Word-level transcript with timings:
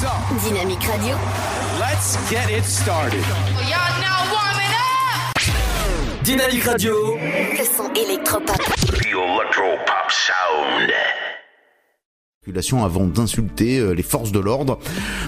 Dynamique 0.00 0.86
Radio. 0.86 1.16
Let's 1.80 2.16
get 2.30 2.48
it 2.50 2.62
started. 2.62 3.24
Y'all 3.66 4.00
now 4.00 4.30
warming 4.30 4.72
up. 4.78 6.22
Dynamique 6.22 6.64
Radio. 6.64 7.16
Le 7.16 7.64
son 7.64 7.92
électropop. 7.94 8.58
The 8.92 9.08
Electropop 9.08 10.08
Sound. 10.08 10.92
Avant 12.84 13.06
d'insulter 13.06 13.78
euh, 13.78 13.92
les 13.92 14.02
forces 14.02 14.32
de 14.32 14.38
l'ordre. 14.38 14.78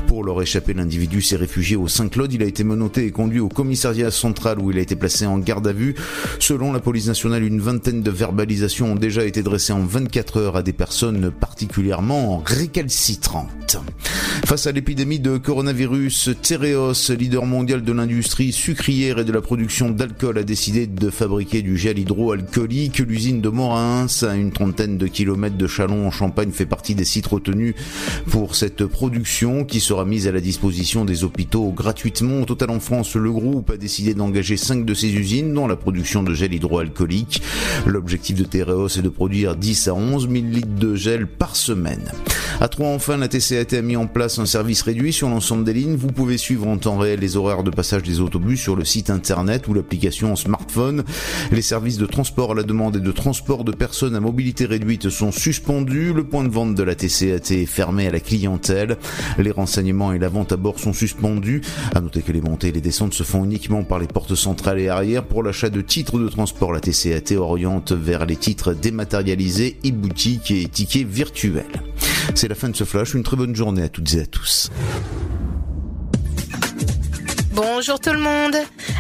Pour 0.07 0.25
leur 0.25 0.41
échapper, 0.43 0.75
l'individu 0.75 1.23
s'est 1.23 1.37
réfugié 1.37 1.77
au 1.77 1.89
Saint-Claude. 1.89 2.33
Il 2.33 2.43
a 2.43 2.47
été 2.47 2.65
menotté 2.65 3.07
et 3.07 3.11
conduit 3.11 3.41
au 3.41 3.49
commissariat 3.49 4.11
central 4.11 4.59
où 4.59 4.71
il 4.71 4.79
a 4.79 4.81
été 4.81 4.97
placé 4.97 5.27
en 5.27 5.39
garde 5.39 5.67
à 5.67 5.73
vue. 5.73 5.95
Selon 6.39 6.73
la 6.73 6.81
police 6.81 7.07
nationale, 7.07 7.45
une 7.45 7.61
vingtaine 7.61 8.03
de 8.03 8.11
verbalisations 8.11 8.93
ont 8.93 8.97
déjà 8.97 9.25
été 9.25 9.43
dressées 9.43 9.73
en 9.73 9.85
24 9.85 10.37
heures 10.39 10.57
à 10.57 10.63
des 10.63 10.73
personnes 10.73 11.31
particulièrement 11.31 12.43
récalcitrantes. 12.45 13.79
Face 14.47 14.67
à 14.67 14.73
l'épidémie 14.73 15.21
de 15.21 15.37
coronavirus, 15.37 16.31
Tereos, 16.43 17.13
leader 17.17 17.47
mondial 17.47 17.83
de 17.83 17.93
l'industrie 17.93 18.53
sucrière 18.53 19.19
et 19.21 19.25
de 19.25 19.33
la 19.33 19.41
production 19.41 19.91
d'alcool, 19.91 20.39
a 20.39 20.43
décidé 20.43 20.87
de 20.87 21.11
fabriquer 21.11 21.63
du 21.63 21.77
gel 21.77 21.99
hydroalcoolique. 21.99 22.99
L'usine 22.99 23.41
de 23.41 23.49
Morins, 23.49 24.07
à 24.23 24.35
une 24.35 24.51
trentaine 24.51 24.99
de 24.99 25.07
kilomètres 25.07 25.57
de 25.57 25.67
Chalon 25.67 26.07
en 26.07 26.11
Champagne, 26.11 26.51
fait 26.51 26.67
partie 26.67 26.95
des 26.95 27.05
sites 27.11 27.27
retenus 27.27 27.75
pour 28.31 28.55
cette 28.55 28.87
production 28.87 29.65
qui 29.65 29.81
sera 29.81 30.05
mise 30.05 30.27
à 30.27 30.33
la 30.33 30.41
disposition 30.41 31.05
des 31.05 31.25
hôpitaux 31.25 31.71
gratuitement. 31.71 32.43
Au 32.43 32.45
total 32.45 32.71
en 32.71 32.81
France, 32.81 33.17
le 33.17 33.31
groupe 33.31 33.71
a 33.71 33.77
décidé 33.77 34.15
d'engager 34.15 34.57
5 34.57 34.85
de 34.85 34.95
ses 34.95 35.13
usines 35.13 35.53
dans 35.53 35.67
la 35.67 35.77
production 35.77 36.23
de 36.23 36.35
gel 36.35 36.55
hydroalcoolique. 36.55 37.43
L'objectif 37.87 38.37
de 38.37 38.45
Tereos 38.45 38.99
est 38.99 39.03
de 39.03 39.09
produire 39.09 39.57
10 39.57 39.89
à 39.89 39.95
11 39.95 40.29
000 40.31 40.45
litres 40.47 40.79
de 40.79 40.95
gel 40.95 41.27
par 41.27 41.57
semaine. 41.57 42.11
À 42.61 42.69
trois 42.69 42.89
enfin, 42.89 43.17
la 43.17 43.29
TCAT 43.29 43.77
a 43.77 43.81
mis 43.81 43.97
en 43.97 44.07
place 44.07 44.39
un 44.39 44.45
service 44.45 44.83
réduit 44.83 45.15
sur 45.15 45.29
l'ensemble 45.31 45.65
des 45.65 45.73
lignes. 45.73 45.97
Vous 45.97 46.09
pouvez 46.09 46.37
suivre 46.37 46.69
en 46.69 46.77
temps 46.77 46.99
réel 46.99 47.21
les 47.21 47.37
horaires 47.37 47.63
de 47.63 47.71
passage 47.71 48.03
des 48.03 48.21
autobus 48.21 48.61
sur 48.61 48.77
le 48.77 48.85
site 48.85 49.09
internet 49.09 49.67
ou 49.67 49.73
l'application 49.73 50.37
smartphone. 50.37 51.05
Les 51.53 51.63
services 51.63 51.97
de 51.97 52.05
transport 52.05 52.53
à 52.53 52.55
la 52.55 52.63
demande 52.63 52.97
et 52.97 53.01
de 53.01 53.13
transport 53.13 53.65
de 53.65 53.73
personnes 53.73 54.15
à 54.15 54.21
mobilité 54.21 54.67
réduite 54.67 55.09
sont 55.09 55.33
suspendus. 55.33 56.13
Le 56.13 56.25
point 56.25 56.45
de 56.45 56.51
vente 56.51 56.75
de 56.75 56.83
la 56.83 56.90
TCAT 56.95 57.51
est 57.51 57.67
fermé 57.67 58.07
à 58.07 58.11
la 58.11 58.21
clientèle. 58.21 58.97
Les 59.39 59.51
renseignements 59.51 60.13
et 60.13 60.19
la 60.19 60.29
vente 60.29 60.53
à 60.53 60.57
bord 60.57 60.79
sont 60.79 60.93
suspendus. 60.93 61.63
À 61.95 62.01
noter 62.01 62.23
que 62.23 62.33
les 62.33 62.41
montées 62.41 62.69
et 62.69 62.73
les 62.73 62.81
descentes 62.81 63.15
se 63.15 63.23
font 63.23 63.45
uniquement 63.45 63.85
par 63.85 63.99
les 63.99 64.07
portes 64.07 64.35
centrales 64.35 64.81
et 64.81 64.89
arrière. 64.89 65.25
Pour 65.25 65.43
l'achat 65.43 65.71
de 65.71 65.81
titres 65.81 66.19
de 66.19 66.29
transport, 66.29 66.73
la 66.73 66.81
TCAT 66.81 67.37
oriente 67.37 67.93
vers 67.93 68.27
les 68.27 68.37
titres 68.37 68.73
dématérialisés, 68.73 69.79
e-boutiques 69.85 70.51
et 70.51 70.69
tickets 70.69 71.07
virtuels. 71.07 71.65
C'est 72.35 72.49
la 72.49 72.55
fin 72.55 72.69
de 72.69 72.77
ce 72.77 72.85
flash. 72.85 73.15
Une 73.15 73.23
très 73.23 73.37
bonne 73.37 73.55
journée 73.57 73.83
à 73.83 73.89
toutes 73.89 74.15
et 74.15 74.21
à 74.21 74.27
tous. 74.27 74.71
Bonjour 77.53 77.99
tout 77.99 78.13
le 78.13 78.21
monde. 78.21 78.55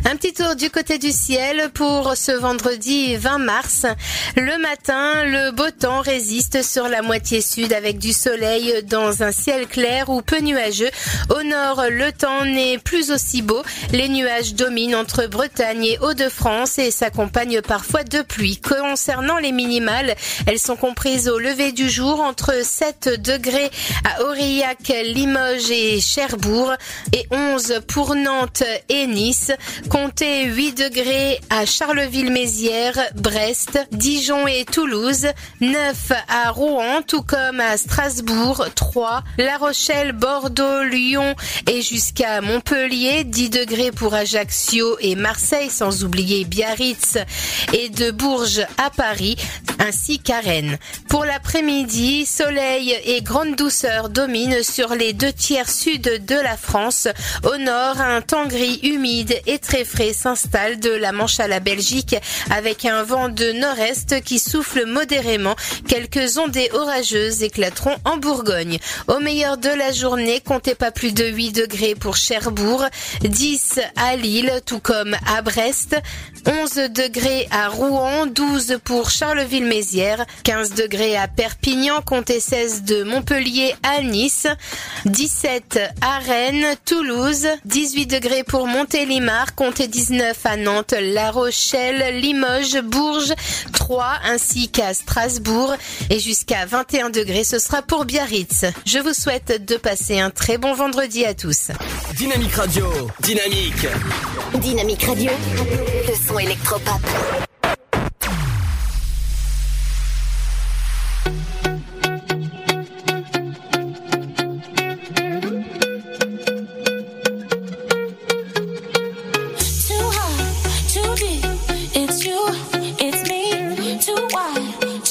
Un 0.05 0.17
petit 0.17 0.33
tour 0.33 0.57
du 0.57 0.71
côté 0.71 0.99
du 0.99 1.13
ciel 1.13 1.71
pour 1.73 2.17
ce 2.17 2.33
vendredi 2.33 3.15
20 3.15 3.39
mars. 3.39 3.87
Le 4.35 4.59
matin, 4.59 5.25
le 5.25 5.53
beau 5.53 5.71
temps 5.71 6.01
résiste 6.01 6.65
sur 6.65 6.89
la 6.89 7.01
moitié 7.01 7.43
sud 7.43 7.73
avec 7.73 7.99
du 7.99 8.13
soleil 8.13 8.83
dans 8.83 9.23
un 9.23 9.31
ciel 9.31 9.69
clair 9.69 10.09
ou 10.09 10.21
peu 10.21 10.41
nuageux. 10.41 10.91
Au 11.29 11.45
nord, 11.45 11.85
le 11.91 12.11
temps 12.11 12.45
n'est 12.45 12.79
plus 12.79 13.13
aussi 13.13 13.41
beau. 13.41 13.63
Les 13.93 14.09
nuages 14.09 14.55
dominent 14.55 14.97
entre 14.97 15.27
Bretagne 15.27 15.85
et 15.85 15.99
Hauts-de-France 16.01 16.81
et 16.81 16.91
s'accompagnent 16.91 17.63
parfois 17.63 18.03
de 18.03 18.23
pluie. 18.23 18.61
Concernant 18.61 19.39
les 19.39 19.53
minimales, 19.53 20.17
elles 20.47 20.59
sont 20.59 20.77
comprises 20.77 21.29
au 21.29 21.39
lever 21.39 21.71
du 21.71 21.89
jour 21.89 22.21
entre 22.21 22.65
7 22.65 23.21
degrés 23.23 23.71
à 24.05 24.25
Aurillac, 24.25 24.93
Limoges 25.05 25.71
et 25.71 26.01
Cherbourg 26.01 26.73
et 27.13 27.29
11 27.31 27.83
pour 27.87 28.17
Nantes 28.17 28.40
et 28.89 29.07
Nice. 29.07 29.53
Comptez 29.91 30.45
8 30.45 30.73
degrés 30.73 31.41
à 31.51 31.67
Charleville-Mézières, 31.67 32.99
Brest, 33.17 33.79
Dijon 33.93 34.47
et 34.47 34.65
Toulouse. 34.65 35.27
9 35.61 36.13
à 36.29 36.51
Rouen, 36.51 37.03
tout 37.07 37.23
comme 37.23 37.61
à 37.61 37.77
Strasbourg, 37.77 38.67
3, 38.75 39.23
La 39.39 39.59
Rochelle, 39.59 40.13
Bordeaux, 40.13 40.83
Lyon 40.85 41.35
et 41.69 41.83
jusqu'à 41.83 42.41
Montpellier. 42.41 43.25
10 43.25 43.51
degrés 43.51 43.91
pour 43.91 44.15
Ajaccio 44.15 44.97
et 45.01 45.17
Marseille, 45.17 45.71
sans 45.71 46.05
oublier 46.05 46.45
Biarritz 46.45 47.19
et 47.73 47.89
de 47.91 48.11
Bourges 48.11 48.67
à 48.79 48.91
Paris, 48.91 49.37
ainsi 49.79 50.19
qu'à 50.19 50.41
Rennes. 50.41 50.79
Pour 51.09 51.25
l'après-midi, 51.25 52.27
soleil 52.27 52.97
et 53.05 53.23
grande 53.23 53.57
douceur 53.57 54.09
dominent 54.09 54.63
sur 54.63 54.95
les 54.95 55.13
deux 55.13 55.33
tiers 55.33 55.69
sud 55.69 56.25
de 56.27 56.35
la 56.37 56.57
France. 56.57 57.09
Au 57.45 57.57
nord, 57.57 58.01
un 58.01 58.23
temps 58.31 58.47
gris, 58.47 58.79
humide 58.85 59.41
et 59.49 59.59
très 59.59 59.85
frais 59.85 60.13
s'installe 60.13 60.79
de 60.79 60.91
la 60.91 61.11
Manche 61.11 61.41
à 61.41 61.49
la 61.49 61.59
Belgique 61.59 62.15
avec 62.49 62.85
un 62.85 63.03
vent 63.03 63.29
de 63.29 63.51
nord-est 63.51 64.23
qui 64.23 64.39
souffle 64.39 64.87
modérément. 64.87 65.57
Quelques 65.89 66.39
ondées 66.39 66.71
orageuses 66.73 67.43
éclateront 67.43 67.97
en 68.05 68.19
Bourgogne. 68.19 68.79
Au 69.09 69.19
meilleur 69.19 69.59
de 69.59 69.71
la 69.71 69.91
journée, 69.91 70.41
comptez 70.41 70.77
pas 70.77 70.93
plus 70.93 71.13
de 71.13 71.25
8 71.25 71.51
degrés 71.51 71.97
pour 71.97 72.15
Cherbourg, 72.15 72.85
10 73.23 73.81
à 73.97 74.15
Lille, 74.15 74.53
tout 74.65 74.79
comme 74.79 75.17
à 75.27 75.43
Brest, 75.43 75.97
11 76.47 76.75
degrés 76.91 77.49
à 77.51 77.69
Rouen, 77.69 78.27
12 78.27 78.79
pour 78.85 79.11
Charleville-Mézières, 79.11 80.25
15 80.45 80.75
degrés 80.75 81.17
à 81.17 81.27
Perpignan, 81.27 82.01
comptez 82.01 82.39
16 82.39 82.85
de 82.85 83.03
Montpellier 83.03 83.75
à 83.83 84.03
Nice, 84.03 84.47
17 85.07 85.81
à 86.01 86.19
Rennes, 86.21 86.77
Toulouse, 86.85 87.49
18 87.65 88.07
degrés 88.07 88.20
pour 88.47 88.67
Montélimar, 88.67 89.55
comptez 89.55 89.89
19 89.89 90.39
à 90.45 90.57
Nantes, 90.57 90.95
La 91.01 91.31
Rochelle, 91.31 92.21
Limoges, 92.21 92.81
Bourges, 92.83 93.33
3 93.73 94.13
ainsi 94.25 94.69
qu'à 94.69 94.93
Strasbourg 94.93 95.75
et 96.11 96.19
jusqu'à 96.19 96.67
21 96.67 97.11
degrés 97.11 97.45
ce 97.45 97.59
sera 97.59 97.83
pour 97.83 98.05
Biarritz. 98.05 98.67
Je 98.85 98.99
vous 98.99 99.15
souhaite 99.15 99.65
de 99.65 99.77
passer 99.77 100.21
un 100.21 100.31
très 100.31 100.59
bon 100.59 100.75
vendredi 100.75 101.25
à 101.25 101.35
tous. 101.35 101.71
Dynamique 102.17 102.55
Radio, 102.55 102.87
dynamique. 103.21 103.87
Dynamique 104.55 105.03
Radio. 105.05 105.31
Le 106.07 106.15
son 106.29 106.39
électropop. 106.39 107.01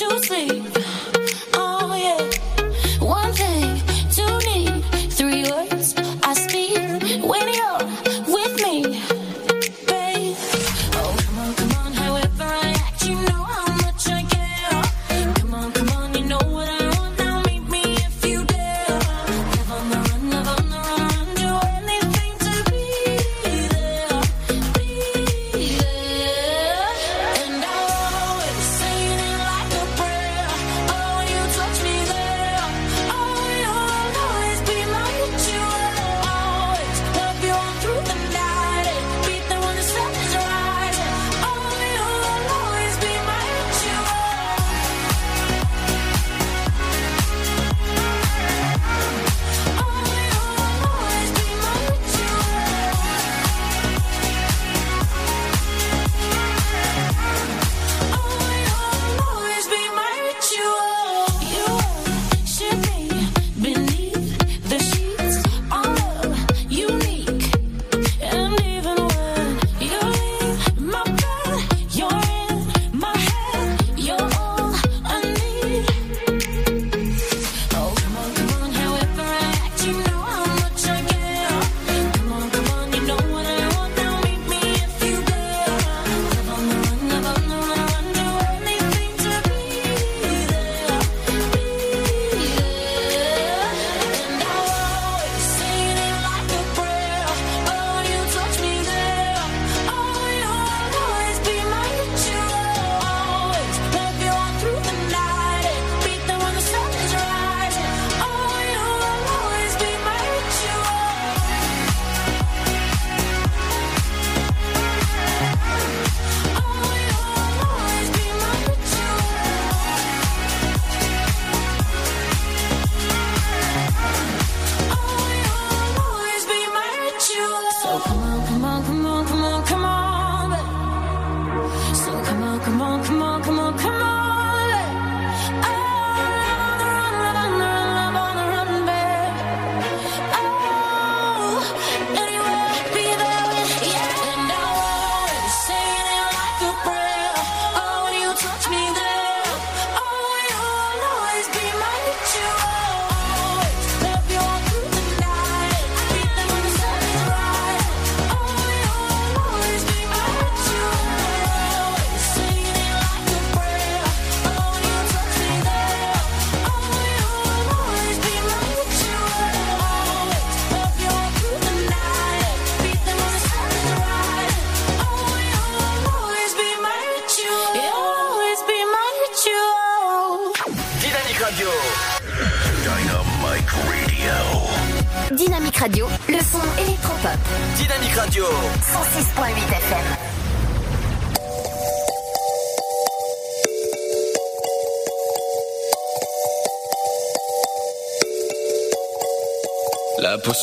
you 0.10 0.24
sleep. 0.24 0.89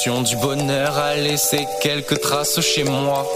Du 0.06 0.37
bonheur 0.37 0.97
a 0.99 1.17
laissé 1.17 1.67
quelques 1.82 2.20
traces 2.20 2.61
chez 2.61 2.85
moi. 2.85 3.26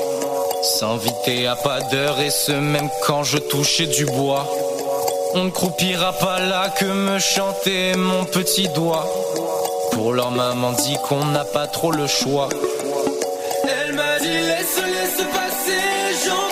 S'inviter 0.63 1.49
à 1.49 1.57
pas 1.57 1.81
d'heure 1.81 2.21
et 2.21 2.31
ce 2.31 2.53
même 2.53 2.89
quand 3.05 3.25
je 3.25 3.39
touchais 3.39 3.87
du 3.87 4.07
bois. 4.07 4.49
On 5.35 5.45
ne 5.45 5.51
croupira 5.51 6.13
pas 6.13 6.39
là 6.39 6.69
que 6.69 6.85
me 6.85 7.19
chanter 7.19 7.97
mon 7.97 8.25
petit 8.25 8.69
doigt. 8.69 9.05
Pour 9.91 10.13
leur 10.13 10.31
maman 10.31 10.71
dit 10.71 10.97
qu'on 11.09 11.25
n'a 11.25 11.45
pas 11.45 11.67
trop 11.67 11.91
le 11.91 12.07
choix. 12.07 12.49
Elle 13.65 13.95
m'a 13.95 14.21
dit 14.21 14.29
laisse, 14.29 14.77
laisse 14.77 15.27
passer. 15.33 16.50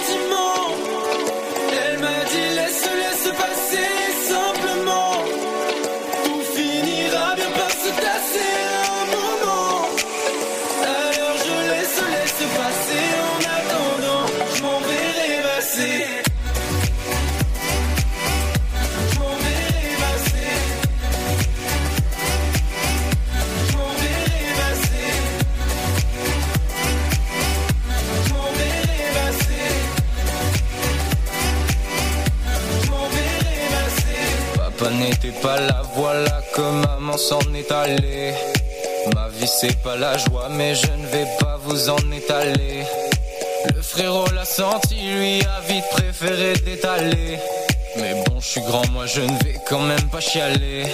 S'en 37.18 37.40
est. 37.52 38.34
Ma 39.14 39.28
vie 39.28 39.48
c'est 39.48 39.76
pas 39.82 39.96
la 39.96 40.16
joie, 40.16 40.48
mais 40.50 40.74
je 40.74 40.86
ne 40.86 41.06
vais 41.08 41.26
pas 41.40 41.58
vous 41.64 41.90
en 41.90 42.12
étaler. 42.12 42.84
Le 43.74 43.82
frérot 43.82 44.30
l'a 44.34 44.44
senti, 44.44 44.94
lui 44.94 45.42
a 45.42 45.60
vite 45.68 45.84
préféré 45.90 46.52
d'étaler. 46.64 47.38
Mais 47.96 48.14
bon, 48.24 48.40
je 48.40 48.46
suis 48.46 48.60
grand, 48.60 48.88
moi 48.90 49.06
je 49.06 49.20
ne 49.20 49.36
vais 49.44 49.58
quand 49.68 49.80
même 49.80 50.08
pas 50.12 50.20
chialer. 50.20 50.84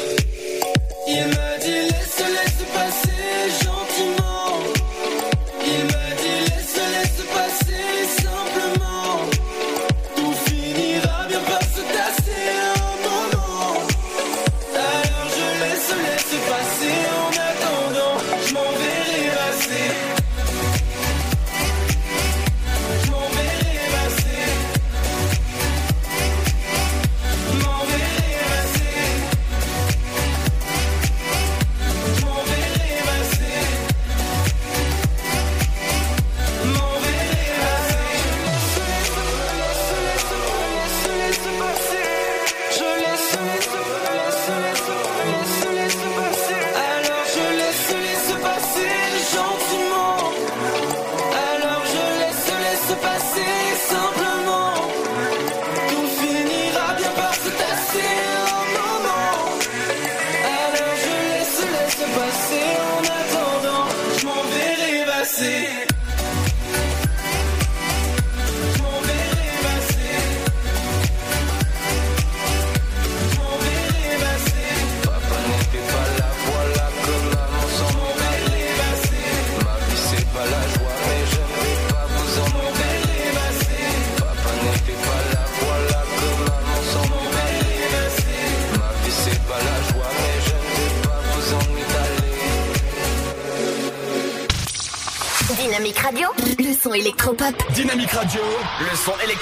Le 98.84 98.96
son 98.96 99.12
électropop. 99.24 99.33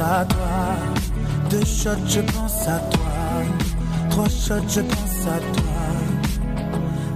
À 0.00 0.24
toi. 0.24 0.76
Deux 1.50 1.64
shots, 1.64 2.06
je 2.06 2.20
pense 2.20 2.66
à 2.68 2.78
toi. 2.78 3.42
Trois 4.10 4.28
shots, 4.28 4.68
je 4.68 4.80
pense 4.80 5.26
à 5.26 5.38
toi. 5.54 5.64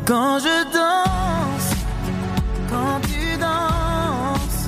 Quand 0.07 0.39
je 0.39 0.65
danse, 0.73 1.75
quand 2.71 3.01
tu 3.09 3.37
danses, 3.39 4.67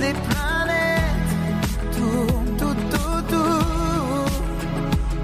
les 0.00 0.14
planètes 0.28 1.34
tournent 1.96 2.56
tout 2.58 2.80
autour. 3.14 4.26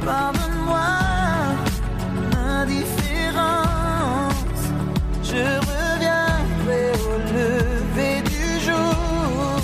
Pardonne-moi 0.04 0.90
l'indifférence. 2.32 4.62
Je 5.24 5.42
reviendrai 5.68 6.84
au 7.08 7.10
lever 7.34 8.16
du 8.22 8.44
jour. 8.66 9.60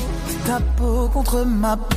Ta 0.46 0.58
peau 0.76 0.98
contre 1.12 1.38
ma 1.44 1.74
peau, 1.76 1.96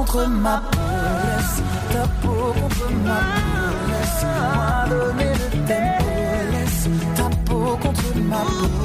Contre 0.00 0.26
ma 0.28 0.62
peau, 0.70 0.80
laisse 1.28 1.62
ta 1.92 2.04
peau 2.22 2.52
contre 2.60 2.86
ma 3.04 3.18
peau, 3.34 3.68
laisse-moi 3.90 4.72
donner 4.90 5.32
le 5.40 5.48
tempo, 5.68 6.06
laisse 6.52 6.88
ta 7.16 7.28
peau 7.46 7.76
contre 7.82 8.08
ma 8.30 8.42
peau, 8.58 8.78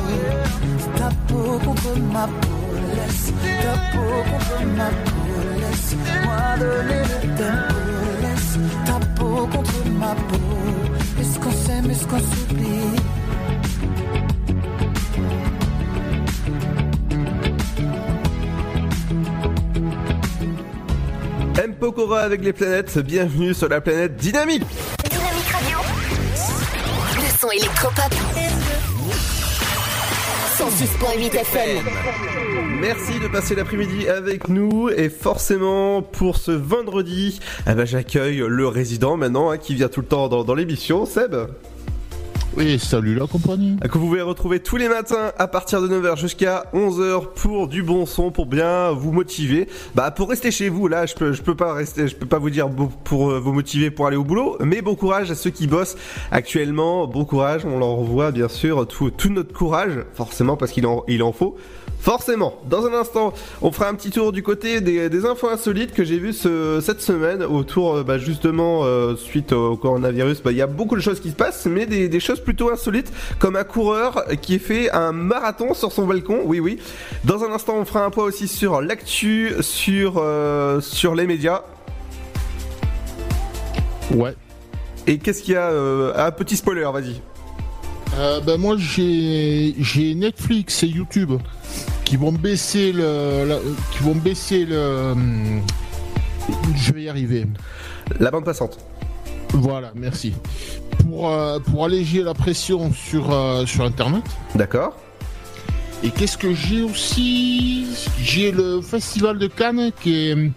ta 0.97 1.09
peau 1.27 1.59
contre 1.65 1.91
ma 2.13 2.25
peau, 2.41 2.65
laisse 2.97 3.31
ta 3.63 3.73
peau 3.91 4.15
contre 4.31 4.57
ma 4.77 4.89
peau, 5.05 5.35
laisse-moi 5.61 6.41
donner 6.61 7.03
le 7.11 7.19
tempo, 7.39 7.77
laisse 8.23 8.55
ta 8.85 8.97
peau 9.15 9.47
contre 9.53 9.79
ma 10.01 10.13
peau, 10.27 11.21
est-ce 11.21 11.39
qu'on 11.39 11.51
s'aime, 11.51 11.91
est-ce 11.91 12.05
qu'on 12.07 12.19
s'oublie? 12.19 12.94
Pokora 21.85 22.21
avec 22.21 22.43
les 22.43 22.51
planètes, 22.51 22.97
bienvenue 22.97 23.53
sur 23.53 23.69
la 23.69 23.79
planète 23.79 24.15
dynamique 24.15 24.63
Dynamique 25.07 25.49
Radio. 25.53 25.77
Le 27.13 27.39
son 27.39 27.51
électropop. 27.51 28.11
106.8 30.57 31.35
FM. 31.35 31.85
Merci 32.81 33.19
de 33.19 33.27
passer 33.27 33.53
l'après-midi 33.53 34.07
avec 34.09 34.47
nous 34.47 34.89
et 34.89 35.09
forcément 35.09 36.01
pour 36.01 36.37
ce 36.37 36.49
vendredi, 36.49 37.39
eh 37.69 37.75
ben, 37.75 37.85
j'accueille 37.85 38.43
le 38.47 38.67
résident 38.67 39.15
maintenant 39.15 39.51
hein, 39.51 39.59
qui 39.59 39.75
vient 39.75 39.87
tout 39.87 40.01
le 40.01 40.07
temps 40.07 40.27
dans, 40.27 40.43
dans 40.43 40.55
l'émission, 40.55 41.05
Seb. 41.05 41.35
Oui, 42.57 42.79
salut 42.79 43.15
la 43.15 43.27
compagnie. 43.27 43.75
Que 43.81 43.97
vous 43.97 44.05
pouvez 44.05 44.21
retrouver 44.21 44.61
tous 44.61 44.77
les 44.77 44.87
matins 44.87 45.33
à 45.37 45.47
partir 45.47 45.81
de 45.81 45.89
9h 45.89 46.17
jusqu'à 46.17 46.63
11h 46.73 47.33
pour 47.35 47.67
du 47.67 47.83
bon 47.83 48.05
son, 48.05 48.31
pour 48.31 48.45
bien 48.45 48.91
vous 48.91 49.11
motiver. 49.11 49.67
Bah 49.93 50.09
pour 50.09 50.29
rester 50.29 50.51
chez 50.51 50.69
vous, 50.69 50.87
là 50.87 51.05
je 51.05 51.15
peux, 51.15 51.33
je 51.33 51.41
peux 51.41 51.55
pas 51.55 51.73
rester, 51.73 52.07
je 52.07 52.15
peux 52.15 52.25
pas 52.25 52.39
vous 52.39 52.49
dire 52.49 52.69
pour 53.03 53.31
euh, 53.31 53.39
vous 53.39 53.51
motiver 53.51 53.91
pour 53.91 54.07
aller 54.07 54.15
au 54.15 54.23
boulot, 54.23 54.55
mais 54.61 54.81
bon 54.81 54.95
courage 54.95 55.31
à 55.31 55.35
ceux 55.35 55.49
qui 55.49 55.67
bossent 55.67 55.97
actuellement, 56.31 57.07
bon 57.07 57.25
courage, 57.25 57.65
on 57.65 57.77
leur 57.77 57.89
envoie 57.89 58.31
bien 58.31 58.47
sûr 58.47 58.87
tout, 58.87 59.11
tout 59.11 59.29
notre 59.29 59.51
courage, 59.51 60.05
forcément 60.13 60.55
parce 60.55 60.71
qu'il 60.71 60.87
en, 60.87 61.03
il 61.09 61.23
en 61.23 61.33
faut. 61.33 61.57
Forcément, 62.05 62.53
dans 62.69 62.85
un 62.85 62.93
instant, 62.93 63.33
on 63.63 63.71
fera 63.71 63.89
un 63.89 63.95
petit 63.95 64.11
tour 64.11 64.31
du 64.31 64.43
côté 64.43 64.79
des, 64.79 65.09
des 65.09 65.25
infos 65.25 65.49
insolites 65.49 65.91
que 65.91 66.03
j'ai 66.03 66.19
vues 66.19 66.33
ce- 66.33 66.79
cette 66.79 67.01
semaine 67.01 67.41
autour, 67.41 67.95
euh, 67.95 68.03
bah, 68.03 68.19
justement, 68.19 68.81
euh, 68.83 69.15
suite 69.15 69.51
au 69.53 69.75
coronavirus. 69.75 70.43
Bah, 70.43 70.51
Il 70.51 70.57
y 70.57 70.61
a 70.61 70.67
beaucoup 70.67 70.95
de 70.95 71.01
choses 71.01 71.19
qui 71.19 71.31
se 71.31 71.35
passent, 71.35 71.65
mais 71.65 71.87
des, 71.87 72.07
des 72.07 72.19
choses 72.19 72.41
plutôt 72.41 72.69
insolites, 72.71 73.11
comme 73.39 73.55
un 73.55 73.63
coureur 73.63 74.23
qui 74.43 74.59
fait 74.59 74.91
un 74.91 75.13
marathon 75.13 75.73
sur 75.73 75.91
son 75.91 76.05
balcon. 76.05 76.41
Oui, 76.45 76.59
oui. 76.59 76.77
Dans 77.23 77.43
un 77.43 77.51
instant, 77.51 77.73
on 77.79 77.85
fera 77.85 78.05
un 78.05 78.11
point 78.11 78.25
aussi 78.25 78.47
sur 78.47 78.81
l'actu, 78.81 79.53
sur, 79.61 80.17
euh, 80.19 80.81
sur 80.81 81.15
les 81.15 81.25
médias. 81.25 81.63
Ouais. 84.13 84.35
Et 85.07 85.17
qu'est-ce 85.17 85.41
qu'il 85.41 85.55
y 85.55 85.57
a 85.57 85.71
euh, 85.71 86.13
Un 86.15 86.29
petit 86.29 86.55
spoiler, 86.55 86.87
vas-y. 86.93 87.15
Euh, 88.17 88.39
ben 88.39 88.57
moi 88.57 88.75
j'ai 88.77 90.13
Netflix 90.15 90.83
et 90.83 90.87
YouTube 90.87 91.33
qui 92.15 92.21
vont 92.21 92.31
baisser 92.31 92.93
le 92.93 93.43
la- 93.45 93.59
qui 93.91 94.01
vont 94.03 94.15
baisser 94.15 94.65
le 94.65 95.13
je 96.77 96.93
vais 96.93 97.03
y 97.03 97.09
arriver. 97.09 97.45
La 98.21 98.31
bande 98.31 98.45
passante. 98.45 98.77
Voilà, 99.49 99.91
merci. 99.95 100.33
Pour 100.99 101.29
euh, 101.29 101.59
pour 101.59 101.83
alléger 101.83 102.23
la 102.23 102.33
pression 102.33 102.93
sur 102.93 103.33
euh, 103.33 103.65
sur 103.65 103.83
internet. 103.83 104.23
D'accord. 104.55 104.95
Et 106.03 106.09
qu'est-ce 106.09 106.37
que 106.37 106.53
j'ai 106.53 106.83
aussi? 106.83 107.87
J'ai 108.21 108.51
le 108.53 108.79
festival 108.79 109.37
de 109.37 109.47
Cannes 109.47 109.91
qui 110.01 110.29
est 110.29 110.51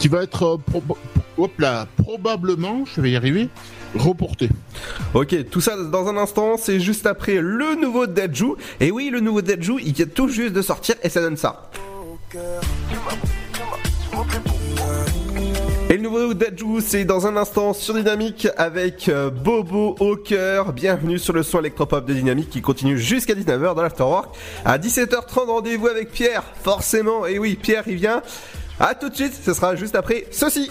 qui 0.00 0.08
va 0.08 0.24
être 0.24 0.42
euh, 0.44 0.56
proba- 0.72 0.96
hop 1.36 1.52
là, 1.60 1.86
probablement, 2.02 2.84
je 2.92 3.00
vais 3.00 3.12
y 3.12 3.16
arriver, 3.16 3.48
reporté. 3.94 4.48
Ok, 5.14 5.48
tout 5.50 5.60
ça 5.60 5.76
dans 5.76 6.08
un 6.08 6.16
instant, 6.16 6.56
c'est 6.56 6.80
juste 6.80 7.06
après 7.06 7.40
le 7.40 7.74
nouveau 7.80 8.06
Deadju. 8.06 8.54
Et 8.80 8.90
oui, 8.90 9.10
le 9.10 9.20
nouveau 9.20 9.42
Deadju, 9.42 9.74
il 9.84 9.92
vient 9.92 10.06
tout 10.06 10.28
juste 10.28 10.52
de 10.52 10.62
sortir 10.62 10.96
et 11.02 11.08
ça 11.08 11.20
donne 11.20 11.36
ça. 11.36 11.70
Et 15.90 15.94
le 15.94 16.02
nouveau 16.02 16.34
Deadju, 16.34 16.82
c'est 16.82 17.06
dans 17.06 17.26
un 17.26 17.34
instant 17.38 17.72
sur 17.72 17.94
Dynamique 17.94 18.46
avec 18.58 19.08
euh, 19.08 19.30
Bobo 19.30 19.96
au 20.00 20.16
cœur. 20.16 20.74
Bienvenue 20.74 21.18
sur 21.18 21.32
le 21.32 21.42
son 21.42 21.60
électropop 21.60 22.04
de 22.04 22.12
Dynamique 22.12 22.50
qui 22.50 22.60
continue 22.60 22.98
jusqu'à 22.98 23.32
19h 23.32 23.74
dans 23.74 23.82
l'Afterwork. 23.82 24.36
À 24.66 24.76
17h30, 24.76 25.46
rendez-vous 25.46 25.86
avec 25.86 26.10
Pierre, 26.10 26.42
forcément. 26.62 27.24
Et 27.26 27.38
oui, 27.38 27.56
Pierre, 27.56 27.84
il 27.86 27.96
vient. 27.96 28.22
À 28.78 28.94
tout 28.94 29.08
de 29.08 29.14
suite, 29.14 29.32
ce 29.42 29.54
sera 29.54 29.76
juste 29.76 29.96
après 29.96 30.26
ceci. 30.30 30.70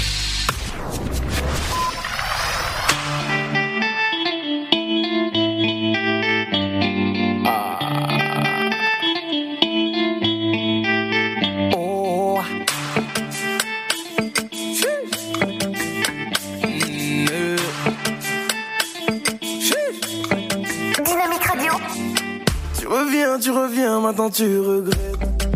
tu 24.29 24.59
regrettes. 24.59 25.47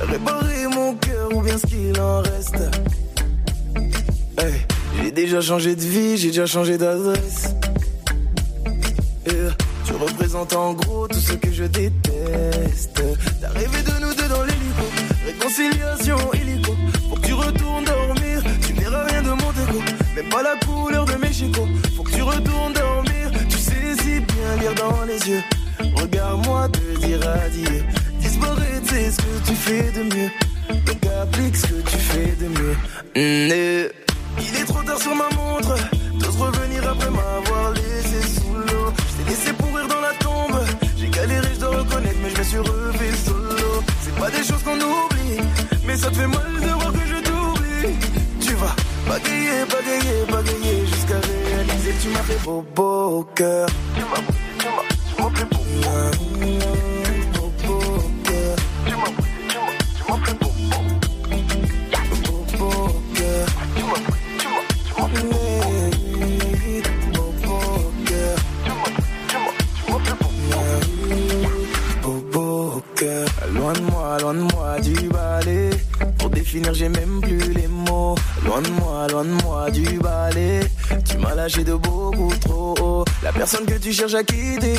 Réparer 0.00 0.66
mon 0.68 0.94
cœur 0.94 1.28
ou 1.34 1.42
bien 1.42 1.58
ce 1.58 1.66
qu'il 1.66 2.00
en 2.00 2.22
reste. 2.22 2.62
Hey, 4.38 4.54
j'ai 5.02 5.10
déjà 5.10 5.40
changé 5.40 5.74
de 5.76 5.80
vie, 5.80 6.16
j'ai 6.16 6.28
déjà 6.28 6.46
changé 6.46 6.78
d'adresse. 6.78 7.54
Tu 9.86 9.92
représentes 9.92 10.54
en 10.54 10.72
gros 10.74 11.06
tout 11.06 11.18
ce 11.18 11.32
que 11.34 11.52
je 11.52 11.64
déteste. 11.64 13.02
T'as 13.40 13.48
rêvé 13.50 13.82
de 13.82 14.00
nous 14.00 14.14
deux 14.14 14.28
dans 14.28 14.42
l'hélico. 14.42 14.84
Réconciliation 15.26 16.16
illico. 16.32 16.72
Faut 17.08 17.16
que 17.16 17.26
tu 17.26 17.34
retournes 17.34 17.84
dormir. 17.84 18.42
Tu 18.66 18.72
verras 18.72 19.04
rien 19.04 19.22
de 19.22 19.30
mon 19.30 19.52
déco. 19.52 19.82
Même 20.16 20.28
pas 20.30 20.42
la 20.42 20.56
couleur 20.66 21.04
de 21.04 21.14
mes 21.14 21.32
chicots. 21.32 21.68
Faut 21.96 22.02
que 22.02 22.12
tu 22.12 22.22
retournes 22.22 22.72
dormir. 22.72 23.30
Tu 23.48 23.58
sais 23.58 23.94
si 24.02 24.20
bien 24.20 24.56
lire 24.60 24.74
dans 24.74 25.04
les 25.04 25.28
yeux. 25.28 25.42
Regarde-moi 25.94 26.68
te 26.68 27.06
dire 27.06 27.20
adieu. 27.28 27.84
Disparaître, 28.20 28.86
c'est 28.86 29.10
ce 29.10 29.16
que 29.16 29.46
tu 29.46 29.54
fais 29.54 29.90
de 29.92 30.02
mieux. 30.14 30.30
Donc 30.86 31.06
applique 31.22 31.56
ce 31.56 31.66
que 31.66 31.90
tu 31.90 31.96
fais 31.96 32.34
de 32.40 32.48
mieux. 32.48 32.76
Mm, 33.16 33.52
eh. 33.52 33.90
Il 34.38 34.56
est 34.60 34.64
trop 34.64 34.82
tard 34.82 35.00
sur 35.00 35.14
ma 35.14 35.28
montre. 35.36 35.76
T'oses 36.20 36.36
revenir 36.36 36.88
après 36.88 37.10
m'avoir 37.10 37.72
laissé 37.72 38.20
sous 38.34 38.54
l'eau. 38.54 38.92
Je 38.96 39.22
t'ai 39.22 39.30
laissé 39.30 39.52
pourrir 39.52 39.86
dans 39.88 40.00
la 40.00 40.12
tombe. 40.18 40.60
J'ai 40.96 41.08
galéré, 41.08 41.48
je 41.54 41.60
dois 41.60 41.76
reconnaître, 41.78 42.18
mais 42.22 42.30
je 42.30 42.38
me 42.38 42.44
suis 42.44 42.58
refait 42.58 43.16
solo. 43.24 43.82
C'est 44.02 44.14
pas 44.16 44.30
des 44.30 44.44
choses 44.44 44.62
qu'on 44.62 44.76
oublie, 44.76 45.40
mais 45.86 45.96
ça 45.96 46.10
te 46.10 46.16
fait 46.16 46.26
mal 46.26 46.52
de 46.54 46.68
voir 46.68 46.92
que 46.92 47.06
je 47.06 47.22
t'oublie. 47.22 47.94
Tu 48.40 48.54
vas 48.54 48.74
bagayer, 49.08 49.64
bagayer, 49.70 50.24
bagayer 50.30 50.86
jusqu'à 50.86 51.18
réaliser 51.20 51.90
que 51.92 52.02
tu 52.02 52.08
m'as 52.08 52.22
fait 52.22 52.44
beau, 52.44 52.64
beau 52.74 53.18
au 53.18 53.24
cœur. 53.34 53.68
Tu 53.96 54.02
Lâché 81.54 81.64
de 81.64 81.74
beaucoup 81.74 82.32
trop 82.40 82.74
haut. 82.80 83.04
La 83.22 83.32
personne 83.32 83.64
que 83.64 83.74
tu 83.78 83.92
cherches 83.92 84.14
à 84.14 84.24
quitter, 84.24 84.74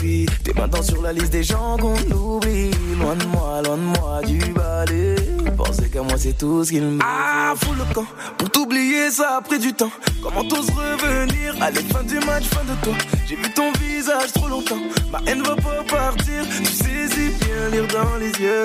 lui. 0.00 0.26
T'es 0.44 0.52
maintenant 0.54 0.82
sur 0.82 1.02
la 1.02 1.12
liste 1.12 1.32
des 1.32 1.42
gens 1.42 1.76
qu'on 1.76 1.96
oublie. 2.12 2.70
Loin 3.00 3.16
de 3.16 3.24
moi, 3.26 3.60
loin 3.64 3.76
de 3.76 3.82
moi 3.82 4.20
du 4.24 4.38
balai. 4.52 5.16
Penser 5.56 5.88
qu'à 5.88 6.02
moi, 6.02 6.14
c'est 6.16 6.38
tout 6.38 6.62
ce 6.64 6.70
qu'il 6.70 6.82
me 6.82 6.98
Ah, 7.02 7.54
fous 7.60 7.74
le 7.74 7.82
camp. 7.92 8.06
Pour 8.38 8.48
t'oublier, 8.48 9.10
ça 9.10 9.38
a 9.38 9.40
pris 9.40 9.58
du 9.58 9.72
temps. 9.72 9.90
Comment 10.22 10.44
t'oses 10.44 10.70
revenir? 10.70 11.56
Allez, 11.60 11.80
fin 11.92 12.04
du 12.04 12.20
match, 12.20 12.44
fin 12.44 12.62
de 12.62 12.80
toi. 12.84 12.94
J'ai 13.26 13.34
vu 13.34 13.52
ton 13.52 13.72
visage 13.72 14.32
trop 14.32 14.46
longtemps. 14.46 14.80
Ma 15.10 15.20
haine 15.26 15.42
va 15.42 15.56
pas 15.56 15.82
partir. 15.88 16.44
Tu 16.56 16.64
sais 16.64 17.08
si 17.08 17.30
bien 17.44 17.70
lire 17.72 17.88
dans 17.88 18.16
les 18.18 18.30
yeux. 18.40 18.62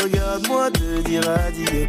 Regarde-moi 0.00 0.70
te 0.70 1.00
dire 1.00 1.28
adieu. 1.28 1.88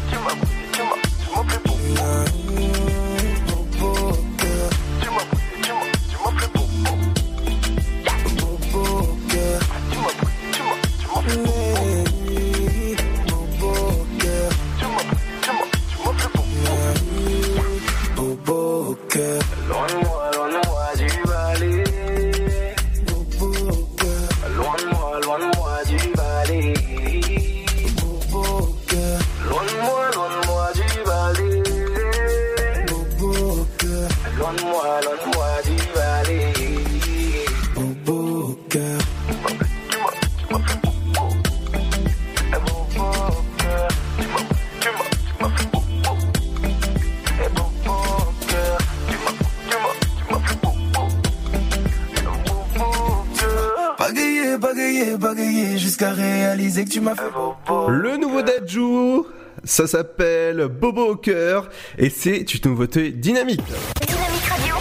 Ça 59.81 59.87
s'appelle 59.87 60.67
Bobo 60.67 61.07
au 61.07 61.15
cœur 61.15 61.67
et 61.97 62.11
c'est 62.11 62.53
une 62.53 62.69
nouveauté 62.69 63.09
dynamique. 63.09 63.63
Dynamique 64.05 64.45
Radio. 64.47 64.75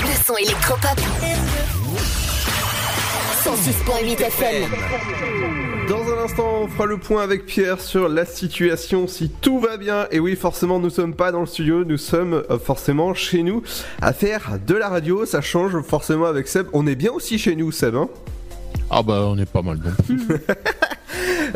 Le 0.00 0.24
son 0.24 0.36
électropop. 0.36 0.98
106.8 3.44 4.16
106.8 4.16 4.22
FM. 4.22 4.70
Dans 5.88 6.02
un 6.12 6.24
instant, 6.24 6.62
on 6.62 6.68
fera 6.68 6.86
le 6.86 6.98
point 6.98 7.22
avec 7.22 7.46
Pierre 7.46 7.80
sur 7.80 8.08
la 8.08 8.24
situation, 8.24 9.06
si 9.06 9.30
tout 9.30 9.60
va 9.60 9.76
bien. 9.76 10.08
Et 10.10 10.18
oui, 10.18 10.34
forcément, 10.34 10.80
nous 10.80 10.90
sommes 10.90 11.14
pas 11.14 11.30
dans 11.30 11.40
le 11.40 11.46
studio, 11.46 11.84
nous 11.84 11.96
sommes 11.96 12.42
euh, 12.50 12.58
forcément 12.58 13.14
chez 13.14 13.44
nous 13.44 13.62
à 14.02 14.12
faire 14.12 14.58
de 14.66 14.74
la 14.74 14.88
radio. 14.88 15.26
Ça 15.26 15.40
change 15.42 15.80
forcément 15.82 16.26
avec 16.26 16.48
Seb. 16.48 16.66
On 16.72 16.88
est 16.88 16.96
bien 16.96 17.12
aussi 17.12 17.38
chez 17.38 17.54
nous, 17.54 17.70
Seb. 17.70 17.94
Hein? 17.94 18.08
Ah 18.90 19.04
bah 19.04 19.26
on 19.26 19.38
est 19.38 19.48
pas 19.48 19.62
mal 19.62 19.78
donc. 19.78 19.94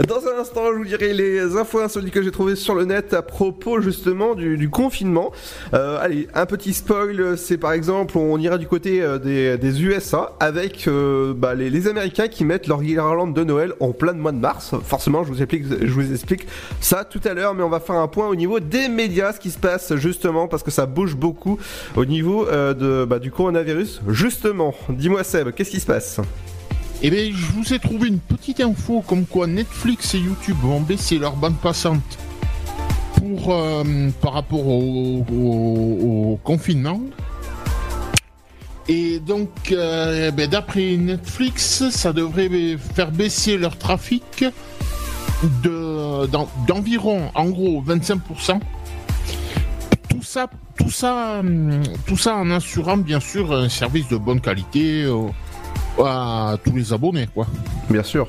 Dans 0.09 0.27
un 0.27 0.41
instant, 0.41 0.73
je 0.73 0.79
vous 0.79 0.85
dirai 0.85 1.13
les 1.13 1.57
infos 1.57 1.79
insolites 1.79 2.13
que 2.13 2.23
j'ai 2.23 2.33
trouvées 2.33 2.57
sur 2.57 2.75
le 2.75 2.85
net 2.85 3.15
à 3.15 3.23
propos 3.23 3.81
justement 3.81 4.35
du, 4.35 4.69
confinement. 4.69 5.31
Euh, 5.73 5.99
allez, 6.01 6.27
un 6.35 6.47
petit 6.47 6.75
spoil, 6.75 7.39
c'est 7.39 7.59
par 7.59 7.73
exemple, 7.73 8.19
on 8.19 8.39
ira 8.39 8.59
du 8.59 8.67
côté 8.67 9.01
euh, 9.01 9.19
des, 9.19 9.83
USA 9.83 10.33
avec 10.41 10.89
euh, 10.89 11.33
bah, 11.33 11.55
les, 11.55 11.87
Américains 11.87 12.27
qui 12.27 12.45
mettent 12.45 12.67
leur 12.67 12.83
guirlande 12.83 13.35
de 13.35 13.45
Noël 13.45 13.75
en 13.79 13.93
plein 13.93 14.15
mois 14.15 14.33
de 14.33 14.39
mars. 14.39 14.75
Forcément, 14.85 15.23
je 15.23 15.31
vous 15.31 16.13
explique, 16.13 16.47
ça 16.81 17.05
tout 17.05 17.21
à 17.25 17.35
l'heure, 17.35 17.55
mais 17.55 17.63
on 17.63 17.71
va 17.71 17.81
faire 17.81 17.97
un 17.97 18.09
point 18.09 18.27
au 18.27 18.35
niveau 18.35 18.59
des 18.59 18.89
médias, 18.89 19.33
ce 19.33 19.41
qui 19.41 19.51
se 19.51 19.59
passe 19.59 19.95
justement 19.95 20.49
parce 20.49 20.65
que 20.65 20.71
ça 20.73 20.87
bouge 20.87 21.15
beaucoup 21.15 21.59
au 21.95 22.05
niveau 22.05 22.47
bah, 22.47 23.19
du 23.21 23.31
coronavirus. 23.31 24.01
Justement, 24.09 24.75
dis-moi 24.89 25.23
Seb, 25.23 25.53
qu'est-ce 25.53 25.71
qui 25.71 25.81
se 25.81 25.87
passe? 25.87 26.21
Eh 27.03 27.11
bien, 27.11 27.31
je 27.31 27.53
vous 27.53 27.75
ai 27.75 27.79
trouvé 27.79 28.09
une 28.09 28.19
petite 28.19 28.61
info 28.61 29.03
comme 29.07 29.27
quoi 29.27 29.47
Netflix 29.47 30.15
et 30.15 30.19
YouTube 30.19 30.57
vont 30.63 30.81
baisser 30.81 31.19
leur 31.19 31.37
bande 31.37 31.57
passante 31.59 32.19
pour, 33.17 33.53
euh, 33.53 34.09
par 34.23 34.33
rapport 34.33 34.67
au, 34.67 36.39
confinement. 36.43 37.01
Et 38.89 39.19
donc, 39.19 39.49
ben, 39.71 40.47
d'après 40.49 40.97
Netflix, 40.97 41.89
ça 41.91 42.13
devrait 42.13 42.51
faire 42.95 43.11
baisser 43.11 43.57
leur 43.57 43.77
trafic 43.79 44.45
de, 45.63 46.27
d'en- 46.27 46.49
d'environ, 46.67 47.31
en 47.35 47.47
gros, 47.47 47.83
25%. 47.83 48.61
Tout 50.09 50.23
ça, 50.23 50.49
tout 50.79 50.91
ça, 50.91 51.39
hum, 51.41 51.83
tout 52.07 52.17
ça 52.17 52.37
en 52.37 52.51
assurant 52.51 52.97
bien 52.97 53.21
sûr 53.21 53.53
un 53.53 53.69
service 53.69 54.09
de 54.09 54.17
bonne 54.17 54.41
qualité 54.41 55.03
euh, 55.05 55.27
à 55.99 56.57
tous 56.65 56.75
les 56.77 56.93
abonnés, 56.93 57.29
quoi. 57.33 57.47
Bien 57.91 58.03
sûr. 58.03 58.27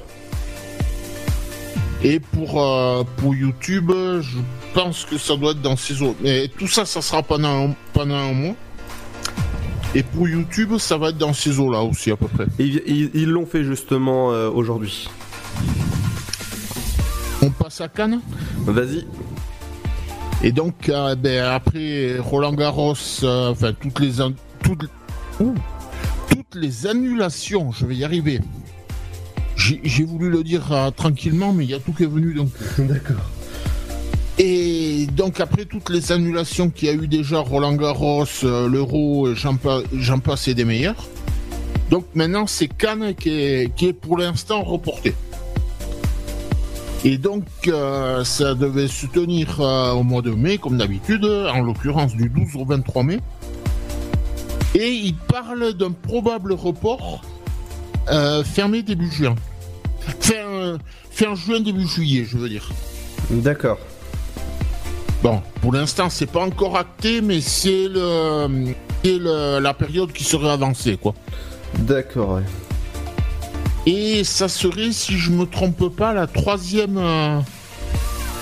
Et 2.04 2.19
pour, 2.19 2.62
euh, 2.62 3.04
pour 3.17 3.34
YouTube, 3.34 3.91
je 4.21 4.38
pense 4.73 5.06
que 5.06 5.17
ça 5.17 5.36
doit 5.36 5.51
être 5.51 5.62
dans 5.62 5.75
ces 5.78 6.01
eaux. 6.04 6.15
Mais 6.21 6.47
tout 6.58 6.67
ça, 6.67 6.86
ça 6.86 7.01
sera 7.01 7.23
pendant, 7.23 7.69
un- 7.69 7.75
pendant 7.93 8.15
un 8.15 8.34
mois. 8.34 8.56
Et 9.95 10.04
pour 10.04 10.28
YouTube, 10.28 10.78
ça 10.78 10.97
va 10.97 11.10
être 11.10 11.17
dans 11.17 11.34
ces 11.34 11.58
eaux-là 11.60 11.82
aussi, 11.82 12.12
à 12.12 12.17
peu 12.17 12.28
près. 12.28 12.45
Ils 12.60 13.30
l'ont 13.30 13.45
fait 13.45 13.63
justement 13.63 14.32
euh, 14.34 14.49
aujourd'hui. 14.49 15.08
On 17.41 17.49
passe 17.49 17.80
à 17.82 17.88
Cannes? 17.88 18.19
Vas-y. 18.65 19.06
Et 20.43 20.51
donc, 20.51 20.89
euh, 20.89 21.15
ben, 21.15 21.45
après 21.45 22.17
Roland 22.19 22.54
Garros, 22.54 22.91
enfin, 23.23 23.71
toutes 23.80 23.99
les, 23.99 24.21
an- 24.21 24.34
toutes, 24.63 24.84
ouh, 25.39 25.54
toutes 25.54 25.85
les 26.56 26.88
annulations, 26.88 27.72
je 27.72 27.86
vais 27.86 27.96
y 27.96 28.04
arriver. 28.04 28.39
J'ai 29.58 30.04
voulu 30.04 30.30
le 30.30 30.44
dire 30.44 30.72
euh, 30.72 30.91
tranquillement, 30.91 31.54
mais 31.54 31.63
il 31.63 31.72
y 31.72 31.74
a 31.74 31.80
tout 31.80 31.94
qui 31.94 32.04
est 32.04 32.08
venu 32.08 32.34
donc. 32.34 32.50
D'accord. 32.78 33.30
Et 34.38 35.08
donc 35.15 35.39
après 35.39 35.63
toutes 35.65 35.89
les 35.89 36.12
annulations 36.12 36.70
qu'il 36.70 36.88
y 36.89 36.91
a 36.91 36.94
eu 36.94 37.08
déjà, 37.08 37.39
Roland 37.39 37.74
Garros, 37.74 38.26
euh, 38.44 38.68
l'Euro, 38.70 39.30
et 39.30 39.36
j'en 39.36 39.56
pa- 39.56 39.82
passe 40.24 40.48
et 40.50 40.54
des 40.54 40.65
meilleurs. 40.65 41.08
Donc 41.89 42.06
maintenant 42.15 42.46
c'est 42.48 42.68
Cannes 42.68 43.13
qui 43.15 43.30
est, 43.30 43.76
qui 43.76 43.88
est 43.88 43.94
pour 43.94 44.18
l'instant 44.18 44.62
reporté. 44.63 45.13
Et 47.06 47.18
donc 47.18 47.46
euh, 47.68 48.24
ça 48.26 48.56
devait 48.56 48.88
se 48.89 49.06
tenir 49.06 49.60
au 49.96 50.04
mois 50.04 50.22
de 50.22 50.32
mai 50.32 50.58
comme 50.58 50.78
d'habitude, 50.78 51.24
en 51.24 51.62
l'occurrence 51.62 52.13
du 52.15 52.28
12 52.30 52.56
au 52.56 52.65
23 52.65 53.04
mai. 53.04 53.20
Et 54.73 54.89
il 54.91 55.15
parle 55.15 55.73
d'un 55.73 55.91
probable 55.91 56.54
report 56.54 57.21
euh, 58.10 58.43
fermé 58.43 58.82
début 58.84 59.10
juin. 59.12 59.36
Fin, 60.19 60.34
euh, 60.36 60.78
fin 61.12 61.34
juin, 61.36 61.60
début 61.60 61.88
juillet, 61.88 62.25
je 62.28 62.38
veux 62.38 62.49
dire. 62.49 62.69
D'accord. 63.30 63.78
Bon, 65.23 65.41
pour 65.62 65.73
l'instant, 65.73 66.10
c'est 66.10 66.25
pas 66.30 66.41
encore 66.41 66.78
acté, 66.78 67.21
mais 67.21 67.41
c'est 67.41 67.88
le, 67.88 69.60
la 69.60 69.73
période 69.73 70.12
qui 70.12 70.23
serait 70.23 70.49
avancée, 70.49 70.97
quoi. 70.97 71.13
D'accord, 71.80 72.34
ouais. 72.36 72.43
Et 73.88 74.23
ça 74.23 74.47
serait, 74.49 74.91
si 74.91 75.17
je 75.17 75.32
me 75.32 75.45
trompe 75.45 75.89
pas, 75.95 76.13
la 76.13 76.28
troisième. 76.28 76.97
euh, 76.97 77.39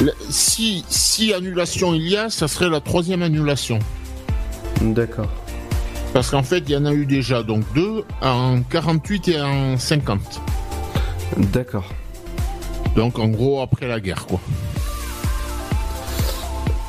la- 0.01 0.11
si, 0.29 0.83
si 0.89 1.33
annulation 1.33 1.93
il 1.93 2.07
y 2.09 2.17
a, 2.17 2.29
ça 2.29 2.47
serait 2.47 2.69
la 2.69 2.79
troisième 2.81 3.21
annulation. 3.21 3.79
D'accord. 4.81 5.29
Parce 6.13 6.29
qu'en 6.29 6.43
fait, 6.43 6.59
il 6.67 6.69
y 6.69 6.77
en 6.77 6.85
a 6.85 6.93
eu 6.93 7.07
déjà 7.07 7.41
donc 7.41 7.63
deux, 7.73 8.03
en 8.21 8.61
48 8.61 9.27
et 9.29 9.41
en 9.41 9.77
50. 9.77 10.41
D'accord. 11.37 11.89
Donc 12.95 13.17
en 13.17 13.27
gros, 13.27 13.61
après 13.61 13.87
la 13.87 13.99
guerre, 13.99 14.27
quoi. 14.27 14.39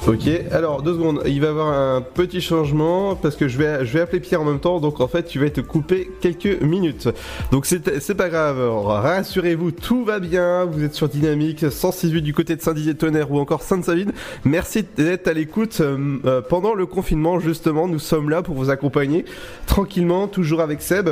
Ok, 0.07 0.29
alors 0.51 0.83
deux 0.83 0.93
secondes, 0.93 1.23
il 1.25 1.41
va 1.41 1.47
y 1.47 1.51
avoir 1.51 1.69
un 1.69 2.03
petit 2.03 2.43
changement 2.43 3.17
parce 3.17 3.37
que 3.37 3.49
je 3.49 3.57
vais, 3.57 3.87
je 3.87 3.93
vais 3.95 4.01
appeler 4.03 4.21
Pierre 4.21 4.43
en 4.43 4.45
même 4.45 4.61
temps, 4.61 4.79
donc 4.79 5.01
en 5.01 5.09
fait 5.09 5.23
tu 5.23 5.39
vas 5.39 5.47
être 5.47 5.63
coupé 5.63 6.11
quelques 6.21 6.61
minutes. 6.61 7.09
Donc 7.51 7.65
c'est 7.65 8.01
c'est 8.01 8.15
pas 8.15 8.29
grave, 8.29 8.59
rassurez-vous, 8.85 9.71
tout 9.71 10.05
va 10.05 10.19
bien, 10.19 10.67
vous 10.67 10.85
êtes 10.85 10.93
sur 10.93 11.09
Dynamique 11.09 11.61
168 11.71 12.21
du 12.21 12.35
côté 12.35 12.55
de 12.55 12.61
Saint-Didier-Tonnerre 12.61 13.33
ou 13.33 13.39
encore 13.39 13.63
Sainte-Savine. 13.63 14.13
Merci 14.45 14.85
d'être 14.95 15.27
à 15.27 15.33
l'écoute 15.33 15.79
euh, 15.81 16.19
euh, 16.27 16.43
pendant 16.43 16.75
le 16.75 16.85
confinement 16.85 17.41
justement, 17.41 17.89
nous 17.89 17.99
sommes 17.99 18.29
là 18.29 18.43
pour 18.43 18.57
vous 18.57 18.69
accompagner 18.69 19.25
tranquillement, 19.65 20.29
toujours 20.29 20.61
avec 20.61 20.83
Seb. 20.83 21.09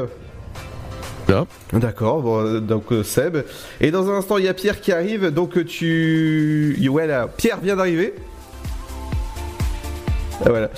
D'accord, 1.72 2.20
bon, 2.20 2.44
euh, 2.44 2.60
donc 2.60 2.92
Seb. 3.04 3.38
Et 3.80 3.90
dans 3.90 4.10
un 4.10 4.16
instant, 4.16 4.36
il 4.36 4.44
y 4.44 4.48
a 4.48 4.54
Pierre 4.54 4.82
qui 4.82 4.92
arrive, 4.92 5.30
donc 5.30 5.64
tu... 5.64 6.76
Ouais 6.90 7.06
là, 7.06 7.26
Pierre 7.26 7.58
vient 7.58 7.76
d'arriver. 7.76 8.12
Ah, 10.40 10.48
Voilà. 10.48 10.70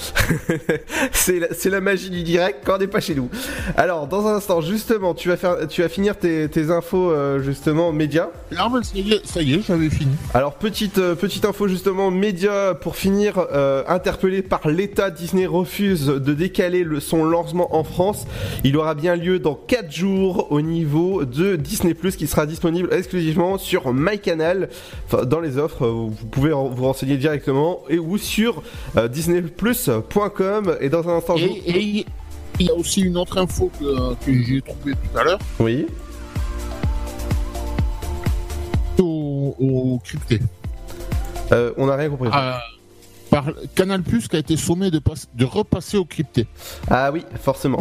c'est 1.13 1.71
la, 1.71 1.81
magie 1.81 2.11
du 2.11 2.23
direct 2.23 2.61
quand 2.65 2.77
on 2.77 2.79
n'est 2.79 2.87
pas 2.87 3.01
chez 3.01 3.15
nous. 3.15 3.29
Alors, 3.77 4.07
dans 4.07 4.27
un 4.27 4.35
instant, 4.37 4.61
justement, 4.61 5.15
tu 5.15 5.29
vas, 5.29 5.37
faire, 5.37 5.69
tu 5.69 5.83
vas 5.83 5.89
finir 5.89 6.17
tes, 6.17 6.49
tes 6.49 6.71
infos, 6.71 7.11
euh, 7.11 7.41
justement, 7.41 7.93
médias. 7.93 8.29
Ah, 8.57 8.69
bah, 8.73 8.81
ça 8.83 8.97
y 8.97 9.13
est, 9.13 9.27
ça 9.27 9.43
y 9.43 9.55
est, 9.55 9.63
j'avais 9.67 9.91
fini. 9.91 10.13
Alors, 10.33 10.55
petite, 10.55 10.99
euh, 10.99 11.15
petite 11.15 11.45
info, 11.45 11.69
justement, 11.69 12.11
médias, 12.11 12.75
pour 12.75 12.97
finir, 12.97 13.47
euh, 13.53 13.83
interpellé 13.89 14.43
par 14.43 14.69
l'État, 14.69 15.11
Disney 15.11 15.47
refuse 15.47 16.07
de 16.07 16.35
décaler 16.35 16.85
le, 16.85 17.01
son 17.01 17.25
lancement 17.25 17.75
en 17.77 17.85
France. 17.85 18.27
Il 18.65 18.77
aura 18.77 18.95
bien 18.95 19.17
lieu 19.17 19.39
dans 19.39 19.55
4 19.55 19.93
jours 19.93 20.49
au 20.51 20.61
niveau 20.61 21.25
de 21.25 21.57
Disney+, 21.57 21.95
qui 21.95 22.27
sera 22.27 22.47
disponible 22.47 22.93
exclusivement 22.93 23.59
sur 23.59 23.93
MyCanal, 23.93 24.69
enfin, 25.07 25.25
dans 25.25 25.41
les 25.41 25.59
offres, 25.59 25.87
vous 25.87 26.27
pouvez 26.31 26.51
vous 26.51 26.85
renseigner 26.85 27.17
directement, 27.17 27.81
et 27.89 27.99
ou 27.99 28.19
sur 28.19 28.63
euh, 28.97 29.09
disneyplus.com, 29.45 30.77
et 30.81 30.89
dans 30.89 31.09
un 31.09 31.17
instant... 31.19 31.37
Et, 31.37 32.07
il 32.61 32.67
y 32.67 32.71
a 32.71 32.75
aussi 32.75 33.01
une 33.01 33.17
autre 33.17 33.37
info 33.39 33.69
que, 33.81 34.15
que 34.25 34.33
j'ai 34.45 34.63
trouvée 34.63 34.93
tout 34.93 35.19
à 35.19 35.25
l'heure. 35.25 35.41
Oui. 35.59 35.87
Au, 39.01 39.57
au 39.59 39.99
crypté. 40.05 40.39
Euh, 41.51 41.73
on 41.77 41.87
n'a 41.87 41.97
rien 41.97 42.09
compris. 42.11 42.29
Ah, 42.33 42.63
par 43.29 43.47
Canal 43.75 44.03
Plus 44.03 44.29
qui 44.29 44.37
a 44.37 44.39
été 44.39 44.57
sommé 44.57 44.93
de, 44.93 45.01
passe- 45.01 45.27
de 45.35 45.45
repasser 45.45 45.97
au 45.97 46.05
crypté. 46.05 46.47
Ah 46.89 47.11
oui, 47.13 47.25
forcément. 47.43 47.81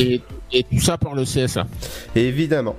et, 0.00 0.20
et 0.52 0.64
tout 0.64 0.80
ça 0.80 0.98
par 0.98 1.14
le 1.14 1.22
CSA. 1.24 1.66
Évidemment. 2.16 2.74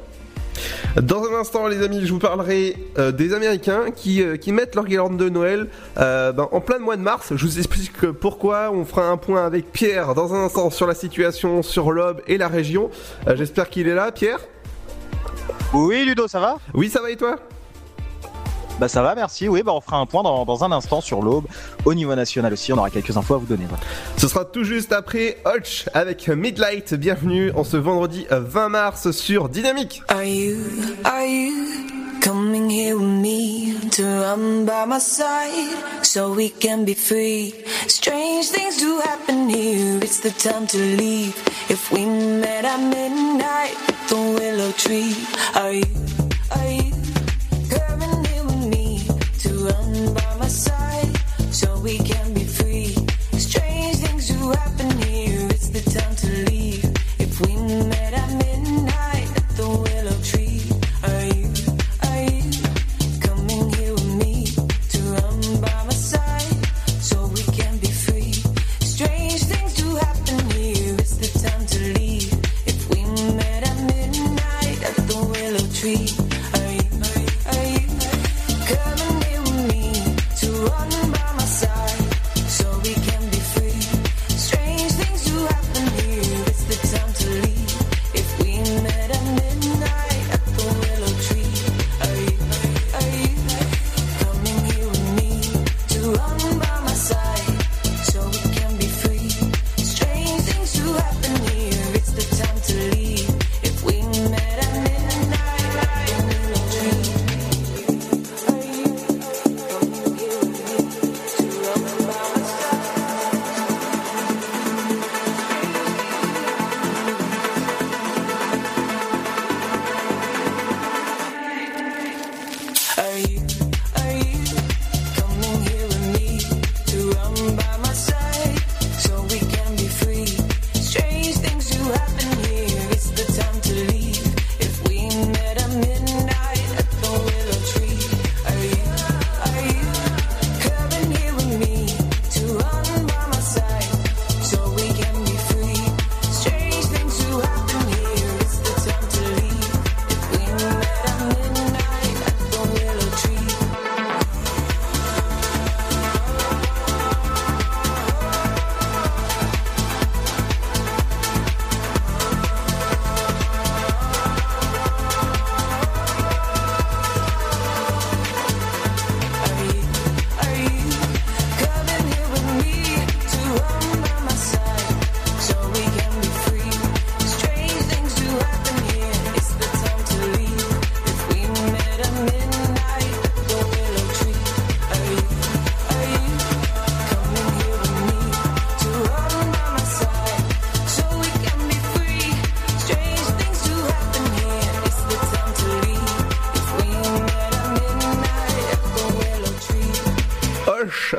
Dans 1.02 1.24
un 1.24 1.40
instant, 1.40 1.68
les 1.68 1.82
amis, 1.84 2.06
je 2.06 2.12
vous 2.12 2.20
parlerai 2.20 2.76
euh, 2.98 3.12
des 3.12 3.34
Américains 3.34 3.92
qui, 3.96 4.22
euh, 4.22 4.36
qui 4.36 4.52
mettent 4.52 4.76
leur 4.76 4.86
guirlande 4.86 5.18
de 5.18 5.30
Noël 5.30 5.68
euh, 5.98 6.32
ben, 6.32 6.48
en 6.52 6.60
plein 6.60 6.80
mois 6.80 6.98
de 6.98 7.02
mars. 7.02 7.34
Je 7.36 7.46
vous 7.46 7.58
explique 7.58 8.12
pourquoi. 8.12 8.72
On 8.72 8.84
fera 8.86 9.08
un 9.08 9.18
point 9.18 9.46
avec 9.46 9.72
Pierre 9.72 10.14
dans 10.14 10.34
un 10.34 10.46
instant 10.46 10.70
sur 10.70 10.88
la 10.88 10.96
situation 10.96 11.64
sur 11.64 11.92
l'Aube 11.92 12.22
et 12.28 12.38
la 12.38 12.48
région. 12.48 12.90
J'espère 13.36 13.70
qu'il 13.70 13.88
est 13.88 13.96
là, 13.96 14.12
Pierre? 14.12 14.40
Oui, 15.74 16.04
Ludo, 16.06 16.28
ça 16.28 16.40
va? 16.40 16.58
Oui, 16.74 16.90
ça 16.90 17.02
va 17.02 17.10
et 17.10 17.16
toi? 17.16 17.38
Bah 18.80 18.88
ça 18.88 19.04
va, 19.04 19.14
merci. 19.14 19.48
Oui, 19.48 19.62
bah 19.64 19.74
on 19.74 19.82
fera 19.82 19.98
un 19.98 20.06
point 20.08 20.24
dans, 20.24 20.44
dans 20.44 20.64
un 20.64 20.72
instant 20.72 21.02
sur 21.02 21.22
l'aube. 21.22 21.46
Au 21.86 21.94
niveau 21.94 22.16
national 22.16 22.52
aussi, 22.54 22.74
on 22.74 22.78
aura 22.78 22.90
quelques 22.90 23.16
infos 23.16 23.36
à 23.36 23.38
vous 23.38 23.46
donner. 23.46 23.66
voilà. 23.70 23.84
Ce 24.18 24.28
sera 24.28 24.44
tout 24.46 24.64
juste 24.64 24.92
après 24.92 25.38
Hutch 25.46 25.86
avec 25.94 26.28
Midlight. 26.28 26.94
Bienvenue 26.96 27.52
en 27.56 27.64
ce 27.64 27.78
vendredi 27.78 28.26
euh, 28.32 28.40
20 28.40 28.70
mars 28.70 29.12
sur 29.12 29.50
Dynamique. 29.50 30.02
Are 30.10 30.24
you, 30.24 30.56
are 31.06 31.24
you 31.26 31.54
coming 32.22 32.70
here 32.72 32.96
with 32.96 33.08
me 33.22 33.74
to 33.92 34.04
run 34.04 34.66
by 34.66 34.86
my 34.88 35.00
side 35.00 35.78
so 36.04 36.34
we 36.34 36.52
can 36.60 36.84
be 36.84 36.96
free? 36.96 37.54
Strange 37.88 38.46
things 38.50 38.78
do 38.80 39.00
happen 39.00 39.48
here, 39.48 39.98
it's 40.02 40.20
the 40.22 40.32
time 40.32 40.66
to 40.68 40.78
leave. 40.78 41.36
If 41.70 41.92
we 41.92 42.06
met 42.06 42.66
at 42.66 42.80
midnight 42.80 43.76
the 44.10 44.16
willow 44.16 44.72
tree, 44.72 45.16
are 45.56 45.72
you, 45.74 45.84
are 46.56 46.68
you 46.72 46.81
run 49.62 50.14
by 50.14 50.36
my 50.40 50.48
side 50.48 51.12
so 51.52 51.80
we 51.82 51.98
can 52.00 52.34
be 52.34 52.44
free? 52.44 52.96
Strange 53.38 53.98
things 53.98 54.28
do 54.30 54.52
happen 54.52 54.92
here, 55.02 55.21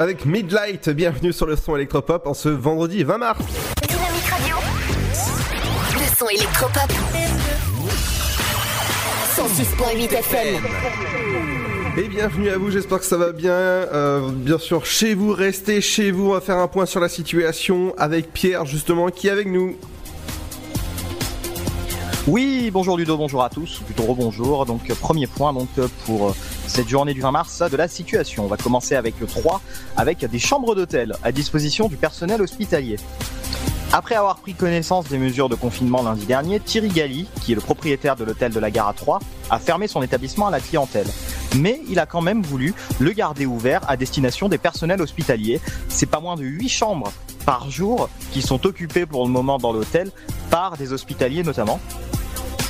avec 0.02 0.26
Midlight, 0.26 0.90
bienvenue 0.90 1.32
sur 1.32 1.46
le 1.46 1.54
son 1.54 1.76
électropop 1.76 2.26
en 2.26 2.34
ce 2.34 2.48
vendredi 2.48 3.04
20 3.04 3.18
mars. 3.18 3.38
Dynamique 3.88 4.24
Radio. 4.24 4.56
Le 5.94 6.16
son 6.16 6.28
électropop. 6.28 6.92
106.8 9.36 10.12
FM. 10.12 10.64
Et 11.96 12.08
bienvenue 12.08 12.48
à 12.48 12.58
vous, 12.58 12.72
j'espère 12.72 12.98
que 12.98 13.04
ça 13.04 13.16
va 13.16 13.30
bien. 13.30 13.52
Euh, 13.52 14.28
bien 14.32 14.58
sûr, 14.58 14.84
chez 14.84 15.14
vous, 15.14 15.32
restez 15.32 15.80
chez 15.80 16.10
vous. 16.10 16.30
On 16.30 16.32
va 16.32 16.40
faire 16.40 16.58
un 16.58 16.66
point 16.66 16.86
sur 16.86 16.98
la 16.98 17.08
situation 17.08 17.94
avec 17.96 18.32
Pierre, 18.32 18.66
justement, 18.66 19.08
qui 19.10 19.28
est 19.28 19.30
avec 19.30 19.46
nous. 19.46 19.76
Oui, 22.28 22.70
bonjour 22.72 22.96
Ludo, 22.96 23.16
bonjour 23.16 23.42
à 23.42 23.50
tous, 23.50 23.80
ou 23.80 23.84
plutôt 23.84 24.04
rebonjour. 24.04 24.64
Donc 24.64 24.88
euh, 24.88 24.94
premier 24.94 25.26
point 25.26 25.52
donc 25.52 25.68
euh, 25.78 25.88
pour 26.06 26.28
euh, 26.28 26.34
cette 26.72 26.88
journée 26.88 27.12
du 27.12 27.20
20 27.20 27.32
mars 27.32 27.62
de 27.70 27.76
la 27.76 27.86
situation. 27.86 28.46
On 28.46 28.48
va 28.48 28.56
commencer 28.56 28.94
avec 28.94 29.20
le 29.20 29.26
3 29.26 29.60
avec 29.98 30.24
des 30.24 30.38
chambres 30.38 30.74
d'hôtel 30.74 31.14
à 31.22 31.30
disposition 31.30 31.86
du 31.86 31.98
personnel 31.98 32.40
hospitalier. 32.40 32.96
Après 33.92 34.14
avoir 34.14 34.36
pris 34.36 34.54
connaissance 34.54 35.06
des 35.08 35.18
mesures 35.18 35.50
de 35.50 35.54
confinement 35.54 36.02
lundi 36.02 36.24
dernier, 36.24 36.60
Thierry 36.60 36.88
Galli, 36.88 37.28
qui 37.42 37.52
est 37.52 37.54
le 37.54 37.60
propriétaire 37.60 38.16
de 38.16 38.24
l'hôtel 38.24 38.52
de 38.52 38.58
la 38.58 38.70
Gare 38.70 38.88
à 38.88 38.94
3, 38.94 39.18
a 39.50 39.58
fermé 39.58 39.86
son 39.86 40.00
établissement 40.00 40.46
à 40.46 40.50
la 40.50 40.60
clientèle. 40.60 41.06
Mais 41.58 41.82
il 41.90 41.98
a 41.98 42.06
quand 42.06 42.22
même 42.22 42.42
voulu 42.42 42.72
le 43.00 43.12
garder 43.12 43.44
ouvert 43.44 43.82
à 43.86 43.98
destination 43.98 44.48
des 44.48 44.56
personnels 44.56 45.02
hospitaliers. 45.02 45.60
C'est 45.90 46.06
pas 46.06 46.20
moins 46.20 46.36
de 46.36 46.44
8 46.44 46.70
chambres 46.70 47.12
par 47.44 47.70
jour 47.70 48.08
qui 48.30 48.40
sont 48.40 48.66
occupées 48.66 49.04
pour 49.04 49.26
le 49.26 49.30
moment 49.30 49.58
dans 49.58 49.74
l'hôtel 49.74 50.10
par 50.48 50.78
des 50.78 50.94
hospitaliers 50.94 51.42
notamment. 51.42 51.80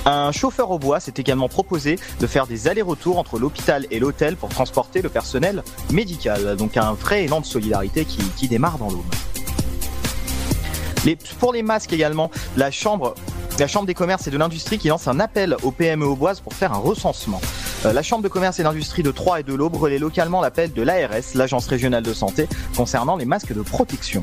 Un 0.05 0.33
chauffeur 0.33 0.71
au 0.73 0.79
bois 0.79 0.99
s'est 0.99 1.15
également 1.17 1.49
proposé 1.49 1.99
de 2.19 2.27
faire 2.27 2.49
des 2.49 2.67
allers-retours 2.67 3.19
entre 3.19 3.38
l'hôpital 3.38 3.87
et 3.91 4.01
l'hôtel 4.01 4.37
pour 4.37 4.49
transporter 4.49 5.01
le 5.01 5.09
personnel 5.09 5.62
médical. 5.93 6.57
Donc 6.57 6.77
un 6.77 6.93
vrai 6.93 7.25
élan 7.25 7.41
de 7.41 7.47
solidarité 7.47 8.05
qui, 8.05 8.49
démarre 8.49 8.79
dans 8.79 8.91
l'aube. 8.91 9.05
Pour 11.38 11.53
les 11.53 11.62
masques 11.62 11.93
également, 11.93 12.31
la 12.57 12.71
chambre, 12.71 13.15
des 13.87 13.95
commerces 13.95 14.27
et 14.27 14.31
de 14.31 14.38
l'industrie 14.38 14.79
qui 14.79 14.88
lance 14.88 15.07
un 15.07 15.21
appel 15.21 15.57
aux 15.62 15.71
PME 15.71 16.05
auboises 16.05 16.41
pour 16.41 16.53
faire 16.53 16.73
un 16.73 16.79
recensement. 16.79 17.41
Euh, 17.85 17.92
la 17.92 18.03
chambre 18.03 18.23
de 18.23 18.29
commerce 18.29 18.61
et 18.61 18.62
d'industrie 18.62 19.03
de 19.03 19.11
Troyes 19.11 19.40
et 19.40 19.42
de 19.42 19.55
l'Aube 19.55 19.77
relaie 19.77 19.99
localement 19.99 20.40
l'appel 20.40 20.73
de 20.73 20.83
l'ARS, 20.83 21.35
l'agence 21.35 21.66
régionale 21.66 22.05
de 22.05 22.12
santé, 22.12 22.49
concernant 22.77 23.16
les 23.16 23.25
masques 23.25 23.53
de 23.53 23.62
protection. 23.62 24.23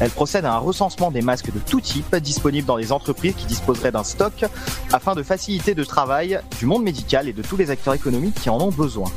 Elle 0.00 0.10
procède 0.10 0.44
à 0.44 0.54
un 0.54 0.58
recensement 0.58 1.10
des 1.10 1.22
masques 1.22 1.52
de 1.52 1.58
tout 1.60 1.80
type 1.80 2.16
disponibles 2.16 2.66
dans 2.66 2.76
les 2.76 2.90
entreprises 2.90 3.34
qui 3.36 3.46
disposeraient 3.46 3.92
d'un 3.92 4.04
stock 4.04 4.44
afin 4.92 5.14
de 5.14 5.22
faciliter 5.22 5.74
le 5.74 5.86
travail 5.86 6.40
du 6.58 6.66
monde 6.66 6.82
médical 6.82 7.28
et 7.28 7.32
de 7.32 7.42
tous 7.42 7.56
les 7.56 7.70
acteurs 7.70 7.94
économiques 7.94 8.34
qui 8.34 8.50
en 8.50 8.60
ont 8.60 8.72
besoin. 8.72 9.10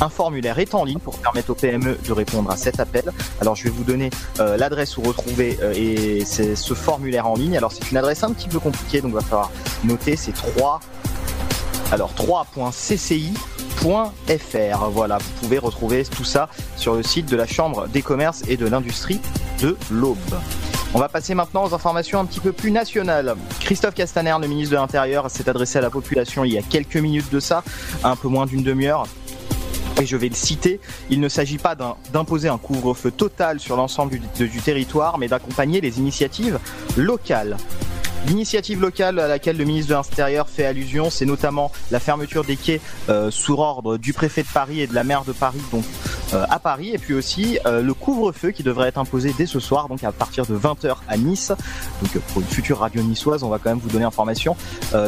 Un 0.00 0.08
formulaire 0.08 0.58
est 0.60 0.74
en 0.74 0.84
ligne 0.84 1.00
pour 1.00 1.18
permettre 1.18 1.50
aux 1.50 1.54
PME 1.54 1.98
de 2.06 2.12
répondre 2.12 2.50
à 2.50 2.56
cet 2.56 2.78
appel. 2.78 3.10
Alors 3.40 3.56
je 3.56 3.64
vais 3.64 3.70
vous 3.70 3.82
donner 3.82 4.10
euh, 4.38 4.56
l'adresse 4.56 4.96
où 4.96 5.02
retrouver 5.02 5.58
euh, 5.60 5.72
et 5.74 6.24
ce 6.24 6.74
formulaire 6.74 7.26
en 7.26 7.34
ligne. 7.34 7.56
Alors 7.56 7.72
c'est 7.72 7.90
une 7.90 7.96
adresse 7.96 8.22
un 8.22 8.32
petit 8.32 8.48
peu 8.48 8.60
compliquée 8.60 9.00
donc 9.00 9.10
il 9.10 9.14
va 9.14 9.20
falloir 9.22 9.50
noter 9.84 10.16
c'est 10.16 10.32
3 10.32 10.80
alors 11.90 12.12
3.cci.fr. 12.14 13.34
Voilà, 14.90 15.18
vous 15.18 15.30
pouvez 15.40 15.58
retrouver 15.58 16.04
tout 16.04 16.24
ça 16.24 16.48
sur 16.76 16.94
le 16.94 17.02
site 17.02 17.26
de 17.26 17.36
la 17.36 17.46
Chambre 17.46 17.88
des 17.88 18.02
commerces 18.02 18.42
et 18.48 18.56
de 18.56 18.66
l'industrie 18.66 19.20
de 19.60 19.76
l'Aube. 19.90 20.18
On 20.94 20.98
va 20.98 21.08
passer 21.08 21.34
maintenant 21.34 21.64
aux 21.64 21.74
informations 21.74 22.18
un 22.18 22.24
petit 22.24 22.40
peu 22.40 22.52
plus 22.52 22.70
nationales. 22.70 23.36
Christophe 23.60 23.94
Castaner, 23.94 24.34
le 24.40 24.48
ministre 24.48 24.72
de 24.72 24.80
l'Intérieur, 24.80 25.30
s'est 25.30 25.48
adressé 25.48 25.78
à 25.78 25.82
la 25.82 25.90
population 25.90 26.44
il 26.44 26.52
y 26.52 26.58
a 26.58 26.62
quelques 26.62 26.96
minutes 26.96 27.30
de 27.30 27.40
ça, 27.40 27.62
un 28.04 28.16
peu 28.16 28.28
moins 28.28 28.46
d'une 28.46 28.62
demi-heure. 28.62 29.06
Et 30.00 30.06
je 30.06 30.16
vais 30.16 30.28
le 30.28 30.34
citer, 30.34 30.80
il 31.10 31.20
ne 31.20 31.28
s'agit 31.28 31.58
pas 31.58 31.74
d'imposer 31.74 32.48
un 32.48 32.56
couvre-feu 32.56 33.10
total 33.10 33.58
sur 33.58 33.76
l'ensemble 33.76 34.18
du 34.38 34.60
territoire, 34.60 35.18
mais 35.18 35.28
d'accompagner 35.28 35.80
les 35.80 35.98
initiatives 35.98 36.58
locales. 36.96 37.56
L'initiative 38.26 38.80
locale 38.80 39.18
à 39.20 39.28
laquelle 39.28 39.56
le 39.56 39.64
ministre 39.64 39.90
de 39.90 39.94
l'Intérieur 39.94 40.48
fait 40.48 40.66
allusion, 40.66 41.08
c'est 41.08 41.24
notamment 41.24 41.70
la 41.90 42.00
fermeture 42.00 42.44
des 42.44 42.56
quais 42.56 42.80
euh, 43.08 43.30
sur 43.30 43.60
ordre 43.60 43.96
du 43.96 44.12
préfet 44.12 44.42
de 44.42 44.48
Paris 44.52 44.80
et 44.80 44.86
de 44.86 44.94
la 44.94 45.04
maire 45.04 45.24
de 45.24 45.32
Paris, 45.32 45.60
donc 45.72 45.84
euh, 46.34 46.44
à 46.50 46.58
Paris, 46.58 46.90
et 46.92 46.98
puis 46.98 47.14
aussi 47.14 47.58
euh, 47.64 47.80
le 47.80 47.94
couvre-feu 47.94 48.50
qui 48.50 48.62
devrait 48.62 48.88
être 48.88 48.98
imposé 48.98 49.34
dès 49.36 49.46
ce 49.46 49.60
soir, 49.60 49.88
donc 49.88 50.04
à 50.04 50.12
partir 50.12 50.44
de 50.44 50.58
20h 50.58 50.96
à 51.08 51.16
Nice. 51.16 51.52
Donc 52.02 52.16
euh, 52.16 52.20
pour 52.32 52.42
une 52.42 52.48
future 52.48 52.80
radio 52.80 53.02
niçoise, 53.02 53.42
on 53.42 53.48
va 53.48 53.58
quand 53.58 53.70
même 53.70 53.78
vous 53.78 53.88
donner 53.88 54.04
information. 54.04 54.56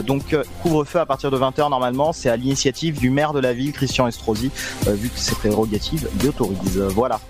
Donc 0.04 0.34
couvre-feu 0.62 0.98
à 1.00 1.06
partir 1.06 1.30
de 1.30 1.38
20h 1.38 1.68
normalement, 1.68 2.12
c'est 2.12 2.30
à 2.30 2.36
l'initiative 2.36 2.98
du 2.98 3.10
maire 3.10 3.32
de 3.32 3.40
la 3.40 3.52
ville, 3.52 3.72
Christian 3.72 4.06
Estrosi, 4.06 4.50
vu 4.86 5.08
que 5.08 5.18
ses 5.18 5.34
prérogatives 5.34 6.08
y 6.22 6.28
autorisent. 6.28 6.78
Euh, 6.78 6.88
Voilà. 6.88 7.20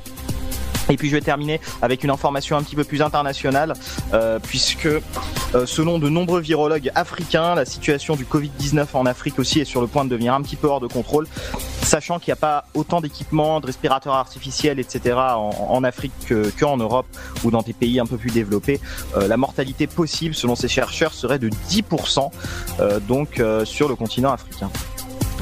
Et 0.88 0.96
puis 0.96 1.08
je 1.08 1.14
vais 1.14 1.20
terminer 1.20 1.60
avec 1.82 2.02
une 2.04 2.10
information 2.10 2.56
un 2.56 2.62
petit 2.62 2.76
peu 2.76 2.84
plus 2.84 3.02
internationale, 3.02 3.74
euh, 4.14 4.38
puisque 4.42 4.86
euh, 4.86 5.00
selon 5.66 5.98
de 5.98 6.08
nombreux 6.08 6.40
virologues 6.40 6.90
africains, 6.94 7.54
la 7.54 7.64
situation 7.64 8.16
du 8.16 8.24
Covid-19 8.24 8.86
en 8.94 9.06
Afrique 9.06 9.38
aussi 9.38 9.60
est 9.60 9.64
sur 9.64 9.80
le 9.80 9.86
point 9.86 10.04
de 10.04 10.10
devenir 10.10 10.34
un 10.34 10.42
petit 10.42 10.56
peu 10.56 10.66
hors 10.68 10.80
de 10.80 10.86
contrôle, 10.88 11.26
sachant 11.82 12.18
qu'il 12.18 12.30
n'y 12.30 12.34
a 12.34 12.36
pas 12.36 12.64
autant 12.74 13.00
d'équipements, 13.00 13.60
de 13.60 13.66
respirateurs 13.66 14.14
artificiels, 14.14 14.78
etc. 14.80 15.16
en, 15.16 15.82
Afrique 15.84 16.12
que- 16.26 16.50
qu'en 16.58 16.76
Europe 16.76 17.06
ou 17.44 17.50
dans 17.50 17.62
des 17.62 17.72
pays 17.72 17.98
un 18.00 18.06
peu 18.06 18.16
plus 18.16 18.30
développés. 18.30 18.80
Euh, 19.16 19.28
la 19.28 19.36
mortalité 19.36 19.86
possible, 19.86 20.34
selon 20.34 20.54
ces 20.56 20.68
chercheurs, 20.68 21.12
serait 21.14 21.38
de 21.38 21.48
10% 21.68 22.30
euh, 22.80 23.00
donc 23.00 23.42
sur 23.64 23.88
le 23.88 23.94
continent 23.96 24.32
africain. 24.32 24.70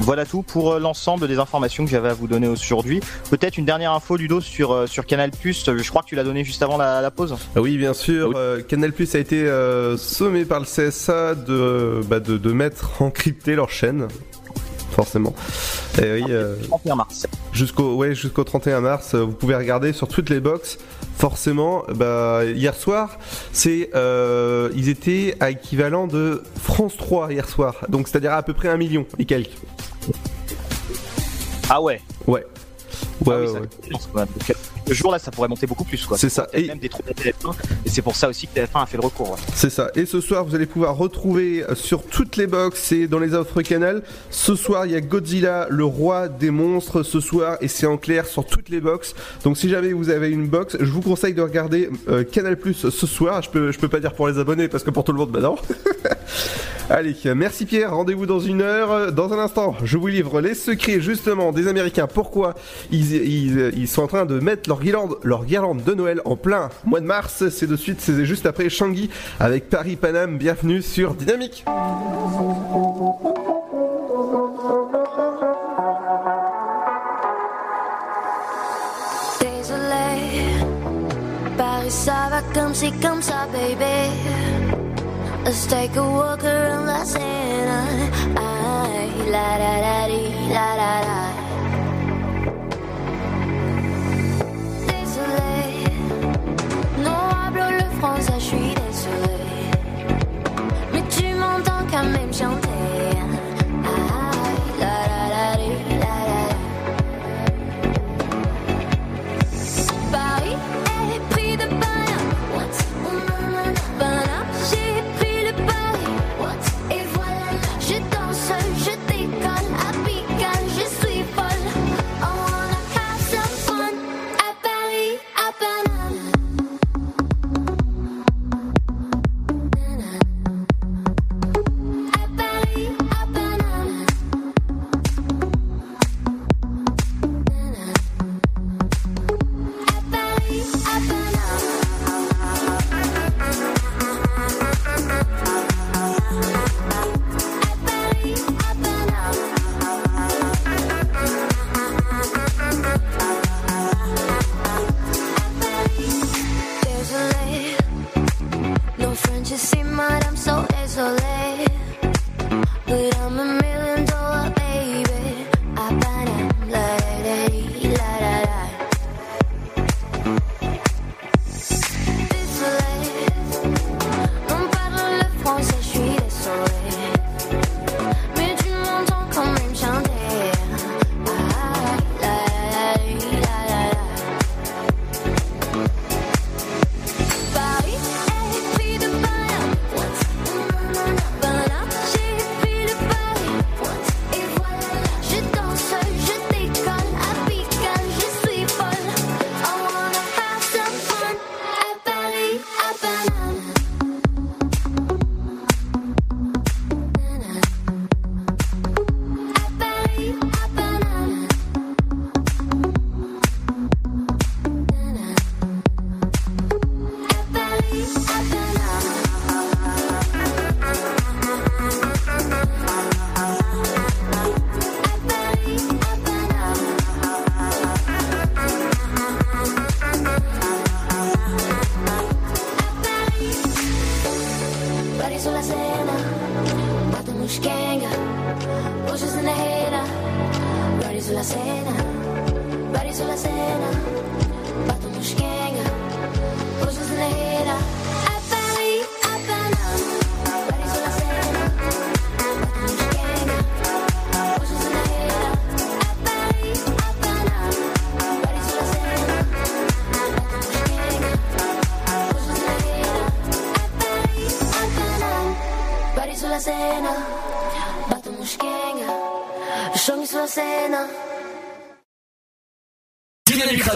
Voilà 0.01 0.25
tout 0.25 0.43
pour 0.43 0.73
euh, 0.73 0.79
l'ensemble 0.79 1.29
des 1.29 1.39
informations 1.39 1.85
que 1.85 1.91
j'avais 1.91 2.09
à 2.09 2.15
vous 2.15 2.27
donner 2.29 2.49
aujourd'hui. 2.49 3.01
Peut-être 3.31 3.59
une 3.59 3.65
dernière 3.65 3.93
info, 3.93 4.17
Ludo, 4.17 4.41
sur, 4.41 4.73
euh, 4.73 4.87
sur 4.87 5.05
Canal+. 5.07 5.31
Euh, 5.45 5.79
Je 5.79 5.89
crois 5.91 6.03
que 6.03 6.07
tu 6.09 6.15
l'as 6.15 6.25
donné 6.25 6.45
juste 6.45 6.63
avant 6.63 6.77
la, 6.77 7.01
la 7.03 7.11
pause. 7.11 7.37
Ah 7.57 7.61
Oui, 7.61 7.77
bien 7.77 7.93
sûr. 7.93 8.33
euh, 8.37 8.63
Canal 8.63 8.93
Plus 8.93 9.15
a 9.15 9.19
été 9.19 9.43
euh, 9.43 9.97
sommé 9.97 10.45
par 10.45 10.61
le 10.61 10.67
CSA 10.67 11.35
de, 11.35 12.01
bah, 12.09 12.21
de, 12.21 12.39
de 12.39 12.53
mettre 12.53 13.03
encrypté 13.03 13.55
leur 13.55 13.71
chaîne. 13.71 14.09
Forcément. 14.91 15.35
Et 16.03 16.13
oui, 16.13 16.25
euh, 16.31 16.57
31 16.69 16.97
mars. 16.97 17.27
Jusqu'au 17.53 17.95
ouais, 17.97 18.15
jusqu'au 18.15 18.45
31 18.45 18.81
mars, 18.81 19.15
euh, 19.15 19.25
vous 19.25 19.33
pouvez 19.33 19.55
regarder 19.55 19.93
sur 19.93 20.09
toutes 20.09 20.31
les 20.31 20.41
box. 20.41 20.79
Forcément, 21.17 21.83
bah, 21.95 22.43
hier 22.45 22.75
soir, 22.75 23.19
c'est 23.53 23.91
euh, 23.95 24.71
ils 24.75 24.89
étaient 24.89 25.37
à 25.41 25.51
équivalent 25.51 26.07
de 26.07 26.43
France 26.61 26.97
3 26.97 27.33
hier 27.33 27.49
soir. 27.49 27.75
Donc 27.89 28.09
c'est-à-dire 28.09 28.33
à 28.33 28.43
peu 28.43 28.55
près 28.55 28.69
un 28.69 28.77
million 28.77 29.07
et 29.19 29.25
quelques. 29.25 29.57
Ah 31.69 31.83
ouais 31.83 32.01
Ouais. 32.27 32.45
Ah 32.47 33.31
Ouais, 33.31 33.47
oui, 33.47 33.69
ouais, 34.15 34.25
ça 34.95 34.95
ouais. 34.95 34.95
fait 34.95 34.95
sens, 34.95 34.95
quoi. 34.95 34.95
Donc, 34.95 34.95
euh, 34.95 34.95
le 34.95 34.95
jour 34.95 35.13
là, 35.13 35.19
ça 35.19 35.31
pourrait 35.31 35.49
monter 35.49 35.67
beaucoup 35.67 35.85
plus. 35.85 36.05
quoi. 36.07 36.19
C'est 36.19 36.29
ça. 36.29 36.47
Et 36.53 36.67
même 36.67 36.79
des 36.79 36.89
trous 36.89 37.03
de 37.03 37.13
TF1. 37.13 37.55
Et 37.85 37.89
c'est 37.89 38.03
pour 38.03 38.17
ça 38.17 38.29
aussi 38.29 38.47
que 38.47 38.61
TF1 38.61 38.83
a 38.83 38.87
fait 38.87 38.97
le 38.97 39.05
recours. 39.05 39.33
ouais. 39.33 39.39
C'est 39.55 39.71
ça. 39.71 39.91
Et 39.95 40.07
ce 40.07 40.21
soir, 40.21 40.45
vous 40.45 40.55
allez 40.55 40.67
pouvoir 40.67 40.97
retrouver 40.97 41.65
euh, 41.65 41.75
sur 41.75 42.03
toutes 42.03 42.37
les 42.37 42.47
box 42.47 42.93
et 42.93 43.07
dans 43.07 43.19
les 43.19 43.35
offres 43.35 43.63
canal. 43.63 44.03
Ce 44.31 44.55
soir, 44.55 44.87
il 44.87 44.93
y 44.93 44.97
a 44.97 45.01
Godzilla, 45.01 45.67
le 45.71 45.85
roi 45.85 46.29
des 46.29 46.51
monstres. 46.51 47.03
Ce 47.03 47.21
soir, 47.21 47.57
et 47.61 47.69
c'est 47.69 47.87
en 47.87 47.97
clair 47.97 48.27
sur 48.27 48.45
toutes 48.45 48.69
les 48.69 48.81
box. 48.81 49.15
Donc, 49.45 49.57
si 49.57 49.69
jamais 49.69 49.93
vous 49.93 50.11
avez 50.11 50.31
une 50.31 50.47
box, 50.49 50.77
je 50.81 50.91
vous 50.91 51.01
conseille 51.01 51.35
de 51.35 51.43
regarder 51.43 51.91
euh, 52.09 52.25
Canal 52.25 52.57
Plus 52.57 52.89
ce 52.91 53.07
soir. 53.07 53.43
Je 53.43 53.51
peux, 53.51 53.73
je 53.73 53.79
peux 53.79 53.89
pas 53.89 54.01
dire 54.01 54.15
pour 54.15 54.29
les 54.29 54.39
abonnés 54.39 54.69
parce 54.69 54.85
que 54.85 54.91
pour 54.91 55.05
tout 55.05 55.13
le 55.13 55.19
monde, 55.19 55.31
bah 55.31 55.41
non. 55.41 55.57
Allez, 56.91 57.15
merci 57.37 57.67
Pierre. 57.67 57.95
Rendez-vous 57.95 58.25
dans 58.25 58.41
une 58.41 58.63
heure. 58.63 59.13
Dans 59.13 59.35
un 59.35 59.39
instant, 59.39 59.77
je 59.85 59.99
vous 59.99 60.07
livre 60.07 60.41
les 60.41 60.55
secrets 60.55 61.01
justement 61.01 61.53
des 61.53 61.69
Américains. 61.69 62.07
Pourquoi 62.07 62.55
ils, 62.91 63.87
sont 63.87 64.03
en 64.03 64.07
train 64.07 64.25
de 64.25 64.41
mettre 64.41 64.71
leur 64.71 64.81
guirlande, 64.81 65.17
leur 65.23 65.45
guirlande 65.45 65.85
de 65.85 65.93
Noël 65.93 66.23
en 66.25 66.37
plein 66.37 66.71
mois 66.87 67.01
de 67.01 67.05
mars? 67.07 67.45
C'est 67.51 67.67
de 67.67 67.77
suite, 67.77 68.01
c'est 68.01 68.25
juste 68.25 68.47
après 68.47 68.71
Shanghai 68.71 69.11
avec 69.39 69.69
Paris 69.69 69.97
Paname. 69.97 70.39
Bienvenue 70.39 70.81
sur 70.81 71.15
Dynamique. 71.15 71.65
Paris 81.59 81.91
ça 81.91 82.29
va 82.31 82.41
comme 82.55 82.73
c'est 82.73 82.93
comme 83.03 83.21
ça, 83.21 83.47
baby. 83.53 84.38
Let's 85.49 85.65
take 85.65 85.97
a 85.97 86.03
walk 86.03 86.45
around 86.45 86.85
la 86.85 87.03
Seine. 87.07 88.11
Aïe, 88.37 89.31
la 89.33 89.57
la 89.57 89.75
la 89.81 90.07
di, 90.07 90.53
la 90.53 90.77
la 90.77 91.01
la. 91.07 91.48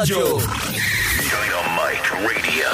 Radio. 0.02 0.36
Dynamite 1.30 2.10
Radio. 2.26 2.70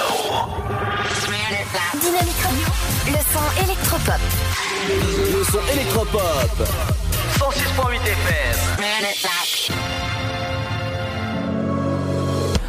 Dynamique 2.01 2.41
Radio, 2.43 2.69
le 3.05 3.21
son 3.33 3.47
électropop. 3.65 4.23
Le 4.89 5.45
son 5.45 5.61
électropop. 5.71 6.57
106.8 7.37 8.01
FM. 8.01 8.57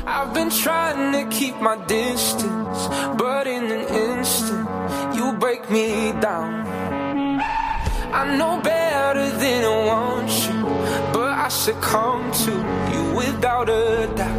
I've 0.05 0.33
been 0.33 0.49
trying 0.49 1.13
to 1.13 1.23
keep 1.33 1.61
my 1.61 1.77
distance, 1.87 2.89
but 3.17 3.47
in 3.47 3.63
an 3.71 3.87
instant, 3.87 4.67
you 5.15 5.31
break 5.39 5.69
me 5.69 6.11
down. 6.19 6.65
I 8.11 8.35
know 8.35 8.59
better 8.61 9.29
than 9.29 9.63
I 9.63 9.85
want 9.85 10.29
you, 10.47 10.63
but 11.13 11.31
I 11.31 11.47
succumb 11.47 12.31
to 12.43 12.51
you 12.91 13.15
without 13.15 13.69
a 13.69 14.07
doubt. 14.15 14.38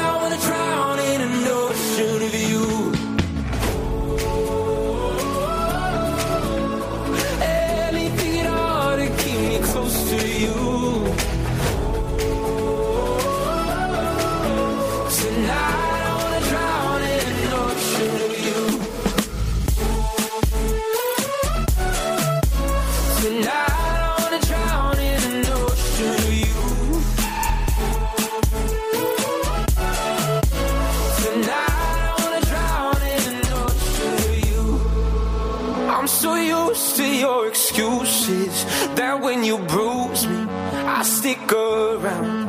excuses 39.11 39.23
when 39.23 39.43
you 39.43 39.57
bruise 39.57 40.27
me, 40.27 40.45
I 40.49 41.03
stick 41.03 41.51
around. 41.51 42.45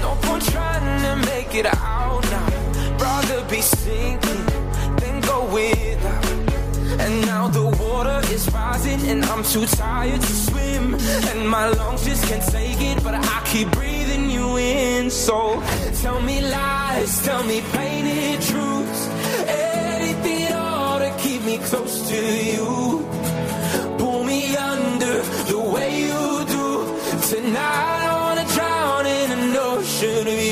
No 0.00 0.16
point 0.22 0.44
trying 0.44 1.02
to 1.02 1.26
make 1.30 1.54
it 1.54 1.66
out 1.66 2.22
now. 2.30 2.96
Rather 2.98 3.44
be 3.48 3.60
sinking 3.60 4.46
than 5.00 5.20
go 5.20 5.44
without. 5.52 6.26
And 7.00 7.26
now 7.26 7.48
the 7.48 7.66
water 7.82 8.20
is 8.32 8.50
rising 8.52 9.00
and 9.08 9.24
I'm 9.24 9.42
too 9.44 9.66
tired 9.66 10.20
to 10.20 10.34
swim. 10.46 10.94
And 11.30 11.48
my 11.48 11.68
lungs 11.68 12.04
just 12.04 12.24
can't 12.28 12.46
take 12.50 12.80
it, 12.80 13.02
but 13.02 13.14
I 13.14 13.42
keep 13.46 13.70
breathing 13.72 14.30
you 14.30 14.56
in. 14.56 15.10
So 15.10 15.62
tell 16.02 16.20
me 16.20 16.40
lies, 16.40 17.22
tell 17.24 17.42
me 17.44 17.62
painted 17.72 18.40
truths. 18.42 19.08
Anything 19.46 20.42
at 20.44 20.52
all 20.52 20.98
to 20.98 21.10
keep 21.18 21.42
me 21.42 21.58
close 21.58 22.08
to 22.08 22.16
you. 22.16 23.15
Under 24.56 25.22
the 25.50 25.58
way 25.58 26.00
you 26.00 26.44
do. 26.46 26.66
Tonight 27.28 28.08
I 28.08 28.14
wanna 28.22 28.46
drown 28.54 29.06
in 29.06 29.30
an 29.38 29.56
ocean 29.56 30.26
of 30.26 30.32
you. 30.32 30.45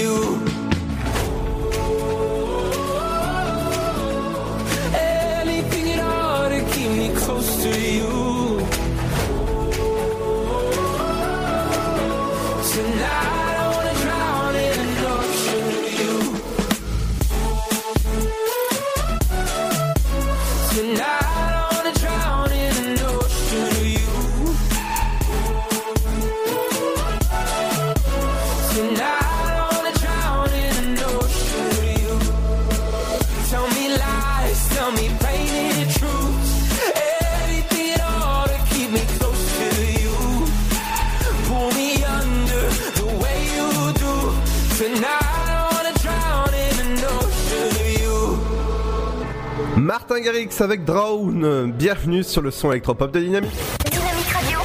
Martin 50.07 50.21
Garrix 50.21 50.61
avec 50.61 50.85
Drown. 50.85 51.73
Bienvenue 51.73 52.23
sur 52.23 52.43
le 52.43 52.51
son 52.51 52.71
électropop 52.71 53.11
de 53.11 53.21
Dynamique. 53.21 53.51
Dynamique 53.91 54.29
Radio, 54.29 54.59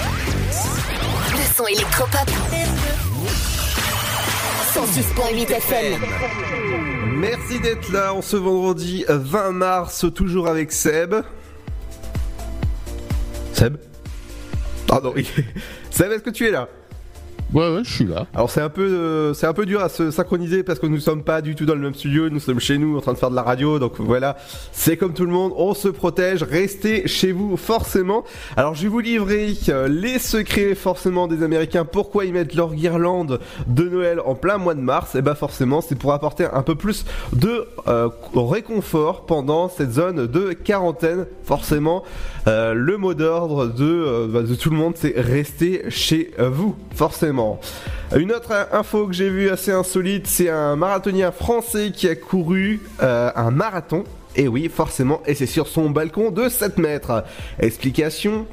le 1.32 1.56
son 1.56 1.66
électropop. 1.66 2.30
106.8 4.74 5.50
FM. 5.50 6.02
Merci 7.20 7.62
d'être 7.62 7.90
là 7.90 8.14
en 8.14 8.22
ce 8.22 8.36
vendredi 8.36 9.06
20 9.08 9.52
mars, 9.52 10.06
toujours 10.14 10.50
avec 10.50 10.74
Seb. 10.74 11.16
Seb? 13.54 13.78
Ah 14.92 15.00
non, 15.02 15.14
Seb, 15.90 16.12
est-ce 16.12 16.24
que 16.24 16.32
tu 16.32 16.48
es 16.48 16.52
là? 16.52 16.68
Ouais, 17.52 17.68
ouais, 17.68 17.82
je 17.84 17.92
suis 17.92 18.06
là. 18.06 18.28
Alors 18.36 18.52
c'est 18.52 18.62
un 18.62 18.70
peu, 18.70 18.84
euh, 18.84 19.34
c'est 19.34 19.48
un 19.48 19.54
peu 19.54 19.66
dur 19.66 19.82
à 19.82 19.90
se 19.90 20.12
synchroniser 20.12 20.62
parce 20.62 20.78
que 20.78 20.86
nous 20.86 21.00
sommes 21.00 21.24
pas 21.24 21.42
du 21.42 21.56
tout 21.56 21.66
dans 21.66 21.74
le 21.74 21.80
même 21.80 21.96
studio, 21.96 22.30
nous 22.30 22.40
sommes 22.40 22.60
chez 22.60 22.78
nous 22.78 22.96
en 22.96 23.02
train 23.02 23.14
de 23.14 23.18
faire 23.18 23.32
de 23.32 23.36
la 23.36 23.42
radio, 23.42 23.80
donc 23.80 23.94
voilà, 24.00 24.38
c'est 24.72 24.98
comme 24.98 25.14
tout 25.14 25.26
le 25.26 25.32
monde, 25.32 25.52
on 25.56 25.74
se 25.74 25.88
protège, 25.88 26.44
restez 26.44 27.08
chez 27.08 27.32
vous 27.32 27.58
forcément. 27.58 28.24
Alors 28.56 28.76
je 28.76 28.84
vais 28.84 28.88
vous 28.88 29.00
livrer 29.00 29.56
euh, 29.70 29.88
les 29.88 30.20
secrets 30.20 30.76
forcément 30.76 31.26
des 31.26 31.42
Américains, 31.42 31.86
pourquoi 31.86 32.26
ils 32.26 32.34
mettent 32.34 32.54
leur 32.54 32.76
guirlande 32.76 33.40
de 33.66 33.90
Noël 33.90 34.22
en 34.24 34.36
plein 34.36 34.60
mois 34.60 34.76
de 34.76 34.82
mars, 34.82 35.16
et 35.16 35.24
bah 35.24 35.34
forcément 35.34 35.82
c'est 35.82 35.98
pour 35.98 36.14
apporter 36.14 36.46
un 36.54 36.62
peu 36.62 36.76
plus 36.76 37.04
de 37.34 37.66
euh, 37.88 38.10
réconfort 38.36 39.26
pendant 39.26 39.70
cette 39.70 39.94
zone 39.94 40.28
de 40.28 40.54
quarantaine. 40.54 41.26
Forcément, 41.44 42.04
le 42.46 42.96
mot 42.98 43.16
d'ordre 43.16 43.66
de, 43.66 44.28
bah, 44.28 44.44
de 44.44 44.54
tout 44.54 44.70
le 44.70 44.76
monde, 44.76 44.94
c'est 44.96 45.14
rester 45.18 45.86
chez 45.90 46.32
vous, 46.38 46.76
forcément. 46.94 47.39
Une 48.16 48.32
autre 48.32 48.68
info 48.72 49.08
que 49.08 49.14
j'ai 49.14 49.30
vue 49.30 49.50
assez 49.50 49.72
insolite, 49.72 50.28
c'est 50.28 50.50
un 50.50 50.76
marathonien 50.76 51.32
français 51.32 51.92
qui 51.92 52.08
a 52.08 52.16
couru 52.16 52.82
euh, 53.02 53.32
un 53.36 53.52
marathon. 53.52 54.04
Et 54.36 54.48
oui, 54.48 54.70
forcément, 54.70 55.22
et 55.26 55.36
c'est 55.36 55.46
sur 55.46 55.68
son 55.68 55.90
balcon 55.90 56.32
de 56.32 56.50
7 56.50 56.78
mètres. 56.78 57.24
Explication 57.60 58.46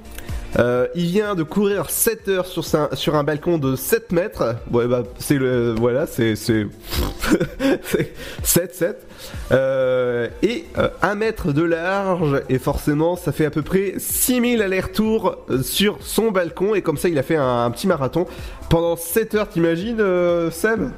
euh, 0.59 0.87
il 0.95 1.07
vient 1.07 1.35
de 1.35 1.43
courir 1.43 1.91
7 1.91 2.29
heures 2.29 2.47
sur, 2.47 2.65
sa- 2.65 2.89
sur 2.95 3.15
un 3.15 3.25
balcon 3.25 3.59
de 3.59 3.77
7 3.77 4.13
mètres. 4.13 4.57
Ouais, 4.73 4.87
bah, 4.87 5.03
c'est 5.19 5.37
le. 5.39 5.75
Voilà, 5.77 6.07
c'est. 6.07 6.35
c'est 6.37 6.67
7, 8.43 8.75
7. 8.75 9.07
Euh, 9.53 10.29
et 10.43 10.65
1 11.03 11.15
mètre 11.15 11.53
de 11.53 11.63
large. 11.63 12.43
Et 12.49 12.59
forcément, 12.59 13.17
ça 13.17 13.33
fait 13.33 13.45
à 13.45 13.51
peu 13.51 13.63
près 13.63 13.95
6000 13.99 14.63
allers-retours 14.63 15.37
euh, 15.51 15.63
sur 15.63 15.99
son 16.01 16.31
balcon. 16.31 16.75
Et 16.75 16.83
comme 16.83 16.97
ça, 16.97 17.09
il 17.09 17.19
a 17.19 17.23
fait 17.23 17.37
un, 17.37 17.65
un 17.65 17.71
petit 17.71 17.87
marathon 17.87 18.27
pendant 18.71 18.97
7 18.97 19.35
heures, 19.35 19.49
t'imagines, 19.49 20.01
euh, 20.01 20.51
Seb? 20.51 20.89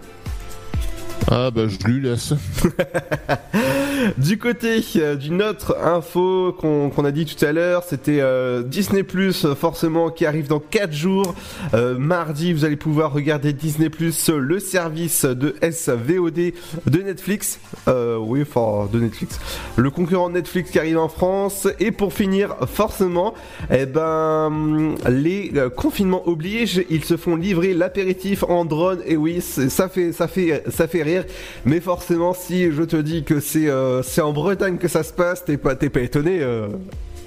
Ah 1.30 1.51
bah 1.51 1.62
je 1.66 1.76
lui 1.86 2.01
laisse. 2.01 2.32
Du 4.16 4.38
côté 4.38 4.80
euh, 4.96 5.16
d'une 5.16 5.42
autre 5.42 5.76
info 5.82 6.53
qu'on 6.53 7.05
a 7.05 7.11
dit 7.11 7.24
tout 7.24 7.44
à 7.44 7.53
l'heure, 7.53 7.82
c'était 7.82 8.20
euh, 8.20 8.62
Disney 8.62 9.03
Plus 9.03 9.46
forcément 9.55 10.11
qui 10.11 10.26
arrive 10.26 10.46
dans 10.46 10.61
4 10.61 10.92
jours. 10.92 11.34
Euh, 11.74 11.99
mardi, 11.99 12.53
vous 12.53 12.64
allez 12.64 12.76
pouvoir 12.76 13.12
regarder 13.12 13.53
Disney 13.53 13.88
Plus, 13.88 14.28
le 14.28 14.61
service 14.61 15.24
de 15.24 15.57
SVOD 15.62 16.53
de 16.86 16.99
Netflix. 17.03 17.59
Euh, 17.88 18.18
oui, 18.18 18.42
enfin 18.42 18.88
de 18.92 19.01
Netflix. 19.01 19.40
Le 19.76 19.90
concurrent 19.90 20.28
de 20.28 20.34
Netflix 20.34 20.70
qui 20.70 20.78
arrive 20.78 20.99
en 20.99 21.09
France. 21.09 21.66
Et 21.80 21.90
pour 21.90 22.12
finir, 22.12 22.55
forcément, 22.66 23.34
eh 23.72 23.86
ben 23.86 24.94
les 25.09 25.51
euh, 25.57 25.70
confinements 25.70 26.28
obligent, 26.28 26.84
ils 26.90 27.05
se 27.05 27.16
font 27.16 27.36
livrer 27.36 27.74
l'apéritif 27.74 28.44
en 28.44 28.64
drone. 28.64 29.01
Et 29.07 29.16
oui, 29.16 29.40
ça 29.40 29.88
fait 29.88 30.12
ça 30.12 30.28
fait 30.28 31.03
rire. 31.03 31.24
Mais 31.64 31.80
forcément, 31.80 32.34
si 32.34 32.70
je 32.70 32.82
te 32.82 32.96
dis 32.96 33.24
que 33.24 33.40
c'est 33.40 33.68
euh, 33.68 33.88
euh, 33.88 33.88
c'est 34.03 34.20
en 34.20 34.32
Bretagne 34.32 34.78
que 34.78 34.89
ça 34.89 35.03
se 35.03 35.12
passe, 35.12 35.45
t'es 35.45 35.57
pas, 35.57 35.74
t'es 35.74 35.91
pas 35.91 36.01
étonné, 36.01 36.41
euh, 36.41 36.68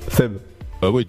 Seb 0.09 0.33
Ah 0.81 0.89
oui. 0.89 1.07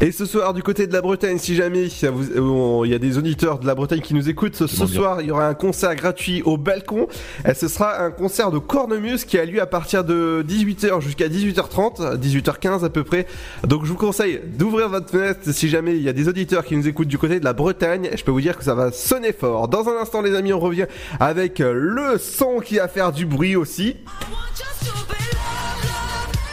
Et 0.00 0.12
ce 0.12 0.26
soir, 0.26 0.54
du 0.54 0.62
côté 0.62 0.86
de 0.86 0.92
la 0.92 1.00
Bretagne, 1.00 1.38
si 1.38 1.54
jamais 1.54 1.84
il 1.86 2.02
y 2.02 2.06
a 2.06 2.10
vous- 2.10 2.80
euh, 2.82 2.86
il 2.86 2.90
y 2.90 2.94
a 2.94 2.98
des 2.98 3.18
auditeurs 3.18 3.58
de 3.58 3.66
la 3.66 3.74
Bretagne 3.74 4.00
qui 4.00 4.14
nous 4.14 4.28
écoutent, 4.28 4.54
ce 4.56 4.66
soir, 4.86 5.20
il 5.20 5.28
y 5.28 5.30
aura 5.30 5.46
un 5.46 5.54
concert 5.54 5.94
gratuit 5.94 6.42
au 6.42 6.56
balcon. 6.56 7.06
Et 7.48 7.54
ce 7.54 7.68
sera 7.68 8.00
un 8.02 8.10
concert 8.10 8.50
de 8.50 8.58
cornemuse 8.58 9.24
qui 9.24 9.38
a 9.38 9.44
lieu 9.44 9.60
à 9.60 9.66
partir 9.66 10.04
de 10.04 10.44
18h 10.46 11.00
jusqu'à 11.00 11.28
18h30, 11.28 12.16
18h15 12.18 12.84
à 12.84 12.90
peu 12.90 13.04
près. 13.04 13.26
Donc 13.66 13.84
je 13.84 13.90
vous 13.90 13.96
conseille 13.96 14.40
d'ouvrir 14.44 14.88
votre 14.88 15.10
fenêtre 15.10 15.40
si 15.52 15.68
jamais 15.68 15.96
il 15.96 16.02
y 16.02 16.08
a 16.08 16.12
des 16.12 16.28
auditeurs 16.28 16.64
qui 16.64 16.76
nous 16.76 16.86
écoutent 16.88 17.08
du 17.08 17.18
côté 17.18 17.40
de 17.40 17.44
la 17.44 17.52
Bretagne. 17.52 18.10
Je 18.16 18.22
peux 18.24 18.30
vous 18.30 18.40
dire 18.40 18.56
que 18.56 18.64
ça 18.64 18.74
va 18.74 18.92
sonner 18.92 19.32
fort. 19.32 19.68
Dans 19.68 19.88
un 19.88 19.96
instant, 20.00 20.22
les 20.22 20.34
amis, 20.34 20.52
on 20.52 20.60
revient 20.60 20.86
avec 21.20 21.58
le 21.60 22.18
son 22.18 22.60
qui 22.60 22.76
va 22.76 22.88
faire 22.88 23.12
du 23.12 23.26
bruit 23.26 23.56
aussi. 23.56 23.96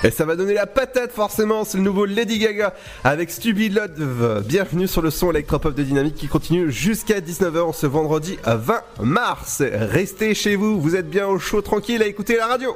Et 0.03 0.11
ça 0.11 0.25
va 0.25 0.35
donner 0.35 0.53
la 0.53 0.67
patate 0.67 1.11
forcément, 1.11 1.63
c'est 1.63 1.77
le 1.77 1.83
nouveau 1.83 2.05
Lady 2.05 2.37
Gaga 2.37 2.73
avec 3.03 3.31
Stupid 3.31 3.73
Love. 3.73 4.43
Bienvenue 4.45 4.87
sur 4.87 5.01
le 5.01 5.09
son 5.09 5.31
électropop 5.31 5.73
de 5.73 5.83
Dynamique 5.83 6.15
qui 6.15 6.27
continue 6.27 6.71
jusqu'à 6.71 7.21
19h 7.21 7.73
ce 7.73 7.87
vendredi 7.87 8.37
20 8.45 8.81
mars. 9.01 9.63
Restez 9.65 10.35
chez 10.35 10.55
vous, 10.55 10.79
vous 10.79 10.95
êtes 10.95 11.09
bien 11.09 11.27
au 11.27 11.39
chaud 11.39 11.61
tranquille 11.61 12.03
à 12.03 12.07
écouter 12.07 12.35
la 12.37 12.47
radio. 12.47 12.75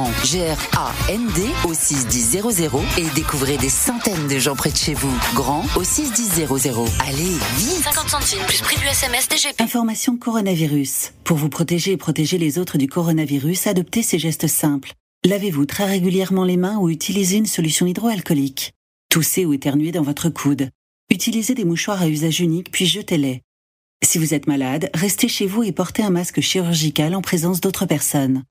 G-R-A-N-D 0.23 1.41
au 1.67 1.73
61000 1.73 2.41
et 2.97 3.09
découvrez 3.15 3.57
des 3.57 3.69
centaines 3.69 4.27
de 4.27 4.39
gens 4.39 4.55
près 4.55 4.71
de 4.71 4.77
chez 4.77 4.93
vous. 4.93 5.13
Grand 5.33 5.65
au 5.75 5.83
61000. 5.83 6.47
Allez, 7.07 7.37
vite 7.57 7.83
50 7.83 8.09
centimes 8.09 8.45
plus 8.47 8.61
prix 8.61 8.77
du 8.77 8.85
SMS 8.85 9.27
DGP. 9.29 9.61
Information 9.61 10.17
coronavirus. 10.17 11.11
Pour 11.23 11.37
vous 11.37 11.49
protéger 11.49 11.91
et 11.91 11.97
protéger 11.97 12.37
les 12.37 12.57
autres 12.57 12.77
du 12.77 12.87
coronavirus, 12.87 13.67
adoptez 13.67 14.03
ces 14.03 14.19
gestes 14.19 14.47
simples. 14.47 14.93
Lavez-vous 15.25 15.65
très 15.65 15.85
régulièrement 15.85 16.45
les 16.45 16.57
mains 16.57 16.77
ou 16.77 16.89
utilisez 16.89 17.37
une 17.37 17.45
solution 17.45 17.85
hydroalcoolique. 17.85 18.73
Toussez 19.09 19.45
ou 19.45 19.53
éternuez 19.53 19.91
dans 19.91 20.03
votre 20.03 20.29
coude. 20.29 20.69
Utilisez 21.09 21.53
des 21.53 21.65
mouchoirs 21.65 22.01
à 22.01 22.07
usage 22.07 22.39
unique 22.39 22.71
puis 22.71 22.85
jetez-les. 22.85 23.41
Si 24.03 24.17
vous 24.17 24.33
êtes 24.33 24.47
malade, 24.47 24.89
restez 24.95 25.27
chez 25.27 25.45
vous 25.45 25.63
et 25.63 25.71
portez 25.71 26.01
un 26.01 26.09
masque 26.09 26.41
chirurgical 26.41 27.13
en 27.13 27.21
présence 27.21 27.61
d'autres 27.61 27.85
personnes. 27.85 28.43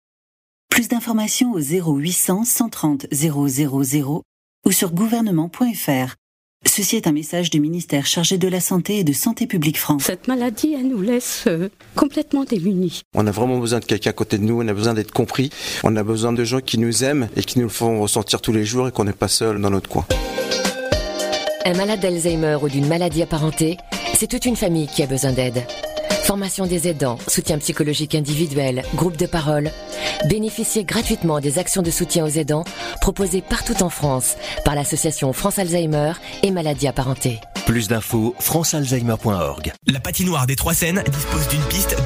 Plus 0.70 0.88
d'informations 0.88 1.52
au 1.52 1.58
0800 1.58 2.44
130 2.44 3.06
000 3.10 3.36
ou 4.66 4.72
sur 4.72 4.92
gouvernement.fr. 4.92 6.14
Ceci 6.66 6.96
est 6.96 7.06
un 7.06 7.12
message 7.12 7.50
du 7.50 7.58
ministère 7.58 8.06
chargé 8.06 8.38
de 8.38 8.46
la 8.46 8.60
Santé 8.60 8.98
et 8.98 9.04
de 9.04 9.12
Santé 9.12 9.46
publique 9.46 9.78
France. 9.78 10.04
Cette 10.04 10.28
maladie, 10.28 10.74
elle 10.78 10.88
nous 10.88 11.02
laisse 11.02 11.44
euh, 11.48 11.70
complètement 11.96 12.44
démunis. 12.44 13.02
On 13.14 13.26
a 13.26 13.30
vraiment 13.30 13.58
besoin 13.58 13.80
de 13.80 13.84
quelqu'un 13.84 14.10
à 14.10 14.12
côté 14.12 14.38
de 14.38 14.44
nous, 14.44 14.62
on 14.62 14.68
a 14.68 14.72
besoin 14.72 14.94
d'être 14.94 15.10
compris, 15.10 15.50
on 15.82 15.96
a 15.96 16.04
besoin 16.04 16.32
de 16.32 16.44
gens 16.44 16.60
qui 16.60 16.78
nous 16.78 17.02
aiment 17.02 17.28
et 17.36 17.42
qui 17.42 17.58
nous 17.58 17.64
le 17.64 17.70
font 17.70 18.00
ressentir 18.00 18.40
tous 18.40 18.52
les 18.52 18.64
jours 18.64 18.88
et 18.88 18.92
qu'on 18.92 19.04
n'est 19.04 19.12
pas 19.12 19.28
seul 19.28 19.60
dans 19.60 19.70
notre 19.70 19.88
coin. 19.88 20.06
Un 21.64 21.74
malade 21.74 22.00
d'Alzheimer 22.00 22.58
ou 22.62 22.68
d'une 22.68 22.86
maladie 22.86 23.22
apparentée, 23.22 23.76
c'est 24.14 24.28
toute 24.28 24.44
une 24.46 24.56
famille 24.56 24.86
qui 24.86 25.02
a 25.02 25.06
besoin 25.06 25.32
d'aide. 25.32 25.64
Formation 26.24 26.66
des 26.66 26.86
aidants, 26.86 27.18
soutien 27.26 27.58
psychologique 27.58 28.14
individuel, 28.14 28.84
groupe 28.94 29.16
de 29.16 29.26
parole. 29.26 29.72
Bénéficiez 30.28 30.84
gratuitement 30.84 31.40
des 31.40 31.58
actions 31.58 31.82
de 31.82 31.90
soutien 31.90 32.24
aux 32.24 32.28
aidants 32.28 32.64
proposées 33.00 33.42
partout 33.42 33.82
en 33.82 33.88
France 33.88 34.36
par 34.64 34.74
l'association 34.74 35.32
France 35.32 35.58
Alzheimer 35.58 36.12
et 36.42 36.50
maladies 36.50 36.88
apparentées. 36.88 37.40
Plus 37.66 37.88
d'infos, 37.88 38.34
francealzheimer.org. 38.40 39.72
La 39.86 40.00
patinoire 40.00 40.46
des 40.46 40.56
Trois 40.56 40.74
Seines 40.74 41.02
dispose 41.10 41.48
d'une 41.48 41.62
piste 41.62 41.96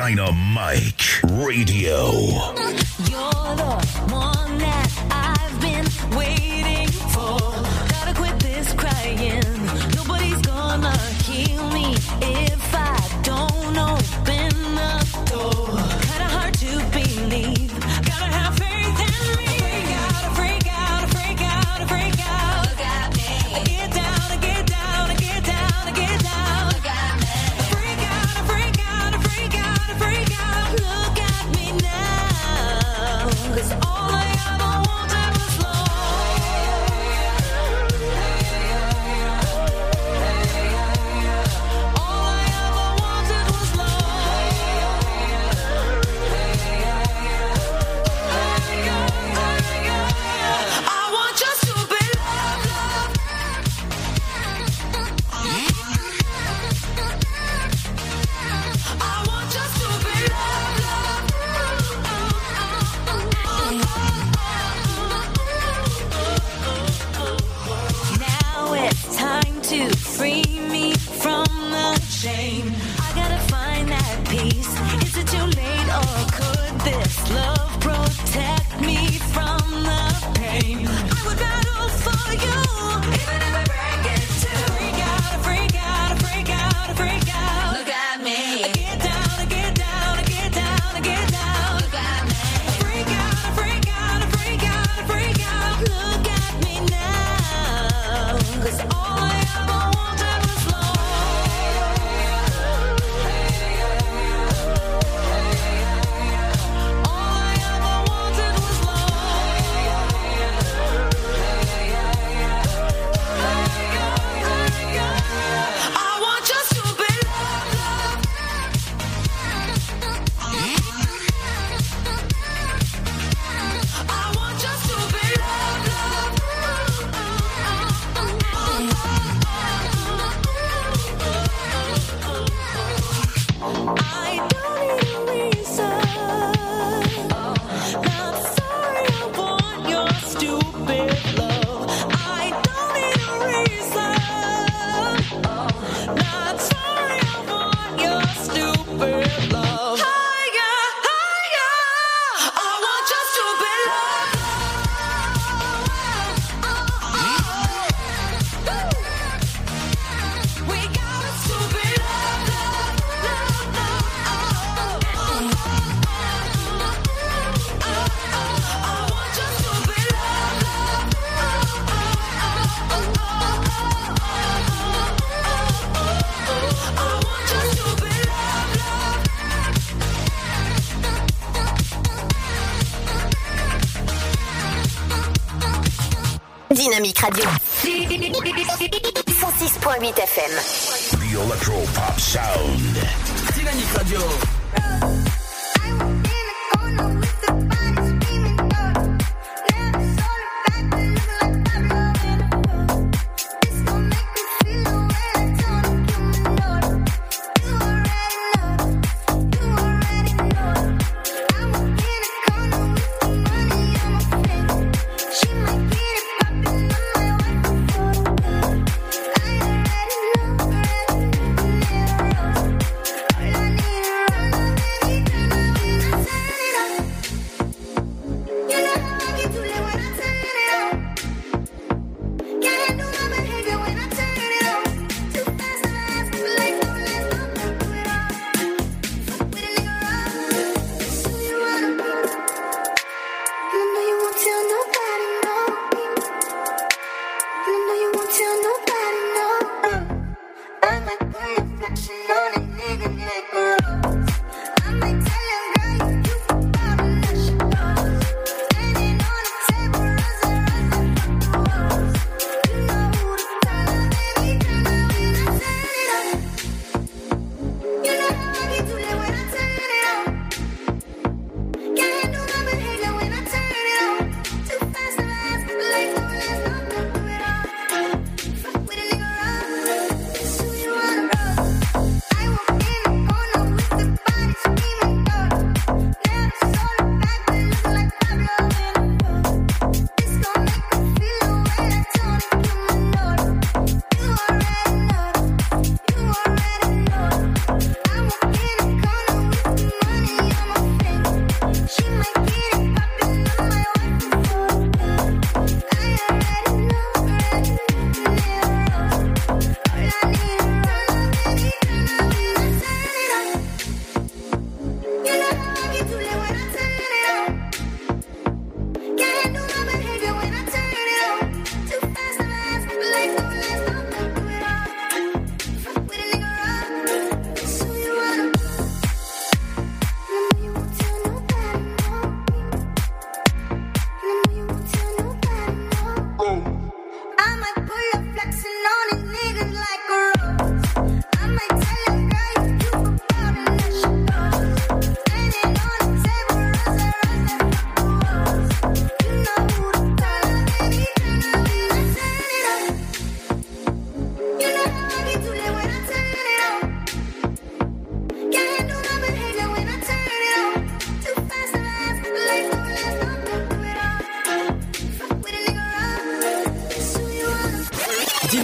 Dynamite 0.00 1.20
Radio. 1.24 2.40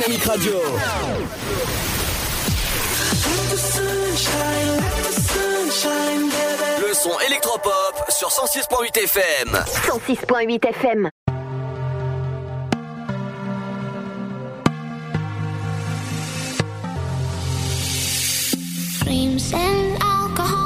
Dynamique 0.06 0.24
Radio. 0.24 0.52
Le 6.80 6.94
son 6.94 7.18
électropop 7.26 8.04
sur 8.10 8.28
106.8 8.28 9.02
FM. 9.02 9.64
106.8 9.88 10.68
FM. 10.68 11.10
Dreams 19.02 19.52
and 19.54 19.98
alcohol. 20.02 20.65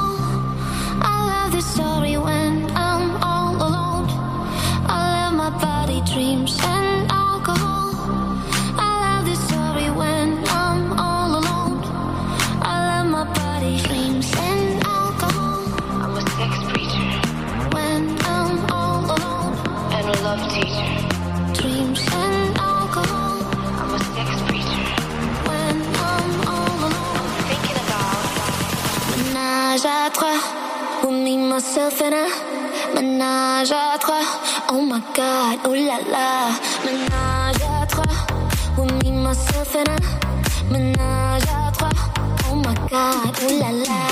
Ménage 29.71 29.85
à 29.85 30.09
trois, 30.09 30.27
with 31.01 31.13
me, 31.13 31.37
myself 31.37 32.01
and 32.01 32.13
I. 32.13 32.93
Ménage 32.93 33.71
à 33.71 33.97
trois, 33.97 34.19
oh 34.69 34.81
my 34.81 34.99
god, 35.15 35.59
oh 35.65 35.73
la 35.73 35.97
la. 36.11 36.49
Ménage 36.83 37.63
à 37.81 37.85
trois, 37.85 38.03
with 38.77 38.91
me, 39.01 39.11
myself 39.11 39.73
and 39.77 39.87
I. 39.87 40.73
Ménage 40.73 41.43
à 41.43 41.71
trois, 41.71 41.89
oh 42.51 42.55
my 42.55 42.75
god, 42.89 43.33
oh 43.43 43.59
la 43.61 43.71
la. 43.71 44.10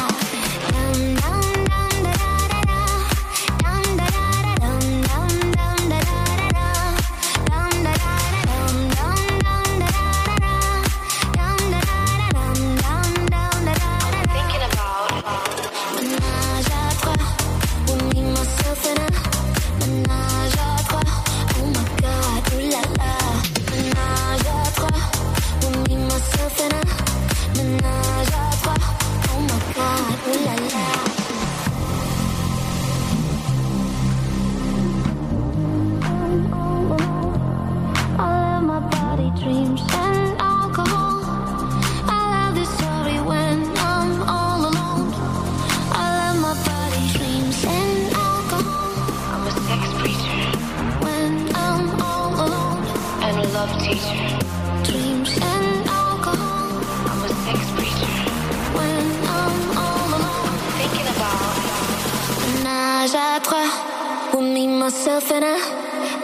trois, 63.60 64.34
with 64.34 64.53
me, 64.53 64.68
myself 64.68 65.32
and 65.32 65.43
I. 65.43 65.60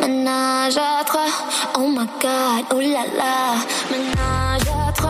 Ménage 0.01 0.77
à 0.77 1.03
trois, 1.05 1.27
oh 1.77 1.87
my 1.87 2.05
god, 2.21 2.65
oh 2.71 2.79
la 2.79 3.03
la. 3.17 3.55
Ménage 3.91 4.67
à 4.87 4.91
trois, 4.91 5.09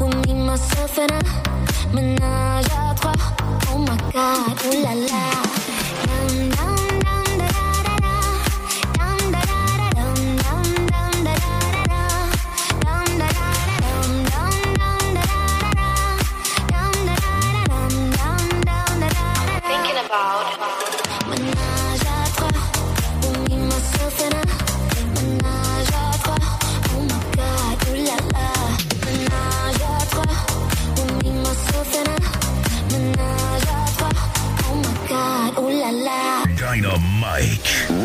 with 0.00 0.26
me, 0.26 0.34
myself 0.34 0.98
and 0.98 1.12
I. 1.12 1.94
Ménage 1.94 2.66
à 2.66 2.94
trois, 2.94 3.12
oh 3.74 3.78
my 3.78 3.96
god, 4.12 4.56
oh 4.66 4.74
la 4.82 4.94
la. 4.94 5.31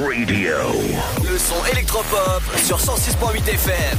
Radio. 0.07 0.55
Le 1.23 1.37
son 1.37 1.55
électropop 1.71 2.41
sur 2.63 2.77
106.8 2.77 3.49
FM. 3.49 3.97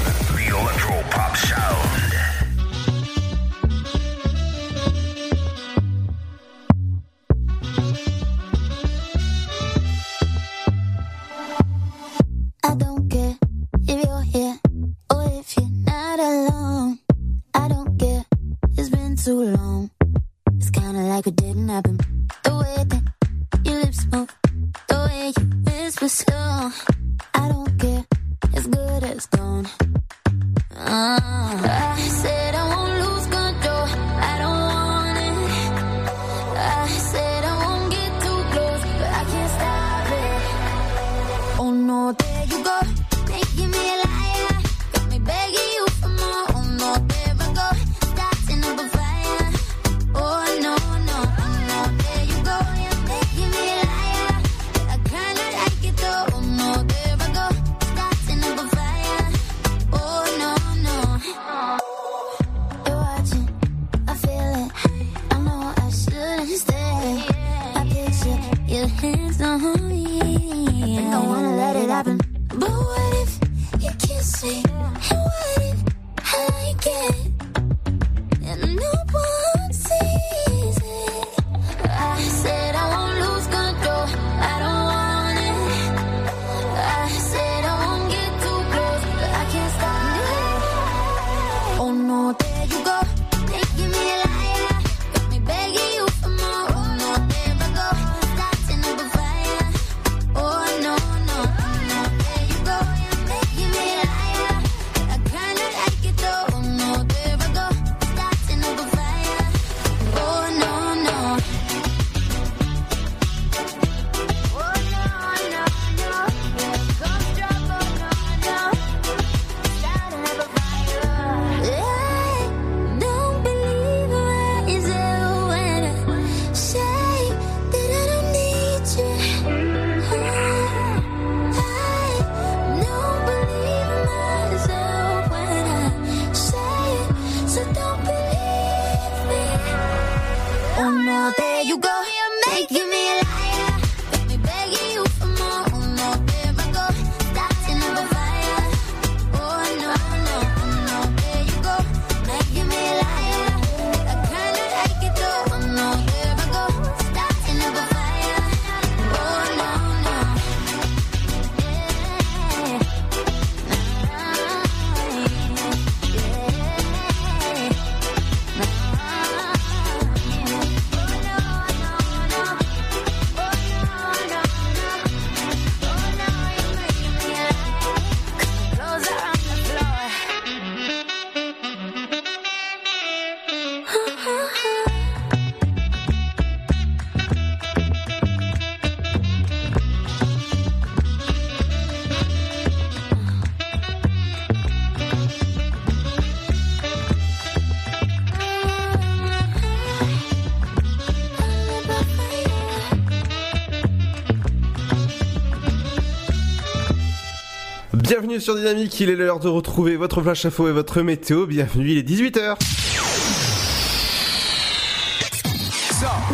bienvenue 208.21 208.41
sur 208.41 208.57
Dynamique, 208.57 208.99
il 208.99 209.11
est 209.11 209.15
l'heure 209.15 209.39
de 209.39 209.47
retrouver 209.47 209.95
votre 209.95 210.21
flash 210.23 210.45
info 210.45 210.67
et 210.67 210.73
votre 210.73 211.03
météo, 211.03 211.47
bienvenue, 211.47 211.91
il 211.91 211.99
est 211.99 212.03
18h 212.03 212.57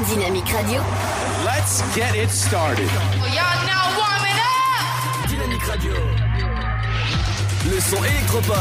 Dynamique 0.09 0.49
Radio. 0.49 0.81
Let's 1.45 1.83
get 1.95 2.17
it 2.17 2.31
started. 2.31 2.87
Now 2.87 3.99
warming 3.99 4.39
up! 4.41 5.29
Dynamique 5.29 5.63
Radio. 5.65 5.93
Le 7.71 7.79
son 7.79 8.03
électropop. 8.03 8.57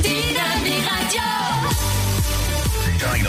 Dynamique 0.00 0.88
Radio. 0.88 1.75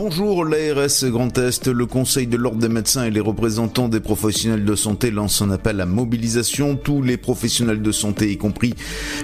Bonjour, 0.00 0.44
l'ARS 0.44 1.04
Grand 1.06 1.36
Est, 1.38 1.66
le 1.66 1.84
Conseil 1.84 2.28
de 2.28 2.36
l'Ordre 2.36 2.60
des 2.60 2.68
médecins 2.68 3.06
et 3.06 3.10
les 3.10 3.18
représentants 3.18 3.88
des 3.88 3.98
professionnels 3.98 4.64
de 4.64 4.76
santé 4.76 5.10
lancent 5.10 5.42
un 5.42 5.50
appel 5.50 5.80
à 5.80 5.86
mobilisation. 5.86 6.76
Tous 6.76 7.02
les 7.02 7.16
professionnels 7.16 7.82
de 7.82 7.90
santé, 7.90 8.30
y 8.30 8.36
compris 8.36 8.74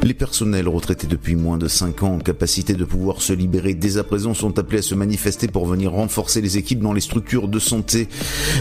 les 0.03 0.15
personnels 0.15 0.67
retraités 0.67 1.07
depuis 1.07 1.37
moins 1.37 1.59
de 1.59 1.69
5 1.69 2.03
ans 2.03 2.15
en 2.15 2.19
capacité 2.19 2.73
de 2.75 2.85
pouvoir 2.85 3.23
se 3.23 3.33
libérer 3.33 3.75
dès 3.75 3.99
à 3.99 4.03
présent, 4.03 4.35
sont 4.35 4.59
appelés 4.59 4.81
à 4.81 4.83
se 4.83 4.97
manifester 4.97 5.47
pour 5.47 5.65
venir 5.65 5.93
renforcer 5.93 6.41
les 6.41 6.59
équipes 6.59 6.81
dans 6.81 6.93
les 6.93 7.01
structures 7.01 7.47
de 7.47 7.61
santé 7.61 8.09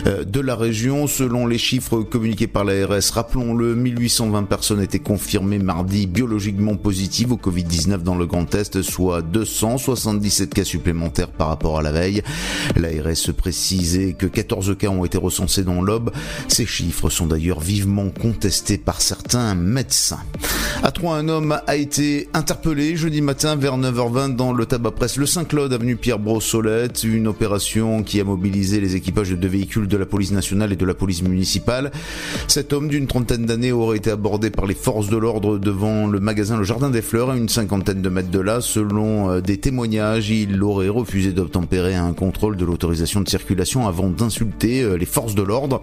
euh, 0.06 0.24
de 0.24 0.40
la 0.40 0.56
région. 0.56 1.08
Selon 1.08 1.48
les 1.48 1.58
chiffres 1.58 2.04
communiqués 2.04 2.46
par 2.46 2.64
l'ARS, 2.64 3.10
rappelons-le, 3.12 3.74
1820 3.74 4.44
personnes 4.44 4.84
étaient 4.84 5.00
confirmées 5.00 5.58
mardi 5.58 6.06
biologiquement 6.06 6.76
positives 6.76 7.32
au 7.32 7.38
Covid-19 7.38 8.04
dans 8.04 8.16
le 8.16 8.28
Grand 8.28 8.54
Est, 8.54 8.84
soit 8.84 9.24
277 9.24 10.54
cas 10.54 10.64
supplémentaires 10.64 11.32
par 11.32 11.48
rapport 11.48 11.80
à 11.80 11.82
la 11.82 11.92
veille. 11.92 12.03
L'ARS 12.76 13.34
précisait 13.36 14.14
que 14.14 14.26
14 14.26 14.76
cas 14.78 14.88
ont 14.88 15.06
été 15.06 15.18
recensés 15.18 15.64
dans 15.64 15.82
l'Aube. 15.82 16.12
Ces 16.48 16.66
chiffres 16.66 17.10
sont 17.10 17.28
d'ailleurs 17.28 17.60
vivement 17.60 18.10
contestés 18.10 18.78
par 18.78 19.02
certains 19.02 19.56
médecins. 19.56 20.20
À 20.84 20.92
Troyes, 20.92 21.16
un 21.16 21.30
homme 21.30 21.60
a 21.66 21.76
été 21.76 22.28
interpellé 22.34 22.96
jeudi 22.96 23.22
matin 23.22 23.56
vers 23.56 23.78
9h20 23.78 24.36
dans 24.36 24.52
le 24.54 24.66
tabac 24.66 24.92
presse 24.92 25.18
Le 25.18 25.26
Saint-Claude, 25.26 25.72
avenue 25.72 25.96
Pierre 25.96 26.20
Brossolette. 26.20 27.04
Une 27.04 27.28
opération 27.28 28.04
qui 28.04 28.20
a 28.20 28.24
mobilisé 28.24 28.82
les 28.82 28.96
équipages 28.96 29.30
de 29.30 29.36
deux 29.36 29.48
véhicules 29.48 29.88
de 29.88 29.98
la 29.98 30.06
police 30.06 30.32
nationale 30.32 30.74
et 30.74 30.76
de 30.76 30.86
la 30.86 30.94
police 30.94 31.22
municipale. 31.22 31.92
Cet 32.48 32.74
homme 32.74 32.88
d'une 32.88 33.08
trentaine 33.08 33.46
d'années 33.46 33.72
aurait 33.72 33.98
été 33.98 34.12
abordé 34.12 34.50
par 34.50 34.66
les 34.66 34.76
forces 34.76 35.10
de 35.10 35.18
l'ordre 35.18 35.58
devant 35.58 36.08
le 36.08 36.20
magasin 36.20 36.58
Le 36.58 36.64
Jardin 36.64 36.90
des 36.90 37.02
Fleurs 37.02 37.30
à 37.30 37.38
une 37.38 37.50
cinquantaine 37.50 38.02
de 38.02 38.10
mètres 38.10 38.32
de 38.32 38.40
là. 38.40 38.60
Selon 38.62 39.30
euh, 39.30 39.42
des 39.42 39.58
témoignages, 39.58 40.30
il 40.30 40.62
aurait 40.64 40.90
refusé 40.90 41.32
d'obtempérer 41.32 41.83
à 41.92 42.04
un 42.04 42.14
contrôle 42.14 42.56
de 42.56 42.66
l'autorisation 42.66 43.22
de 43.22 43.30
circulation 43.30 43.88
avant 43.88 44.10
d'insulter 44.10 44.82
euh, 44.82 44.96
les 44.96 45.06
forces 45.06 45.36
de 45.36 45.42
l'ordre. 45.42 45.82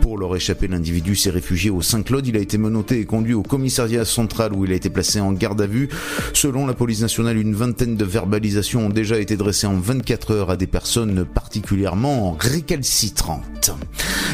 Pour 0.00 0.18
leur 0.18 0.34
échapper, 0.34 0.66
l'individu 0.66 1.14
s'est 1.14 1.30
réfugié 1.30 1.70
au 1.70 1.82
Saint-Claude. 1.82 2.26
Il 2.26 2.36
a 2.36 2.40
été 2.40 2.58
menotté 2.58 2.98
et 3.00 3.04
conduit 3.04 3.34
au 3.34 3.42
commissariat 3.42 4.04
central 4.04 4.52
où 4.52 4.64
il 4.64 4.72
a 4.72 4.74
été 4.74 4.90
placé 4.90 5.20
en 5.20 5.32
garde 5.32 5.60
à 5.60 5.66
vue. 5.66 5.88
Selon 6.32 6.66
la 6.66 6.74
police 6.74 7.00
nationale, 7.00 7.38
une 7.38 7.54
vingtaine 7.54 7.96
de 7.96 8.04
verbalisations 8.04 8.86
ont 8.86 8.90
déjà 8.90 9.18
été 9.18 9.36
dressées 9.36 9.66
en 9.66 9.78
24 9.78 10.30
heures 10.32 10.50
à 10.50 10.56
des 10.56 10.66
personnes 10.66 11.24
particulièrement 11.24 12.36
récalcitrantes. 12.40 13.70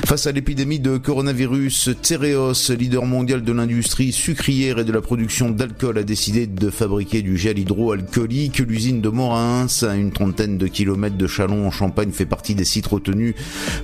Face 0.06 0.26
à 0.26 0.32
l'épidémie 0.32 0.80
de 0.80 0.96
coronavirus, 0.96 1.90
Tereos, 2.02 2.72
leader 2.76 3.06
mondial 3.06 3.42
de 3.42 3.52
l'industrie 3.52 4.12
sucrière 4.12 4.78
et 4.78 4.84
de 4.84 4.92
la 4.92 5.00
production 5.00 5.50
d'alcool, 5.50 5.98
a 5.98 6.02
décidé 6.02 6.46
de 6.46 6.70
fabriquer 6.70 7.22
du 7.22 7.36
gel 7.36 7.58
hydroalcoolique. 7.58 8.58
L'usine 8.58 9.00
de 9.00 9.08
Morins, 9.08 9.66
à 9.82 9.94
une 9.94 10.12
trentaine 10.12 10.58
de 10.58 10.66
kilomètres 10.66 11.01
de 11.10 11.26
Chalon 11.26 11.66
en 11.66 11.70
Champagne, 11.70 12.12
fait 12.12 12.26
partie 12.26 12.54
des 12.54 12.64
sites 12.64 12.86
retenus 12.86 13.34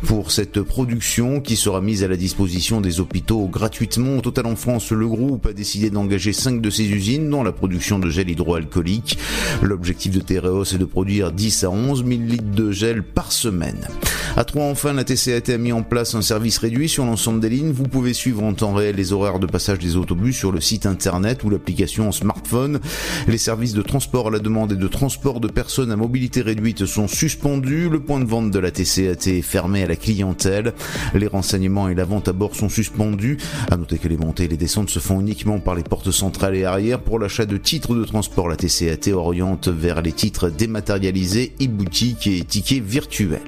pour 0.07 0.31
cette 0.31 0.63
production 0.63 1.41
qui 1.41 1.57
sera 1.57 1.81
mise 1.81 2.05
à 2.05 2.09
la 2.09 2.17
disposition 2.17 2.81
des 2.81 3.01
hôpitaux 3.01 3.47
gratuitement. 3.47 4.19
Au 4.19 4.21
total 4.21 4.47
en 4.47 4.57
France, 4.57 4.91
le 4.93 5.07
groupe 5.07 5.47
a 5.47 5.53
décidé 5.53 5.91
d'engager 5.91 6.33
cinq 6.33 6.61
de 6.61 6.71
ses 6.71 6.89
usines 6.89 7.29
dans 7.29 7.43
la 7.43 7.53
production 7.53 7.99
de 7.99 8.09
gel 8.09 8.31
hydroalcoolique. 8.31 9.19
L'objectif 9.63 10.13
de 10.13 10.21
Tereos 10.21 10.75
est 10.75 10.79
de 10.79 10.85
produire 10.85 11.33
10 11.33 11.65
à 11.65 11.71
11 11.71 12.05
000 12.07 12.21
litres 12.23 12.51
de 12.55 12.71
gel 12.71 13.03
par 13.03 13.33
semaine. 13.33 13.89
À 14.37 14.45
trois 14.45 14.65
enfin, 14.65 14.93
la 14.93 15.03
TCAT 15.03 15.53
a 15.53 15.59
mis 15.59 15.73
en 15.73 15.83
place 15.83 16.15
un 16.15 16.23
service 16.23 16.59
réduit 16.59 16.89
sur 16.89 17.05
l'ensemble 17.05 17.41
des 17.41 17.49
lignes. 17.49 17.73
Vous 17.73 17.89
pouvez 17.89 18.13
suivre 18.13 18.45
en 18.45 18.55
temps 18.55 18.73
réel 18.73 18.95
les 18.95 19.13
horaires 19.13 19.41
de 19.41 19.47
passage 19.47 19.81
des 19.81 19.97
autobus 19.97 20.37
sur 20.37 20.53
le 20.53 20.61
site 20.61 20.87
internet 20.87 21.43
ou 21.43 21.51
l'application 21.51 22.13
smartphone. 22.13 22.79
Les 23.27 23.39
services 23.39 23.73
de 23.73 23.83
transport 23.83 24.29
à 24.29 24.31
la 24.31 24.39
demande 24.39 24.73
et 24.73 24.77
de 24.77 24.87
transport 24.87 25.41
de 25.41 25.49
personnes 25.49 25.91
à 25.91 25.97
mobilité 25.97 26.43
réduite 26.43 26.87
sont 26.87 27.08
suspendus. 27.09 27.89
Le 27.89 28.01
point 28.01 28.21
de 28.21 28.25
vente 28.25 28.51
de 28.51 28.59
la 28.59 28.71
TCAT 28.71 29.27
est 29.27 29.43
fermé 29.43 29.83
à 29.83 29.87
la 29.87 29.97
clientèle. 29.97 30.75
Les 31.15 31.27
renseignements 31.27 31.89
et 31.89 31.95
la 31.95 32.05
vente 32.05 32.29
à 32.29 32.33
bord 32.33 32.55
sont 32.55 32.69
suspendus. 32.69 33.39
À 33.71 33.77
noter 33.77 33.99
que 33.99 34.09
les 34.09 34.17
montées 34.17 34.45
et 34.45 34.49
les 34.49 34.57
descentes 34.57 34.91
se 34.91 34.99
font 34.99 35.21
uniquement 35.21 35.59
par 35.61 35.75
les 35.75 35.83
portes 35.83 36.11
centrales 36.11 36.57
et 36.57 36.65
arrière. 36.65 37.01
Pour 37.01 37.19
l'achat 37.19 37.47
de 37.47 37.57
titres 37.57 37.95
de 37.95 38.05
transport, 38.05 38.49
la 38.49 38.57
TCAT 38.57 39.13
oriente 39.13 39.69
vers 39.69 40.03
les 40.03 40.13
titres 40.13 40.51
dématérialisés, 40.51 41.53
e-boutiques 41.61 42.27
et 42.27 42.45
tickets 42.45 42.83
virtuels. 42.83 43.41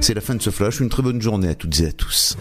C'est 0.00 0.14
la 0.14 0.20
fin 0.20 0.34
de 0.34 0.42
ce 0.42 0.50
flash. 0.50 0.80
Une 0.80 0.88
très 0.88 1.02
bonne 1.02 1.20
journée 1.20 1.48
à 1.48 1.54
toutes 1.54 1.80
et 1.80 1.86
à 1.86 1.92
tous. 1.92 2.36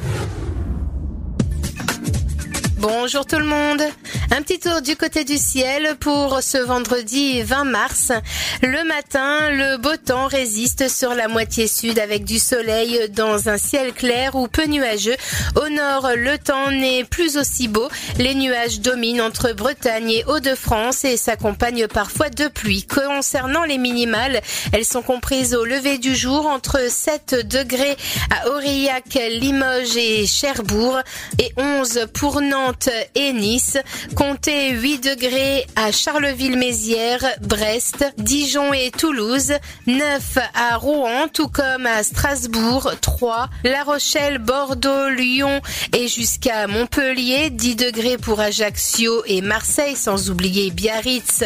Bonjour 2.80 3.25
tout 3.25 3.39
le 3.39 3.45
monde. 3.45 3.82
Un 4.30 4.43
petit 4.43 4.59
tour 4.59 4.82
du 4.84 4.95
côté 4.95 5.23
du 5.23 5.38
ciel 5.38 5.95
pour 5.99 6.43
ce 6.43 6.59
vendredi 6.59 7.41
20 7.41 7.63
mars. 7.63 8.11
Le 8.61 8.84
matin, 8.84 9.49
le 9.49 9.78
beau 9.78 9.97
temps 9.97 10.28
résiste 10.28 10.88
sur 10.88 11.15
la 11.15 11.28
moitié 11.28 11.67
sud 11.67 11.97
avec 11.97 12.23
du 12.23 12.38
soleil 12.38 13.09
dans 13.09 13.49
un 13.49 13.57
ciel 13.57 13.93
clair 13.93 14.36
ou 14.36 14.47
peu 14.47 14.65
nuageux. 14.65 15.15
Au 15.55 15.69
nord, 15.69 16.09
le 16.15 16.38
temps 16.38 16.69
n'est 16.69 17.03
plus 17.03 17.38
aussi 17.38 17.67
beau. 17.67 17.88
Les 18.19 18.36
nuages 18.36 18.80
dominent 18.80 19.21
entre 19.21 19.53
Bretagne 19.53 20.11
et 20.11 20.25
Hauts-de-France 20.25 21.03
et 21.03 21.17
s'accompagnent 21.17 21.88
parfois 21.88 22.30
de 22.30 22.47
pluie. 22.47 22.86
Concernant 22.86 23.63
les 23.63 23.80
minimales, 23.80 24.41
elles 24.71 24.86
sont 24.86 25.01
comprises 25.01 25.55
au 25.55 25.65
lever 25.65 25.97
du 25.97 26.15
jour 26.15 26.45
entre 26.45 26.80
7 26.91 27.47
degrés 27.47 27.97
à 28.30 28.49
Aurillac, 28.49 29.17
Limoges 29.32 29.97
et 29.97 30.28
Cherbourg 30.28 30.99
et 31.39 31.51
11 31.57 32.07
pour 32.13 32.39
Nantes 32.41 32.66
et 33.15 33.34
Nice. 33.34 33.78
Comptez 34.15 34.72
8 34.72 34.99
degrés 34.99 35.65
à 35.76 35.91
Charleville-Mézières, 35.91 37.26
Brest, 37.41 38.05
Dijon 38.18 38.74
et 38.74 38.91
Toulouse. 38.91 39.53
9 39.86 40.38
à 40.53 40.78
Rouen, 40.78 41.28
tout 41.32 41.47
comme 41.47 41.86
à 41.86 42.03
Strasbourg, 42.03 42.91
3. 43.01 43.49
La 43.63 43.84
Rochelle, 43.84 44.39
Bordeaux, 44.39 45.09
Lyon 45.09 45.61
et 45.95 46.07
jusqu'à 46.07 46.68
Montpellier. 46.68 47.49
10 47.49 47.76
degrés 47.76 48.18
pour 48.18 48.39
Ajaccio 48.39 49.24
et 49.26 49.41
Marseille, 49.41 49.95
sans 49.95 50.30
oublier 50.30 50.72
Biarritz 50.72 51.43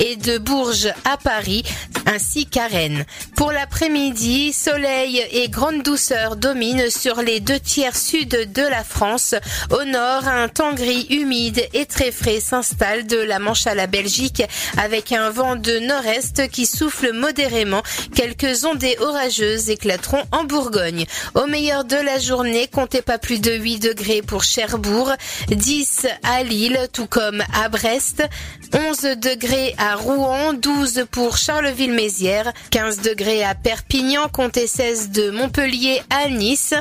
et 0.00 0.16
de 0.16 0.38
Bourges 0.38 0.92
à 1.04 1.16
Paris, 1.16 1.62
ainsi 2.06 2.46
qu'à 2.46 2.66
Rennes. 2.66 3.04
Pour 3.36 3.52
l'après-midi, 3.52 4.52
soleil 4.52 5.24
et 5.32 5.48
grande 5.48 5.82
douceur 5.82 6.36
dominent 6.36 6.90
sur 6.90 7.22
les 7.22 7.40
deux 7.40 7.60
tiers 7.60 7.96
sud 7.96 8.52
de 8.52 8.62
la 8.62 8.84
France. 8.84 9.34
Au 9.70 9.84
nord, 9.84 10.26
un 10.26 10.48
temps 10.58 10.74
gris, 10.74 11.06
humide 11.10 11.68
et 11.72 11.86
très 11.86 12.10
frais 12.10 12.40
s'installe 12.40 13.06
de 13.06 13.16
la 13.16 13.38
Manche 13.38 13.68
à 13.68 13.76
la 13.76 13.86
Belgique 13.86 14.42
avec 14.76 15.12
un 15.12 15.30
vent 15.30 15.54
de 15.54 15.78
nord-est 15.78 16.50
qui 16.50 16.66
souffle 16.66 17.12
modérément. 17.12 17.84
Quelques 18.12 18.64
ondées 18.64 18.96
orageuses 18.98 19.70
éclateront 19.70 20.24
en 20.32 20.42
Bourgogne. 20.42 21.06
Au 21.36 21.46
meilleur 21.46 21.84
de 21.84 21.94
la 21.94 22.18
journée, 22.18 22.66
comptez 22.66 23.02
pas 23.02 23.18
plus 23.18 23.40
de 23.40 23.52
8 23.52 23.78
degrés 23.78 24.20
pour 24.20 24.42
Cherbourg, 24.42 25.12
10 25.48 26.08
à 26.24 26.42
Lille, 26.42 26.88
tout 26.92 27.06
comme 27.06 27.40
à 27.54 27.68
Brest, 27.68 28.24
11 28.74 29.16
degrés 29.16 29.76
à 29.78 29.94
Rouen, 29.94 30.54
12 30.54 31.04
pour 31.12 31.36
Charleville-Mézières, 31.36 32.52
15 32.72 33.00
degrés 33.02 33.44
à 33.44 33.54
Perpignan, 33.54 34.28
comptez 34.28 34.66
16 34.66 35.10
de 35.10 35.30
Montpellier 35.30 36.02
à 36.10 36.28
Nice, 36.28 36.74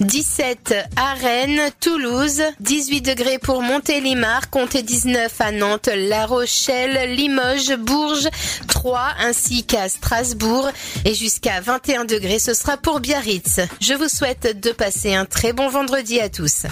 17 0.00 0.76
à 0.96 1.14
Rennes, 1.14 1.70
Toulouse, 1.80 2.42
18 2.60 3.00
degrés 3.00 3.15
pour 3.42 3.62
Montélimar, 3.62 4.50
comptez 4.50 4.82
19 4.82 5.40
à 5.40 5.50
Nantes, 5.50 5.88
La 5.94 6.26
Rochelle, 6.26 7.14
Limoges, 7.14 7.74
Bourges, 7.76 8.28
3 8.68 9.08
ainsi 9.20 9.64
qu'à 9.64 9.88
Strasbourg 9.88 10.68
et 11.04 11.14
jusqu'à 11.14 11.60
21 11.60 12.04
degrés 12.04 12.38
ce 12.38 12.52
sera 12.52 12.76
pour 12.76 13.00
Biarritz. 13.00 13.60
Je 13.80 13.94
vous 13.94 14.08
souhaite 14.08 14.60
de 14.60 14.70
passer 14.70 15.14
un 15.14 15.24
très 15.24 15.52
bon 15.52 15.68
vendredi 15.68 16.20
à 16.20 16.28
tous. 16.28 16.66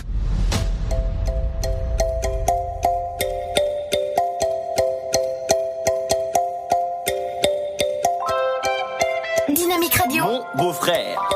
Dynamique 9.49 9.95
Radio. 9.95 10.25
Mon 10.25 10.45
beau-frère. 10.57 11.29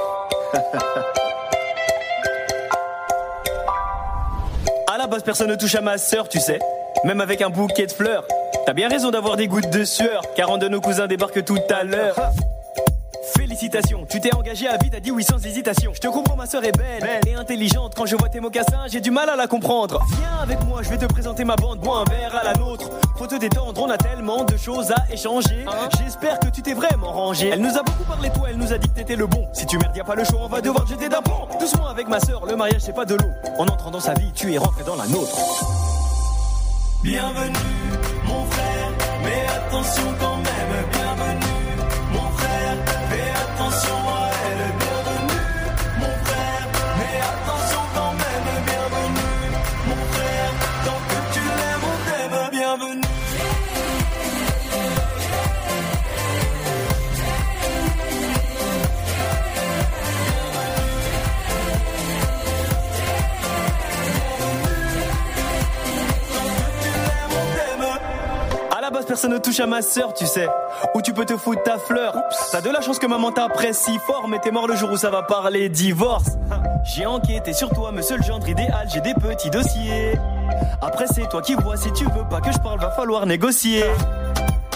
personne 5.22 5.48
ne 5.48 5.56
touche 5.56 5.74
à 5.74 5.80
ma 5.80 5.98
sœur, 5.98 6.28
tu 6.28 6.40
sais. 6.40 6.58
Même 7.04 7.20
avec 7.20 7.42
un 7.42 7.50
bouquet 7.50 7.86
de 7.86 7.92
fleurs. 7.92 8.26
T'as 8.66 8.72
bien 8.72 8.88
raison 8.88 9.10
d'avoir 9.10 9.36
des 9.36 9.46
gouttes 9.46 9.70
de 9.70 9.84
sueur, 9.84 10.22
car 10.36 10.50
un 10.50 10.58
de 10.58 10.68
nos 10.68 10.80
cousins 10.80 11.06
débarque 11.06 11.44
tout 11.44 11.58
à 11.70 11.84
l'heure. 11.84 12.16
Félicitations. 13.59 14.06
Tu 14.09 14.20
t'es 14.20 14.32
engagé 14.36 14.68
à 14.68 14.76
vie, 14.76 14.88
t'as 14.88 15.00
dit 15.00 15.11
oui 15.11 15.24
sans 15.24 15.44
hésitation. 15.44 15.90
Je 15.92 15.98
te 15.98 16.06
comprends, 16.06 16.36
ma 16.36 16.46
sœur 16.46 16.62
est 16.64 16.70
belle, 16.70 17.20
et 17.26 17.34
intelligente. 17.34 17.92
Quand 17.96 18.06
je 18.06 18.14
vois 18.14 18.28
tes 18.28 18.38
mocassins, 18.38 18.86
j'ai 18.86 19.00
du 19.00 19.11
mal 19.11 19.28
à 19.28 19.34
la 19.34 19.48
comprendre. 19.48 20.00
Viens 20.16 20.38
avec 20.40 20.62
moi, 20.64 20.80
je 20.84 20.90
vais 20.90 20.96
te 20.96 21.06
présenter 21.06 21.42
ma 21.42 21.56
bande. 21.56 21.80
Bois 21.80 22.04
un 22.06 22.11
verre 22.11 22.36
à 22.36 22.44
la 22.44 22.52
nôtre. 22.54 22.88
Faut 23.16 23.26
te 23.26 23.34
détendre, 23.34 23.82
on 23.82 23.90
a 23.90 23.98
tellement 23.98 24.44
de 24.44 24.56
choses 24.56 24.92
à 24.92 25.12
échanger. 25.12 25.64
J'espère 25.98 26.38
que 26.38 26.46
tu 26.50 26.62
t'es 26.62 26.72
vraiment 26.72 27.11
rangé. 27.11 27.48
Elle 27.48 27.61
nous 27.61 27.76
a 27.76 27.82
beaucoup 27.82 28.04
parlé, 28.04 28.30
toi, 28.30 28.46
elle 28.48 28.59
nous 28.59 28.72
a 28.72 28.78
dit 28.78 28.88
que 28.90 28.94
t'étais 28.94 29.16
le 29.16 29.26
bon. 29.26 29.48
Si 29.52 29.66
tu 29.66 29.76
merdes, 29.76 29.96
y 29.96 30.00
a 30.00 30.04
pas 30.04 30.14
le 30.14 30.24
choix, 30.24 30.42
on 30.44 30.48
va 30.48 30.61
devoir 30.61 30.84
te 30.84 30.90
jeter 30.90 31.09
d'un 31.09 31.22
pont. 31.22 31.48
Doucement 31.59 31.88
avec 31.88 32.06
ma 32.06 32.20
sœur, 32.20 32.46
le 32.46 32.54
mariage 32.54 32.82
c'est 32.82 32.94
pas 32.94 33.06
de 33.06 33.16
l'eau. 33.16 33.30
En 33.59 33.66
entrant 33.66 33.90
dans 33.90 33.98
sa 33.98 34.14
vie, 34.14 34.30
tu 34.36 34.54
es 34.54 34.59
rentré 34.59 34.84
dans 34.84 34.94
la 34.94 35.09
nôtre. 35.09 35.36
Bienvenue, 37.02 37.56
mon 38.24 38.44
frère, 38.44 38.92
mais 39.24 39.46
attention 39.56 40.14
quand 40.20 40.36
même, 40.36 40.84
fais 43.70 44.07
Personne 69.07 69.32
ne 69.32 69.38
touche 69.38 69.59
à 69.61 69.66
ma 69.66 69.80
sœur, 69.80 70.12
tu 70.12 70.26
sais. 70.26 70.46
Où 70.94 71.03
tu 71.03 71.12
peux 71.12 71.24
te 71.24 71.36
foutre 71.36 71.62
ta 71.62 71.78
fleur. 71.78 72.14
T'as 72.53 72.61
de 72.61 72.68
la 72.68 72.80
chance 72.80 72.99
que 72.99 73.07
maman 73.07 73.32
t'apprécie 73.32 73.99
fort, 74.07 74.28
mais 74.28 74.38
t'es 74.38 74.51
mort 74.51 74.66
le 74.66 74.76
jour 74.76 74.90
où 74.92 74.96
ça 74.96 75.09
va 75.09 75.22
parler 75.22 75.68
divorce. 75.68 76.36
J'ai 76.84 77.07
enquêté 77.07 77.53
sur 77.53 77.70
toi, 77.70 77.90
monsieur 77.90 78.16
le 78.16 78.22
gendre 78.22 78.49
idéal, 78.49 78.86
j'ai 78.92 79.01
des 79.01 79.14
petits 79.14 79.51
dossiers. 79.51 80.18
Après, 80.82 81.07
c'est 81.07 81.28
toi 81.28 81.40
qui 81.40 81.55
vois, 81.55 81.76
si 81.76 81.90
tu 81.92 82.05
veux 82.05 82.28
pas 82.28 82.40
que 82.40 82.53
je 82.53 82.59
parle, 82.59 82.80
va 82.80 82.90
falloir 82.90 83.24
négocier. 83.26 83.84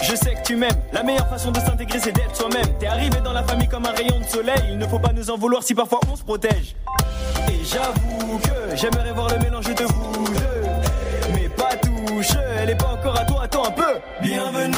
Je 0.01 0.15
sais 0.15 0.33
que 0.33 0.43
tu 0.43 0.55
m'aimes, 0.57 0.71
la 0.91 1.03
meilleure 1.03 1.29
façon 1.29 1.51
de 1.51 1.59
s'intégrer 1.59 1.99
c'est 1.99 2.11
d'être 2.11 2.35
soi-même. 2.35 2.67
T'es 2.77 2.87
arrivé 2.87 3.21
dans 3.23 3.31
la 3.31 3.43
famille 3.43 3.69
comme 3.69 3.85
un 3.85 3.91
rayon 3.91 4.19
de 4.19 4.25
soleil, 4.25 4.63
il 4.69 4.77
ne 4.77 4.85
faut 4.85 4.99
pas 4.99 5.13
nous 5.13 5.29
en 5.31 5.37
vouloir 5.37 5.63
si 5.63 5.73
parfois 5.73 5.99
on 6.11 6.15
se 6.15 6.23
protège. 6.23 6.75
Et 7.47 7.63
j'avoue 7.63 8.37
que 8.39 8.75
j'aimerais 8.75 9.11
voir 9.13 9.29
le 9.29 9.39
mélange 9.39 9.73
de 9.73 9.83
vous 9.85 10.25
deux, 10.33 10.52
elle 12.57 12.69
est 12.69 12.75
pas 12.75 12.87
encore 12.87 13.19
à 13.19 13.25
toi, 13.25 13.43
attends 13.43 13.65
un 13.65 13.71
peu. 13.71 13.99
Bienvenue, 14.21 14.73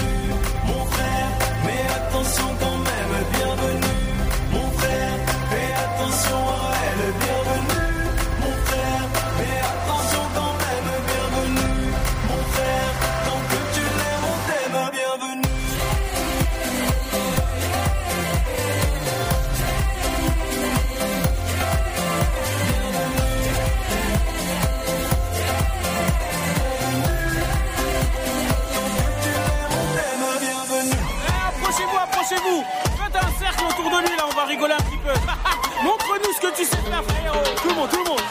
Approchez-vous 32.46 32.64
Faites 32.98 33.16
un 33.16 33.39
cercle 33.39 33.64
autour 33.66 33.91
de 33.91 34.08
lui, 34.08 34.16
là, 34.16 34.26
on 34.30 34.36
va 34.36 34.46
rigoler 34.46 34.74
un 34.74 34.78
petit 34.78 34.98
peu. 34.98 35.10
Montre-nous 35.84 36.34
ce 36.34 36.41
que 36.41 36.56
tu 36.56 36.66
sais 36.66 36.78
faire, 36.78 37.04
frérot. 37.04 37.43
Tout 37.62 37.70
le 37.70 37.76
monde, 37.76 37.89
tout 37.89 37.98
le 37.98 38.10
monde 38.10 38.22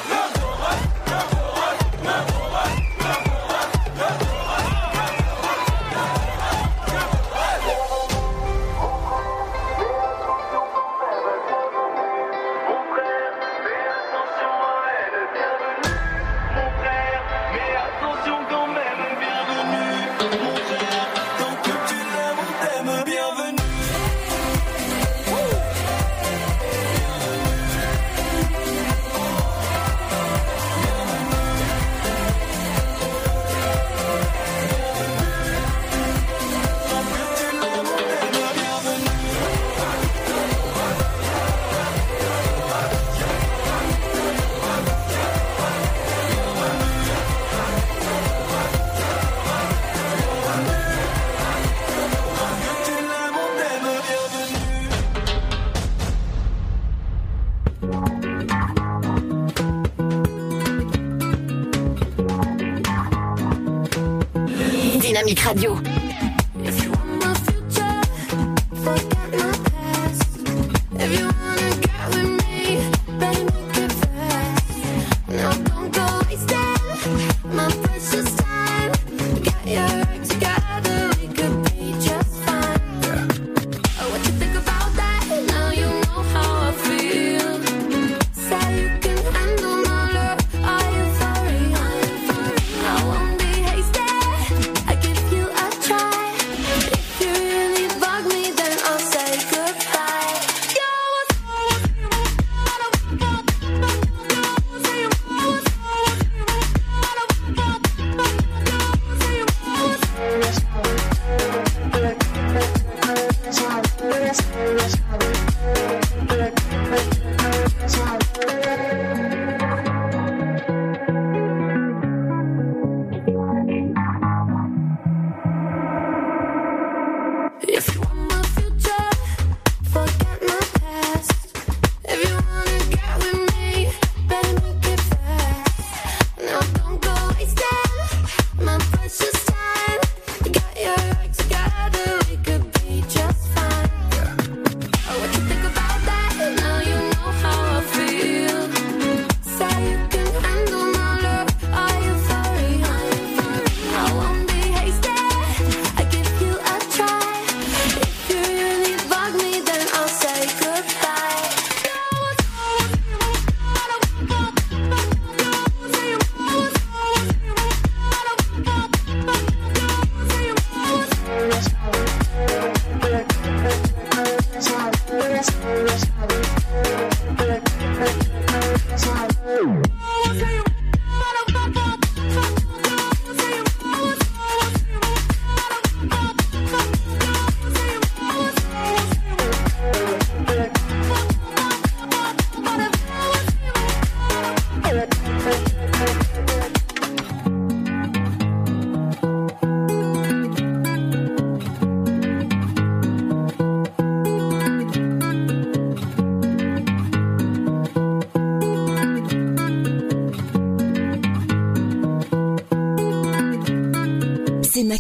Radio. 65.45 66.04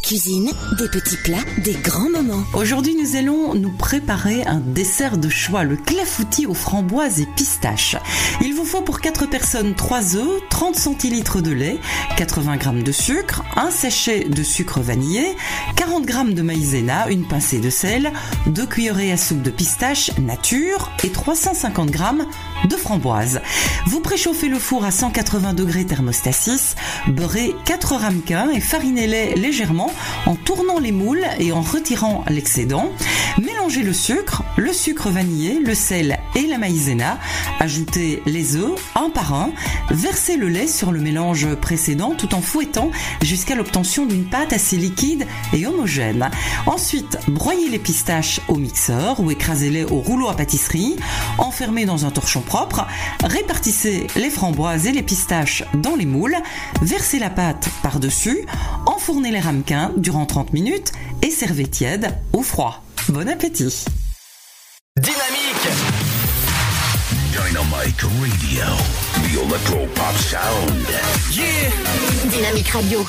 Cuisine, 0.04 0.50
des 0.76 0.88
petits 0.88 1.16
plats, 1.16 1.38
des 1.56 1.72
grands 1.72 2.10
moments. 2.10 2.44
Aujourd'hui, 2.52 2.94
nous 2.94 3.16
allons 3.16 3.54
nous 3.54 3.70
préparer 3.70 4.44
un 4.44 4.60
dessert 4.60 5.16
de 5.16 5.30
choix, 5.30 5.64
le 5.64 5.76
clafoutis 5.76 6.46
aux 6.46 6.52
framboises 6.52 7.20
et 7.20 7.26
pistaches. 7.36 7.96
Il 8.42 8.52
vous 8.52 8.66
faut 8.66 8.82
pour 8.82 9.00
4 9.00 9.24
personnes 9.24 9.74
3 9.74 10.16
œufs, 10.16 10.42
30 10.50 10.76
centilitres 10.76 11.40
de 11.40 11.52
lait, 11.52 11.78
80 12.18 12.58
g 12.60 12.82
de 12.82 12.92
sucre, 12.92 13.44
un 13.56 13.70
sachet 13.70 14.28
de 14.28 14.42
sucre 14.42 14.80
vanillé, 14.80 15.24
40 15.76 16.06
g 16.06 16.34
de 16.34 16.42
maïzena, 16.42 17.08
une 17.08 17.26
pincée 17.26 17.58
de 17.58 17.70
sel, 17.70 18.12
2 18.46 18.66
cuillerées 18.66 19.10
à 19.10 19.16
soupe 19.16 19.40
de 19.40 19.50
pistaches 19.50 20.10
nature 20.18 20.92
et 21.02 21.08
350 21.08 21.92
g 21.94 21.98
de 22.68 22.76
framboises. 22.76 23.40
Vous 23.86 24.00
préchauffez 24.00 24.48
le 24.48 24.58
four 24.58 24.84
à 24.84 24.90
180 24.90 25.54
degrés 25.54 25.86
thermostat 25.86 26.32
6, 26.32 26.76
beurrez 27.08 27.54
4 27.64 27.96
ramequins 27.96 28.50
et 28.50 28.60
farinez-les 28.60 29.34
légèrement 29.34 29.92
en 30.26 30.34
tournant 30.34 30.78
les 30.78 30.92
moules 30.92 31.24
et 31.38 31.52
en 31.52 31.62
retirant 31.62 32.24
l'excédent. 32.28 32.90
Mélangez 33.42 33.82
le 33.82 33.92
sucre, 33.92 34.42
le 34.56 34.72
sucre 34.72 35.10
vanillé, 35.10 35.58
le 35.58 35.74
sel 35.74 36.18
et 36.34 36.46
la 36.46 36.58
maïzena. 36.58 37.18
Ajoutez 37.60 38.22
les 38.26 38.56
œufs 38.56 38.74
par 39.10 39.34
un. 39.34 39.50
Versez 39.90 40.36
le 40.36 40.48
lait 40.48 40.66
sur 40.66 40.92
le 40.92 41.00
mélange 41.00 41.54
précédent 41.56 42.14
tout 42.16 42.34
en 42.34 42.40
fouettant 42.40 42.90
jusqu'à 43.22 43.54
l'obtention 43.54 44.06
d'une 44.06 44.24
pâte 44.24 44.52
assez 44.52 44.76
liquide 44.76 45.26
et 45.52 45.66
homogène. 45.66 46.30
Ensuite, 46.66 47.18
broyez 47.28 47.68
les 47.68 47.78
pistaches 47.78 48.40
au 48.48 48.56
mixeur 48.56 49.20
ou 49.20 49.30
écrasez-les 49.30 49.84
au 49.84 50.00
rouleau 50.00 50.28
à 50.28 50.34
pâtisserie. 50.34 50.96
Enfermez 51.38 51.84
dans 51.84 52.06
un 52.06 52.10
torchon 52.10 52.40
propre. 52.40 52.86
Répartissez 53.22 54.06
les 54.16 54.30
framboises 54.30 54.86
et 54.86 54.92
les 54.92 55.02
pistaches 55.02 55.64
dans 55.74 55.96
les 55.96 56.06
moules. 56.06 56.36
Versez 56.82 57.18
la 57.18 57.30
pâte 57.30 57.68
par-dessus. 57.82 58.46
Enfournez 58.86 59.30
les 59.30 59.40
ramequins 59.40 59.92
durant 59.96 60.26
30 60.26 60.52
minutes 60.52 60.92
et 61.22 61.30
servez 61.30 61.66
tiède 61.66 62.16
ou 62.32 62.42
froid. 62.42 62.82
Bon 63.08 63.28
appétit 63.28 63.84
Dynamite 67.96 68.22
Radio. 68.22 68.66
The 69.22 69.40
Electro 69.42 69.86
Pop 69.94 70.14
Sound. 70.16 70.86
Yeah 71.30 71.70
Dynamique 72.30 72.74
Radio. 72.74 73.00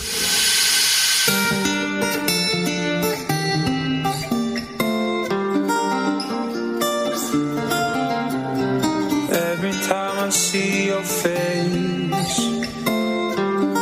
Every 9.32 9.72
time 9.88 10.20
I 10.20 10.30
see 10.30 10.88
your 10.88 11.02
face, 11.02 12.38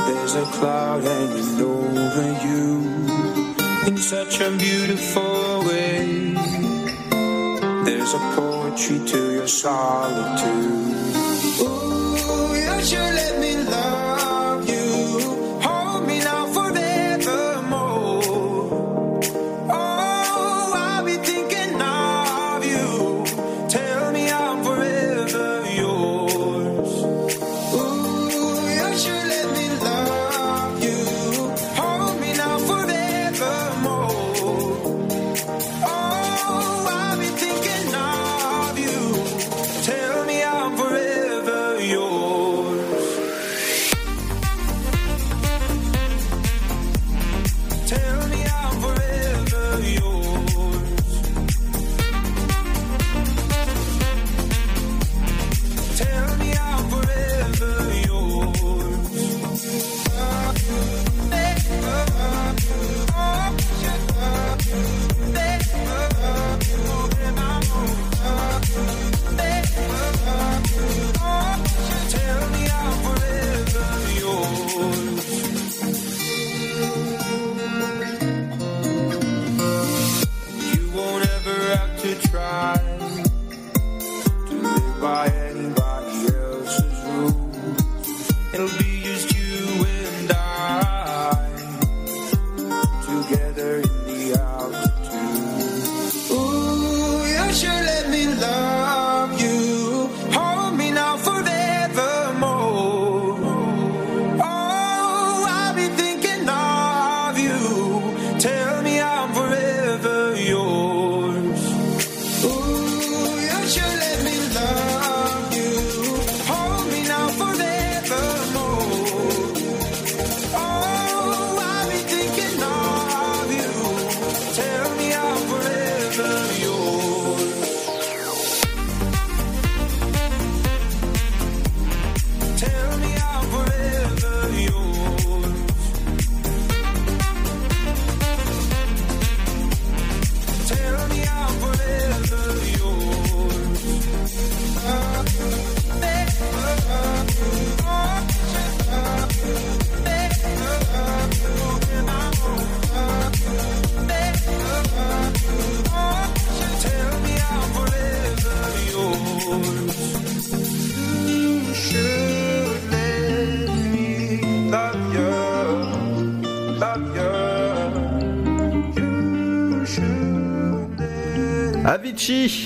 there's 0.07 0.35
a 0.35 0.45
cloud 0.53 1.03
hanging 1.03 1.61
over 1.61 2.27
you 2.45 3.87
in 3.87 3.97
such 3.97 4.39
a 4.39 4.51
beautiful 4.57 5.63
way. 5.65 6.33
There's 7.85 8.13
a 8.13 8.19
poetry 8.73 9.05
to 9.05 9.33
your 9.33 9.47
solitude. 9.47 11.22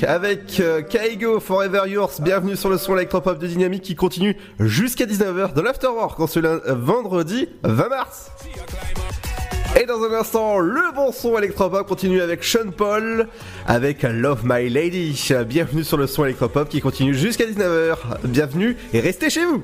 Avec 0.05 0.59
euh, 0.59 0.81
Kaigo 0.81 1.39
Forever 1.39 1.83
Yours. 1.87 2.19
Bienvenue 2.19 2.57
sur 2.57 2.69
le 2.69 2.77
son 2.77 2.97
électropop 2.97 3.39
de 3.39 3.47
Dynamique 3.47 3.81
qui 3.81 3.95
continue 3.95 4.35
jusqu'à 4.59 5.05
19h 5.05 5.53
de 5.53 5.61
l'Afterwork 5.61 6.19
en 6.19 6.27
ce 6.27 6.39
vendredi 6.73 7.47
20 7.63 7.87
mars. 7.87 8.29
Et 9.79 9.85
dans 9.85 10.03
un 10.03 10.11
instant, 10.19 10.59
le 10.59 10.93
bon 10.93 11.13
son 11.13 11.37
électropop 11.37 11.87
continue 11.87 12.19
avec 12.19 12.43
Sean 12.43 12.71
Paul 12.75 13.29
avec 13.65 14.03
Love 14.03 14.41
My 14.43 14.69
Lady. 14.69 15.29
Bienvenue 15.47 15.85
sur 15.85 15.95
le 15.95 16.07
son 16.07 16.25
électropop 16.25 16.67
qui 16.67 16.81
continue 16.81 17.13
jusqu'à 17.13 17.45
19h. 17.45 17.95
Bienvenue 18.25 18.75
et 18.91 18.99
restez 18.99 19.29
chez 19.29 19.45
vous. 19.45 19.63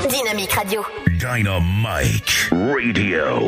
Dynamique 0.00 0.56
Radio. 0.56 0.84
Dynamite 1.18 2.48
Radio. 2.50 3.40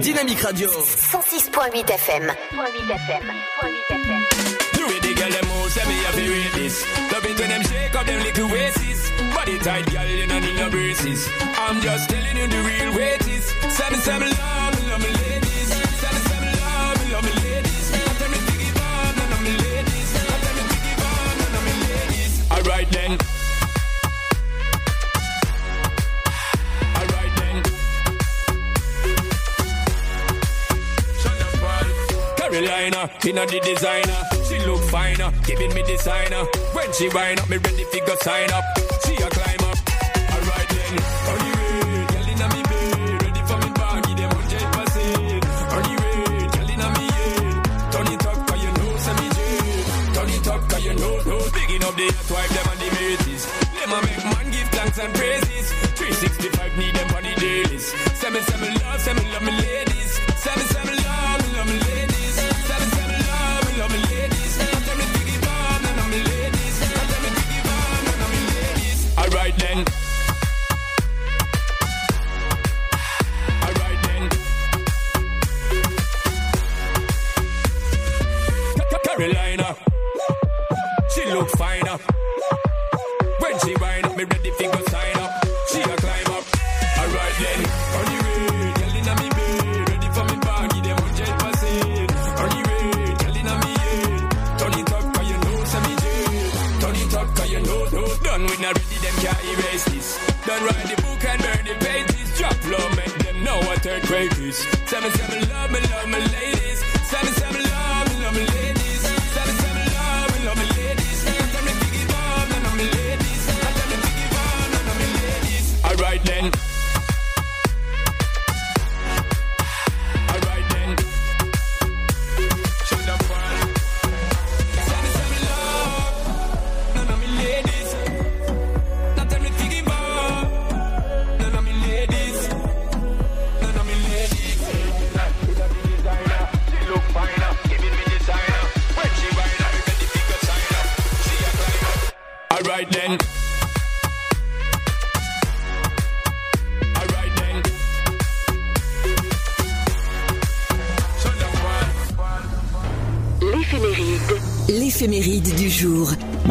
Dynamique 0.00 0.42
Radio. 0.44 0.70
106.8 0.70 1.84
FM. 1.84 2.30
You 4.78 4.86
with 4.86 5.02
the 5.02 5.14
girl 5.14 5.30
them 5.30 5.46
moves, 5.50 5.74
say 5.74 5.84
me 5.88 5.94
have 6.06 6.14
to 6.14 6.30
rate 6.30 6.52
this. 6.54 6.86
Love 7.12 7.24
it 7.26 7.38
when 7.40 7.48
them 7.48 7.62
shake 7.64 7.94
up 7.96 8.06
them 8.06 8.22
little 8.22 8.48
waists. 8.50 9.10
Body 9.34 9.58
tight, 9.58 9.90
girl, 9.90 10.06
you 10.06 10.26
don't 10.28 10.42
need 10.42 10.56
no 10.56 10.70
braces. 10.70 11.28
I'm 11.58 11.80
just 11.80 12.08
telling 12.08 12.36
you 12.36 12.46
the 12.46 12.62
real 12.62 12.94
way 12.96 13.14
it 13.18 13.26
is. 13.26 13.44
Say 13.74 13.90
me, 13.90 13.96
say 13.98 14.12
love, 14.18 14.78
me 14.78 14.86
love 14.90 15.02
me 15.02 15.10
ladies. 15.10 15.68
Say 15.74 16.10
me, 16.14 16.20
say 16.22 16.38
me 16.38 16.50
love, 16.54 17.02
me 17.02 17.12
love 17.12 17.24
me 17.24 17.32
ladies. 17.42 17.90
I 17.90 18.14
tell 18.14 18.30
me 18.30 18.38
to 18.38 18.54
give 18.62 18.78
up, 18.78 19.16
none 19.18 19.32
of 19.34 19.42
me 19.42 19.52
ladies. 19.58 20.10
I 20.14 20.38
tell 20.38 20.54
me 20.54 20.62
to 20.70 20.78
give 20.86 21.02
up, 21.02 21.34
none 21.34 21.54
of 21.58 21.62
me 21.66 21.74
ladies. 21.82 22.32
Alright 22.52 22.88
then. 22.92 23.39
Carolina, 32.50 33.08
inna 33.26 33.46
the 33.46 33.60
designer. 33.60 34.20
She 34.42 34.58
look 34.66 34.82
finer, 34.90 35.30
giving 35.46 35.72
me 35.72 35.82
designer. 35.84 36.42
When 36.74 36.92
she 36.92 37.08
wind 37.08 37.38
up, 37.38 37.48
me 37.48 37.58
ready 37.58 37.84
fi 37.84 38.00
go 38.00 38.14
sign 38.22 38.50
up. 38.50 38.64
She 39.06 39.14
a 39.14 39.28
climb 39.30 39.62
up. 39.70 39.78
Alright 40.34 40.68
then, 40.74 40.94
on 41.30 41.38
the 41.46 41.50
way, 41.54 42.06
girl 42.10 42.26
inna 42.26 42.46
me 42.50 42.62
bed, 42.66 43.22
ready 43.22 43.42
for 43.46 43.58
me 43.62 43.70
baggy, 43.70 44.12
them 44.18 44.30
hundred 44.34 44.66
percent. 44.74 45.44
On 45.70 45.82
the 45.86 45.94
way, 46.02 46.18
girl 46.50 46.70
inna 46.74 46.88
me 46.98 47.06
head. 47.14 47.54
Turn 47.94 48.08
it 48.10 48.26
up 48.26 48.38
'cause 48.46 48.62
you 48.66 48.72
know 48.74 48.90
me 49.14 49.26
jet. 49.30 50.14
Turn 50.14 50.30
it 50.34 50.48
up 50.50 50.62
'cause 50.68 50.84
you 50.84 50.94
know, 50.98 51.14
know. 51.30 51.42
Bigging 51.54 51.84
up 51.86 51.94
the 51.94 52.06
hot 52.10 52.30
wife, 52.34 52.50
them 52.50 52.66
and 52.72 52.80
the 52.82 52.88
mates. 52.98 53.44
Them 53.78 53.92
a 53.94 53.98
make 54.02 54.24
man 54.26 54.46
give 54.50 54.68
thanks 54.74 54.98
and 54.98 55.14
praises. 55.14 55.66
365 55.94 56.72
need 56.78 56.94
them 56.98 57.14
on 57.14 57.22
the 57.22 57.34
dailies. 57.38 57.86
Say 58.18 58.30
me, 58.34 58.40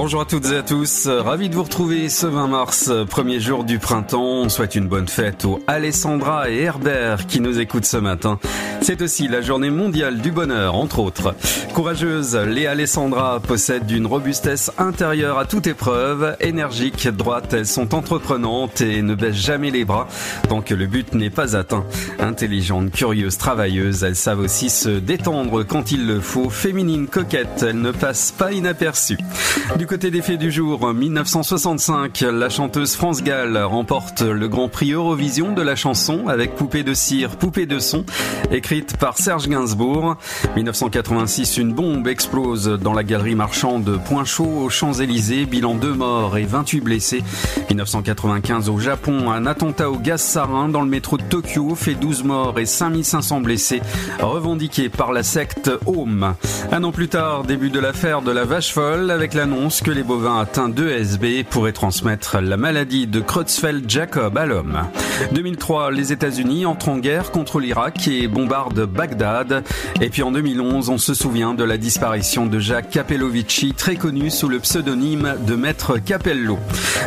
Bonjour 0.10 0.22
à 0.22 0.26
toutes 0.26 0.52
et 0.52 0.56
à 0.56 0.64
tous, 0.64 1.08
ravi 1.08 1.50
de 1.50 1.54
vous 1.54 1.62
retrouver 1.62 2.10
ce 2.10 2.26
20 2.26 2.48
mars, 2.48 2.92
premier 3.12 3.40
jour 3.40 3.64
du 3.64 3.78
printemps. 3.78 4.42
On 4.42 4.50
souhaite 4.50 4.74
une 4.74 4.88
bonne 4.88 5.08
fête 5.08 5.46
aux 5.46 5.60
Alessandra 5.68 6.50
et 6.50 6.64
Herbert 6.64 7.28
qui 7.28 7.40
nous 7.40 7.60
écoutent 7.60 7.86
ce 7.86 7.98
matin. 7.98 8.40
C'est 8.82 9.02
aussi 9.02 9.28
la 9.28 9.42
journée 9.42 9.70
mondiale 9.70 10.20
du 10.20 10.32
bonheur, 10.32 10.76
entre 10.76 11.00
autres. 11.00 11.36
Courageuse, 11.74 12.36
les 12.36 12.66
Alessandra 12.66 13.40
possèdent 13.40 13.92
une 13.92 14.08
robustesse 14.08 14.72
intérieure 14.78 15.38
à 15.38 15.46
toute 15.46 15.68
épreuve. 15.68 16.36
Énergiques, 16.40 17.08
droites, 17.08 17.54
elles 17.54 17.68
sont 17.68 17.94
entreprenantes 17.94 18.82
et 18.82 19.02
ne 19.02 19.16
baissent 19.16 19.36
jamais 19.36 19.70
les 19.70 19.86
bras 19.86 20.08
tant 20.48 20.62
que 20.62 20.74
le 20.74 20.88
but 20.88 21.14
n'est 21.14 21.30
pas 21.30 21.56
atteint. 21.56 21.86
Intelligentes, 22.20 22.92
curieuses, 22.92 23.38
travailleuses, 23.38 24.04
elles 24.04 24.16
savent 24.16 24.40
aussi 24.40 24.70
se 24.70 24.90
détendre 24.90 25.64
quand 25.64 25.92
il 25.92 26.08
le 26.08 26.20
faut. 26.20 26.50
Féminines, 26.50 27.08
coquettes, 27.08 27.64
elles 27.68 27.82
ne 27.82 27.92
passent 27.92 28.32
pas 28.32 28.52
inaperçues. 28.52 29.18
Du 29.78 29.86
côté 29.86 30.10
des 30.10 30.22
faits 30.22 30.40
du 30.40 30.52
jour, 30.52 30.84
en 30.84 30.94
1965, 30.94 32.22
la 32.22 32.50
chanteuse 32.50 32.96
France 32.96 33.24
Gall 33.24 33.58
remporte 33.58 34.22
le 34.22 34.48
Grand 34.48 34.70
Prix 34.70 34.94
Eurovision 34.94 35.54
de 35.54 35.62
la 35.62 35.76
chanson 35.76 36.28
avec 36.28 36.56
Poupée 36.56 36.84
de 36.84 36.94
cire, 36.94 37.32
Poupée 37.32 37.66
de 37.66 37.80
son, 37.80 38.06
par 39.00 39.18
Serge 39.18 39.48
Gainsbourg. 39.48 40.16
1986, 40.56 41.58
une 41.58 41.74
bombe 41.74 42.08
explose 42.08 42.68
dans 42.68 42.94
la 42.94 43.04
galerie 43.04 43.34
marchande 43.34 44.00
Point 44.06 44.26
Chaud 44.26 44.62
aux 44.64 44.70
Champs-Élysées, 44.70 45.48
bilan 45.48 45.74
2 45.74 45.94
morts 45.94 46.38
et 46.38 46.44
28 46.44 46.82
blessés. 46.82 47.24
1995, 47.70 48.70
au 48.70 48.78
Japon, 48.78 49.32
un 49.32 49.48
attentat 49.48 49.90
au 49.90 49.98
gaz 49.98 50.22
sarin 50.22 50.70
dans 50.70 50.82
le 50.82 50.88
métro 50.88 51.18
de 51.18 51.24
Tokyo 51.24 51.74
fait 51.74 51.96
12 51.96 52.24
morts 52.24 52.60
et 52.60 52.68
5500 52.68 53.42
blessés, 53.42 53.82
revendiqué 54.20 54.90
par 54.90 55.14
la 55.14 55.24
secte 55.24 55.72
Home. 55.88 56.36
Un 56.72 56.84
an 56.84 56.92
plus 56.92 57.08
tard, 57.08 57.46
début 57.46 57.72
de 57.72 57.80
l'affaire 57.80 58.22
de 58.22 58.32
la 58.32 58.46
vache 58.46 58.72
folle 58.72 59.10
avec 59.10 59.34
l'annonce 59.34 59.82
que 59.82 59.90
les 59.90 60.04
bovins 60.04 60.42
atteints 60.42 60.70
d'ESB 60.70 61.44
pourraient 61.50 61.74
transmettre 61.74 62.40
la 62.40 62.58
maladie 62.58 63.08
de 63.08 63.20
Creutzfeldt-Jacob 63.20 64.38
à 64.38 64.46
l'homme. 64.46 64.84
2003, 65.32 65.92
les 65.92 66.14
États-Unis 66.14 66.68
entrent 66.68 66.90
en 66.90 66.98
guerre 66.98 67.32
contre 67.32 67.60
l'Irak 67.60 68.08
et 68.08 68.28
bombardent 68.28 68.59
Bagdad. 68.68 69.64
Et 70.02 70.10
puis 70.10 70.24
en 70.24 70.32
2011, 70.32 70.90
on 70.90 70.98
se 70.98 71.14
souvient 71.14 71.54
de 71.54 71.64
la 71.64 71.78
disparition 71.78 72.46
de 72.46 72.60
Jacques 72.60 72.90
Capellovici, 72.90 73.74
très 73.74 73.96
connu 73.96 74.30
sous 74.30 74.50
le 74.50 74.60
pseudonyme 74.60 75.36
de 75.48 75.56
Maître 75.56 75.98
Capello. 75.98 76.60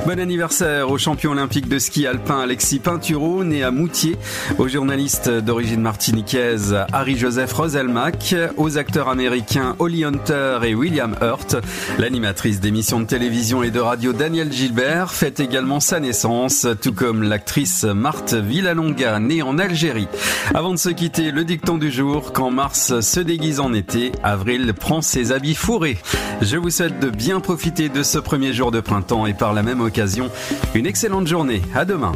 Bon 0.07 0.19
anniversaire 0.19 0.91
au 0.91 0.99
champion 0.99 1.33
olympique 1.33 1.69
de 1.69 1.79
ski 1.79 2.07
alpin 2.07 2.41
Alexis 2.41 2.79
Pinturo, 2.79 3.45
né 3.45 3.63
à 3.63 3.71
Moutier, 3.71 4.17
aux 4.59 4.69
journalistes 4.69 5.29
d'origine 5.31 5.83
martiniquaise 5.83 6.77
Harry-Joseph 6.93 7.53
Roselmack, 7.53 8.35
aux 8.57 8.79
acteurs 8.79 9.09
américains 9.09 9.77
Holly 9.79 10.05
Hunter 10.05 10.61
et 10.65 10.75
William 10.75 11.15
Hurt, 11.21 11.57
l'animatrice 11.99 12.61
d'émissions 12.61 13.01
de 13.01 13.07
télévision 13.07 13.63
et 13.63 13.71
de 13.71 13.81
radio 13.81 14.13
Daniel 14.13 14.53
Gilbert 14.53 15.13
fête 15.13 15.41
également 15.41 15.81
sa 15.81 16.01
naissance, 16.01 16.67
tout 16.81 16.93
comme 16.93 17.23
l'actrice 17.23 17.85
Marthe 17.85 18.35
Villalonga, 18.35 19.19
née 19.19 19.43
en 19.43 19.59
Algérie. 19.59 20.09
Avant 20.55 20.73
de 20.73 20.79
se 20.79 20.89
quitter, 20.89 21.31
le 21.31 21.42
dicton 21.43 21.79
du 21.79 21.91
jour, 21.91 22.33
quand 22.33 22.51
mars 22.51 23.01
se 23.01 23.21
déguise 23.21 23.61
en 23.61 23.73
été, 23.73 24.13
avril 24.23 24.73
prend 24.75 25.03
ses 25.03 25.33
habits 25.33 25.55
fourrés. 25.55 25.99
Je 26.41 26.57
vous 26.57 26.71
souhaite 26.71 27.01
de 27.01 27.11
bien 27.11 27.41
profiter 27.41 27.89
de 27.89 28.03
ce 28.03 28.19
premier 28.19 28.53
jour 28.53 28.71
de 28.71 28.81
printemps 28.81 29.27
et 29.27 29.35
par 29.35 29.53
la 29.53 29.63
même 29.63 29.81
occasion, 29.81 30.31
une 30.75 30.87
excellente 30.87 31.27
journée. 31.27 31.63
À 31.75 31.85
demain. 31.85 32.13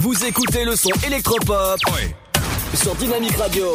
Vous 0.00 0.24
écoutez 0.24 0.64
le 0.64 0.76
son 0.76 0.90
électropop 1.06 1.80
sur 2.74 2.94
Dynamique 2.96 3.36
Radio. 3.36 3.72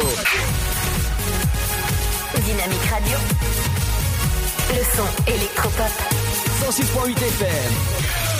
Dynamique 2.34 2.86
Radio. 2.90 3.18
Le 4.70 4.96
son 4.96 5.32
électropop. 5.32 5.92
106.8 6.70 7.10
FM. 7.10 8.31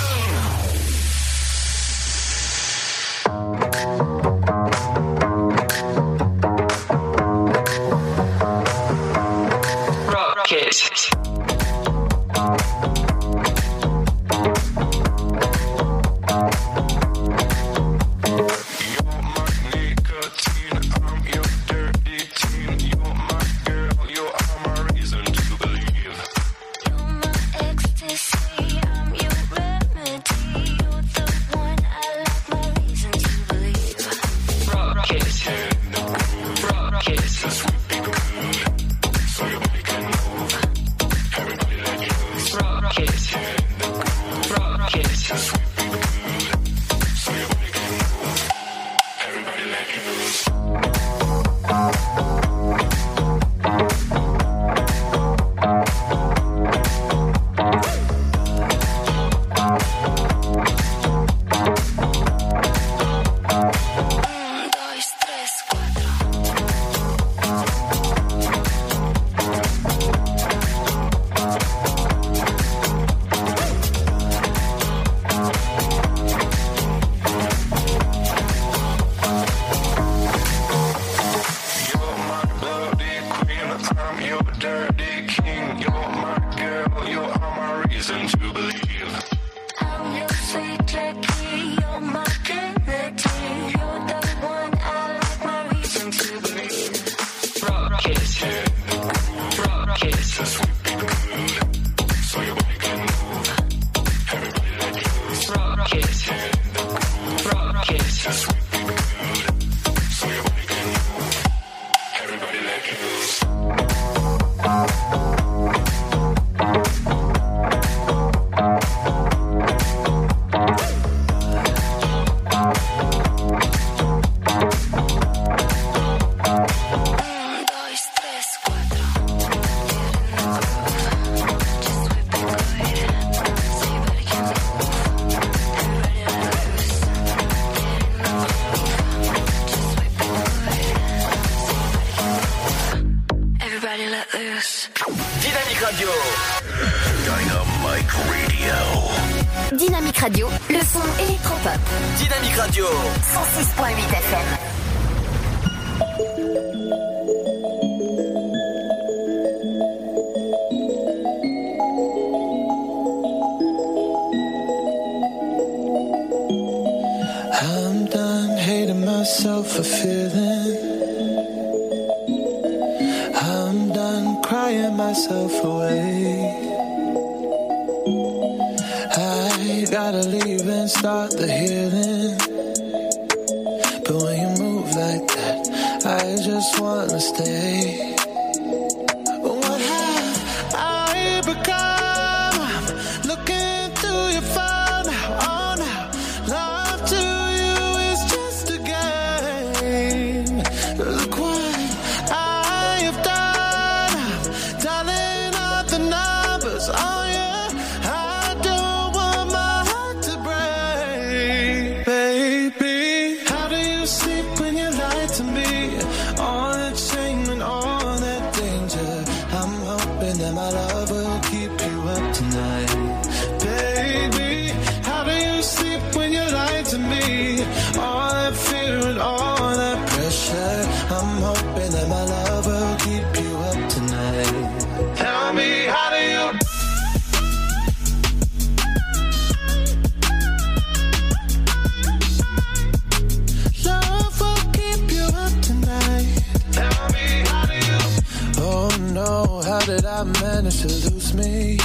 trying 250.62 250.70
to 250.70 250.86
lose 251.10 251.34
me. 251.34 251.76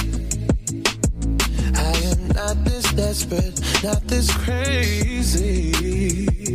I 1.74 1.92
am 2.12 2.28
not 2.28 2.64
this 2.64 2.92
desperate, 2.92 3.60
not 3.82 4.06
this 4.06 4.30
crazy. 4.44 6.47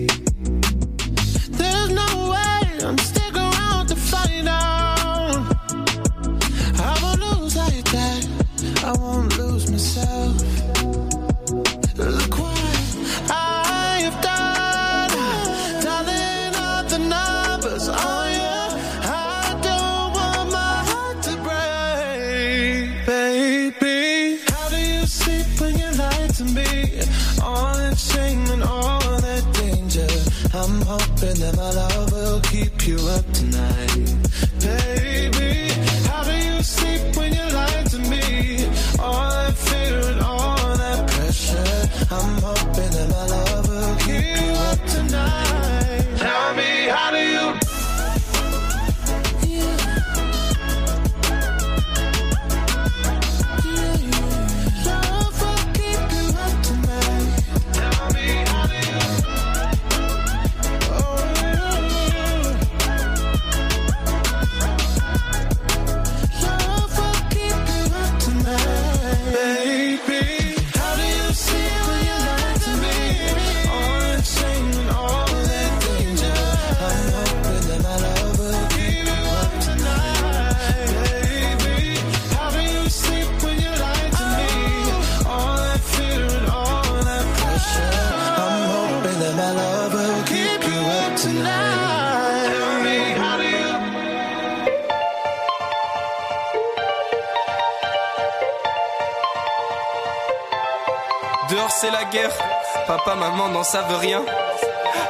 maman 103.16 103.50
n'en 103.50 103.64
savent 103.64 103.98
rien. 104.00 104.22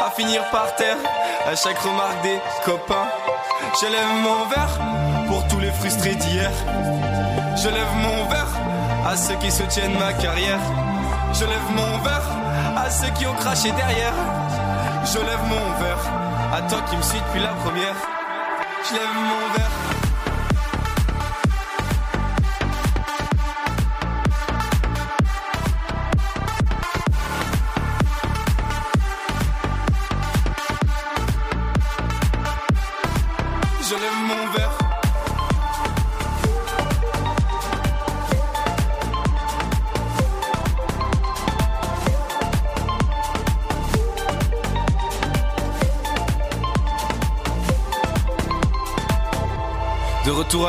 À 0.06 0.12
finir 0.12 0.42
par 0.52 0.76
terre, 0.76 0.98
à 1.46 1.56
chaque 1.56 1.80
remarque 1.80 2.22
des 2.24 2.40
copains. 2.66 3.08
Je 3.82 3.88
lève 3.88 4.14
mon 4.22 4.46
verre 4.46 4.80
pour 5.28 5.48
tous 5.48 5.60
les 5.60 5.72
frustrés 5.72 6.16
d'hier. 6.16 6.52
Je 7.56 7.70
lève 7.70 7.94
mon 7.96 8.26
verre 8.26 8.54
à 9.06 9.16
ceux 9.16 9.36
qui 9.36 9.52
soutiennent 9.52 9.98
ma 9.98 10.14
carrière. 10.14 10.60
Je 11.34 11.46
lève 11.46 11.70
mon 11.72 11.98
verre 12.00 12.30
à 12.78 12.90
ceux 12.90 13.10
qui 13.18 13.26
ont 13.26 13.36
craché 13.36 13.72
derrière. 13.72 14.14
Je 15.06 15.20
lève 15.20 15.44
mon 15.48 15.84
verre 15.84 16.04
à 16.54 16.62
toi 16.70 16.80
qui 16.90 16.98
me 16.98 17.02
suis 17.02 17.20
depuis 17.20 17.42
la 17.42 17.54
première. 17.54 17.96
Je 18.88 18.94
lève 18.94 19.14
mon 19.16 19.54
verre. 19.54 20.03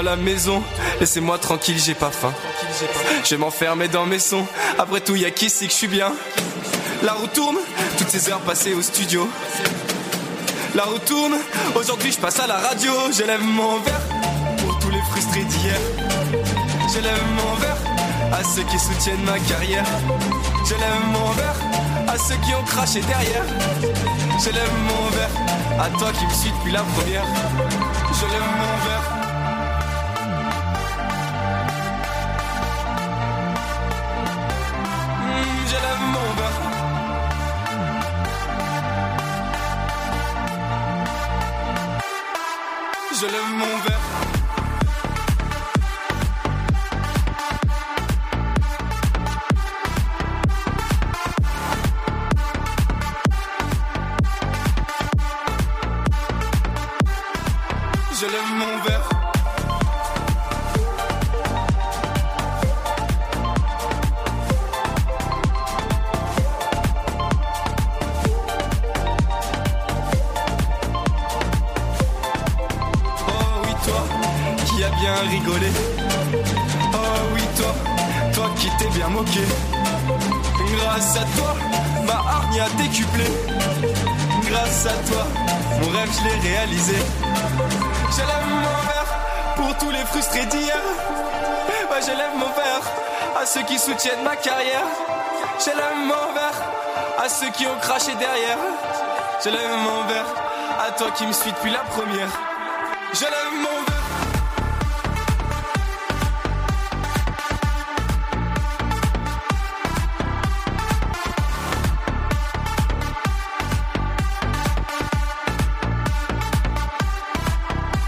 la 0.05 0.17
maison. 0.17 0.63
Laissez-moi 1.01 1.39
tranquille, 1.39 1.79
j'ai 1.79 1.95
pas 1.95 2.11
faim. 2.11 2.33
Je 3.25 3.31
vais 3.31 3.37
m'enfermer 3.39 3.89
dans 3.89 4.07
mes 4.07 4.19
sons. 4.19 4.47
Après 4.79 5.01
tout, 5.01 5.17
y'a 5.17 5.31
qui 5.31 5.51
c'est 5.51 5.67
que 5.67 5.73
je 5.73 5.77
suis 5.77 5.89
bien? 5.89 6.13
La 7.03 7.15
roue 7.15 7.27
tourne, 7.27 7.57
toutes 7.99 8.11
ces 8.11 8.31
heures 8.31 8.41
passées 8.41 8.75
au 8.75 8.83
studio. 8.83 9.29
La 10.75 10.85
roue 10.85 10.99
tourne, 10.99 11.35
aujourd'hui 11.75 12.13
je 12.13 12.19
passe 12.19 12.39
à 12.41 12.47
la 12.47 12.57
radio. 12.57 12.93
J'élève 13.17 13.43
mon 13.43 13.79
verre 13.79 14.01
pour 14.59 14.79
tous 14.79 14.91
les 14.91 15.03
frustrés 15.11 15.45
d'hier. 15.45 15.81
J'élève 16.93 17.23
mon 17.37 17.55
verre 17.55 17.77
à 18.33 18.45
ceux 18.45 18.63
qui 18.63 18.79
soutiennent 18.79 19.25
ma 19.25 19.39
carrière. 19.39 19.85
J'élève 20.69 21.01
mon 21.13 21.31
verre 21.31 21.57
à 22.09 22.19
ceux 22.19 22.37
qui 22.45 22.55
ont 22.55 22.65
craché 22.65 23.01
derrière. 23.01 23.45
J'élève 24.43 24.73
mon 24.87 25.11
verre 25.17 25.31
à 25.81 25.89
toi 25.99 26.13
qui 26.13 26.27
me 26.27 26.35
suis 26.35 26.51
depuis 26.59 26.73
la 26.73 26.83
première. 26.83 27.25
Je 28.13 28.27
lève 28.27 28.49
mon 28.59 28.89
verre 28.89 29.24
je 43.25 43.33
lève 43.33 43.53
mon 43.57 43.94
craché 97.85 98.13
derrière. 98.19 98.59
J'élève 99.43 99.77
mon 99.77 100.07
verre 100.09 100.27
à 100.87 100.91
toi 100.93 101.11
qui 101.17 101.27
me 101.27 101.33
suis 101.33 101.53
depuis 101.53 101.71
la 101.71 101.81
première. 101.81 102.31
J'élève 103.13 103.53
mon 103.57 103.79
verre. 103.85 104.01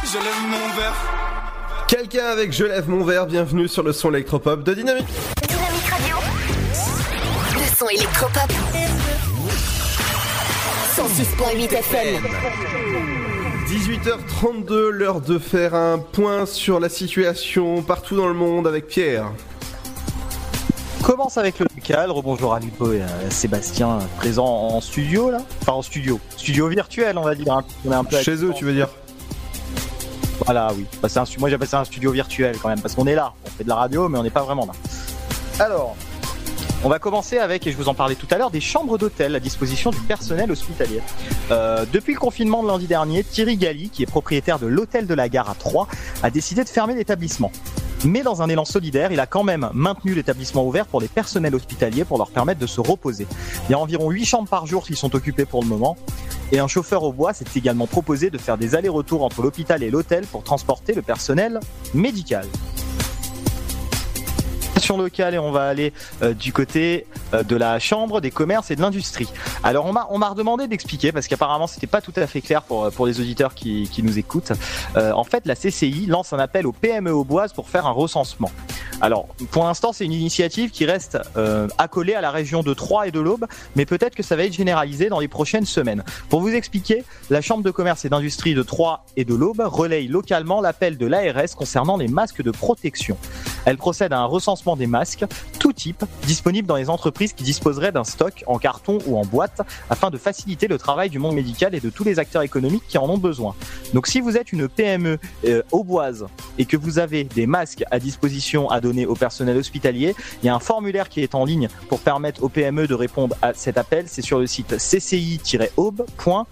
Je 0.05 0.19
lève 0.19 0.43
mon 0.48 0.81
verre. 0.81 0.94
Quelqu'un 1.89 2.27
avec 2.27 2.53
Je 2.53 2.65
lève 2.65 2.89
mon 2.89 3.05
verre, 3.05 3.27
bienvenue 3.27 3.69
sur 3.69 3.82
le 3.82 3.93
son 3.93 4.09
électropop 4.11 4.65
de. 4.65 4.73
Dynamique 4.73 5.36
106.8 11.16 11.72
FM. 11.72 12.22
18h32, 13.66 14.88
l'heure 14.90 15.22
de 15.22 15.38
faire 15.38 15.74
un 15.74 15.98
point 15.98 16.44
sur 16.44 16.78
la 16.78 16.90
situation 16.90 17.80
partout 17.80 18.16
dans 18.16 18.28
le 18.28 18.34
monde 18.34 18.66
avec 18.66 18.86
Pierre. 18.86 19.32
commence 21.02 21.38
avec 21.38 21.59
le 21.59 21.66
local. 21.74 22.10
Rebonjour 22.10 22.52
à 22.52 22.60
Lupo 22.60 22.93
et 22.93 23.01
à 23.01 23.30
Sébastien 23.30 23.98
présent 24.18 24.44
en 24.44 24.78
studio 24.82 25.30
là. 25.30 25.38
Enfin 25.62 25.72
en 25.72 25.82
studio. 25.82 26.20
Studio 26.36 26.68
virtuel 26.68 27.16
on 27.16 27.22
va 27.22 27.34
dire. 27.34 27.51
hein. 27.51 27.64
On 27.86 27.93
est 27.93 27.94
un 27.94 28.05
peu 28.05 28.16
à 28.16 28.22
Chez 28.22 28.44
eux, 28.44 28.52
tu 28.55 28.66
veux 28.66 28.74
dire 28.74 28.88
Voilà 30.44 30.68
oui. 30.76 30.84
Bah, 31.01 31.09
un 31.16 31.24
moi 31.38 31.48
j'appelle 31.48 31.68
ça 31.68 31.80
un 31.80 31.84
studio 31.84 32.10
virtuel 32.10 32.59
quand 32.60 32.68
même 32.68 32.80
parce 32.82 32.94
qu'on 32.94 33.06
est 33.06 33.14
là. 33.14 33.32
On 33.47 33.51
fait 33.51 33.64
de 33.64 33.70
la 33.70 33.76
radio 33.76 34.10
mais 34.10 34.18
on 34.18 34.22
n'est 34.22 34.28
pas 34.28 34.43
vraiment 34.43 34.66
là. 34.66 35.64
Alors. 35.64 35.97
On 36.85 36.89
va 36.89 36.98
commencer 36.98 37.39
avec, 37.39 37.66
et 37.66 37.73
je 37.73 37.77
vous 37.77 37.89
en 37.89 37.94
parlais 37.94 38.15
tout 38.15 38.27
à 38.31 38.39
l'heure, 38.39 38.51
des 38.51 38.61
chambres 38.61 38.98
d'hôtel 38.98 39.35
à 39.35 39.40
disposition 39.40 39.90
du 39.90 39.98
personnel 40.01 40.51
hospitalier. 40.53 41.01
Euh, 41.51 41.85
depuis 41.90 42.12
le 42.12 42.20
confinement 42.20 42.62
de 42.62 42.69
lundi 42.69 42.86
dernier, 42.86 43.24
Thierry 43.24 43.57
Galli, 43.57 43.89
qui 43.89 44.03
est 44.03 44.07
propriétaire 44.07 44.59
de 44.59 44.66
l'hôtel 44.66 45.07
de 45.07 45.15
la 45.15 45.28
gare 45.28 45.48
à 45.48 45.55
Troyes, 45.55 45.89
a 46.23 46.31
décidé 46.31 46.65
de 46.65 46.69
fermer 46.69 46.94
l'établissement. 46.94 47.51
Mais 48.05 48.23
dans 48.23 48.43
un 48.43 48.48
élan 48.48 48.66
solidaire, 48.66 49.11
il 49.11 49.20
a 49.20 49.27
quand 49.27 49.43
même 49.43 49.70
maintenu 49.73 50.15
l'établissement 50.15 50.66
ouvert 50.66 50.86
pour 50.86 51.01
les 51.01 51.09
personnels 51.09 51.55
hospitaliers 51.55 52.05
pour 52.05 52.19
leur 52.19 52.31
permettre 52.31 52.61
de 52.61 52.66
se 52.66 52.81
reposer. 52.81 53.27
Il 53.69 53.73
y 53.73 53.74
a 53.74 53.78
environ 53.78 54.11
8 54.11 54.24
chambres 54.24 54.48
par 54.48 54.66
jour 54.66 54.85
qui 54.85 54.94
sont 54.94 55.15
occupées 55.16 55.47
pour 55.47 55.62
le 55.62 55.69
moment. 55.69 55.97
Et 56.53 56.61
un 56.61 56.69
chauffeur 56.69 57.03
au 57.03 57.12
bois 57.12 57.32
s'est 57.32 57.47
également 57.57 57.89
proposé 57.89 58.31
de 58.31 58.39
faire 58.39 58.59
des 58.59 58.77
allers-retours 58.77 59.24
entre 59.24 59.43
l'hôpital 59.43 59.82
et 59.82 59.90
l'hôtel 59.90 60.24
pour 60.27 60.44
transporter 60.44 60.93
le 60.94 61.03
personnel 61.03 61.59
médical 61.94 62.47
locale 64.97 65.35
et 65.35 65.39
on 65.39 65.51
va 65.51 65.69
aller 65.69 65.93
euh, 66.23 66.35
du 66.35 66.53
côté 66.53 67.07
euh, 67.35 67.43
de 67.43 67.57
la 67.57 67.78
chambre 67.78 68.20
des 68.20 68.31
commerces 68.31 68.70
et 68.70 68.77
de 68.77 68.81
l'industrie. 68.81 69.28
Alors 69.65 69.86
on 69.86 69.93
m'a 69.93 70.07
on 70.11 70.19
m'a 70.19 70.28
redemandé 70.28 70.69
d'expliquer 70.69 71.12
parce 71.12 71.27
qu'apparemment 71.27 71.66
c'était 71.66 71.86
pas 71.86 72.01
tout 72.01 72.12
à 72.16 72.27
fait 72.27 72.40
clair 72.40 72.62
pour 72.62 72.90
pour 72.93 73.07
les 73.07 73.20
auditeurs 73.20 73.55
qui, 73.55 73.89
qui 73.90 74.03
nous 74.03 74.19
écoutent. 74.19 74.53
Euh, 74.97 75.12
en 75.12 75.24
fait 75.24 75.47
la 75.47 75.57
CCI 75.57 76.07
lance 76.07 76.32
un 76.32 76.39
appel 76.39 76.66
aux 76.66 76.73
PME 76.73 77.12
auboises 77.12 77.53
pour 77.53 77.69
faire 77.69 77.86
un 77.86 77.90
recensement. 77.90 78.51
Alors 79.01 79.27
pour 79.51 79.65
l'instant 79.65 79.93
c'est 79.93 80.05
une 80.05 80.12
initiative 80.12 80.70
qui 80.70 80.85
reste 80.85 81.19
euh, 81.36 81.69
accolée 81.78 82.15
à 82.15 82.20
la 82.20 82.31
région 82.31 82.62
de 82.62 82.74
Troyes 82.74 83.09
et 83.09 83.11
de 83.11 83.20
l'Aube, 83.20 83.47
mais 83.74 83.86
peut-être 83.86 84.15
que 84.15 84.23
ça 84.23 84.36
va 84.36 84.44
être 84.44 84.53
généralisé 84.53 85.09
dans 85.09 85.20
les 85.20 85.28
prochaines 85.28 85.66
semaines. 85.66 86.05
Pour 86.28 86.40
vous 86.40 86.51
expliquer, 86.55 87.05
la 87.31 87.40
chambre 87.40 87.65
de 87.65 87.70
commerce 87.70 88.05
et 88.05 88.09
d'industrie 88.09 88.55
de 88.55 88.62
Troyes 88.62 89.05
et 89.16 89.24
de 89.24 89.35
l'Aube 89.35 89.62
relaye 89.65 90.07
localement 90.07 90.61
l'appel 90.61 90.98
de 90.98 91.07
l'ARS 91.07 91.57
concernant 91.57 91.97
les 91.97 92.09
masques 92.09 92.43
de 92.43 92.51
protection. 92.51 93.16
Elle 93.65 93.78
procède 93.78 94.12
à 94.12 94.20
un 94.20 94.24
recensement 94.27 94.65
des 94.74 94.88
masques, 94.88 95.24
tout 95.60 95.72
type, 95.72 96.05
disponibles 96.26 96.66
dans 96.66 96.74
les 96.76 96.90
entreprises 96.90 97.32
qui 97.32 97.44
disposeraient 97.44 97.93
d'un 97.93 98.02
stock 98.02 98.43
en 98.48 98.59
carton 98.59 98.98
ou 99.06 99.16
en 99.16 99.24
boîte, 99.24 99.60
afin 99.90 100.10
de 100.10 100.18
faciliter 100.18 100.66
le 100.66 100.78
travail 100.78 101.10
du 101.10 101.20
monde 101.20 101.36
médical 101.36 101.74
et 101.74 101.80
de 101.80 101.90
tous 101.90 102.02
les 102.02 102.18
acteurs 102.18 102.43
économiques 102.43 102.82
qui 102.88 102.98
en 102.98 103.09
ont 103.09 103.18
besoin. 103.18 103.55
Donc 103.94 104.09
si 104.09 104.20
vous 104.20 104.36
êtes 104.36 104.52
une 104.52 104.68
PME 104.68 105.18
euh, 105.44 105.62
auboise 105.70 106.26
et 106.59 106.64
que 106.64 106.76
vous 106.76 106.98
avez 106.98 107.22
des 107.24 107.47
masques 107.47 107.84
à 107.90 108.01
disposition 108.01 108.68
à 108.70 108.80
donner 108.80 109.06
au 109.06 109.14
personnel 109.14 109.56
hospitalier, 109.56 110.16
il 110.43 110.47
y 110.47 110.48
a 110.48 110.55
un 110.55 110.60
formulaire 110.60 111.09
qui 111.09 111.20
est 111.20 111.34
en 111.34 111.44
ligne 111.44 111.68
pour 111.88 112.01
permettre 112.01 112.43
aux 112.43 112.48
PME 112.48 112.86
de 112.86 112.94
répondre 112.94 113.36
à 113.43 113.52
cet 113.55 113.76
appel. 113.78 114.06
C'est 114.09 114.22
sur 114.22 114.38
le 114.38 114.47
site 114.47 114.78
cci-aube.fr. 114.78 116.47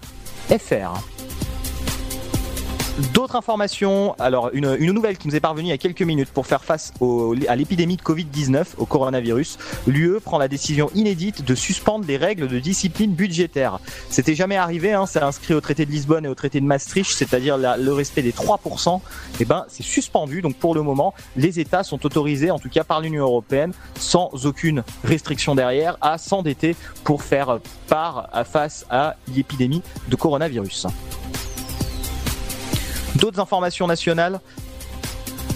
D'autres 3.13 3.35
informations, 3.35 4.15
alors 4.19 4.51
une, 4.53 4.77
nouvelle 4.93 5.17
qui 5.17 5.27
nous 5.27 5.35
est 5.35 5.41
parvenue 5.41 5.67
il 5.67 5.71
y 5.71 5.73
a 5.73 5.77
quelques 5.77 6.01
minutes 6.01 6.29
pour 6.29 6.47
faire 6.47 6.63
face 6.63 6.93
à 7.49 7.55
l'épidémie 7.57 7.97
de 7.97 8.01
Covid-19, 8.01 8.65
au 8.77 8.85
coronavirus, 8.85 9.57
l'UE 9.85 10.21
prend 10.21 10.37
la 10.37 10.47
décision 10.47 10.89
inédite 10.95 11.43
de 11.43 11.55
suspendre 11.55 12.05
les 12.07 12.15
règles 12.15 12.47
de 12.47 12.57
discipline 12.57 13.11
budgétaire. 13.11 13.79
C'était 14.09 14.33
jamais 14.33 14.55
arrivé, 14.55 14.93
hein, 14.93 15.05
c'est 15.07 15.19
inscrit 15.21 15.53
au 15.53 15.59
traité 15.59 15.85
de 15.85 15.91
Lisbonne 15.91 16.23
et 16.23 16.29
au 16.29 16.35
traité 16.35 16.61
de 16.61 16.65
Maastricht, 16.65 17.11
c'est-à-dire 17.11 17.57
le 17.57 17.91
respect 17.91 18.21
des 18.21 18.31
3%, 18.31 19.01
et 19.41 19.45
ben 19.45 19.65
c'est 19.67 19.83
suspendu, 19.83 20.41
donc 20.41 20.55
pour 20.55 20.73
le 20.73 20.81
moment, 20.81 21.13
les 21.35 21.59
États 21.59 21.83
sont 21.83 22.05
autorisés, 22.05 22.49
en 22.49 22.59
tout 22.59 22.69
cas 22.69 22.85
par 22.85 23.01
l'Union 23.01 23.23
Européenne, 23.23 23.73
sans 23.99 24.31
aucune 24.45 24.83
restriction 25.03 25.53
derrière, 25.53 25.97
à 25.99 26.17
s'endetter 26.17 26.77
pour 27.03 27.23
faire 27.23 27.59
part 27.89 28.29
face 28.49 28.85
à 28.89 29.17
l'épidémie 29.27 29.81
de 30.07 30.15
coronavirus. 30.15 30.87
D'autres 33.15 33.39
informations 33.39 33.87
nationales 33.87 34.39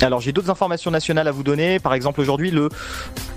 alors 0.02 0.22
j'ai 0.22 0.32
d'autres 0.32 0.50
informations 0.50 0.92
nationales 0.92 1.28
à 1.28 1.32
vous 1.32 1.44
donner. 1.44 1.78
Par 1.80 1.94
exemple 1.94 2.22
aujourd'hui 2.22 2.52
le 2.52 2.70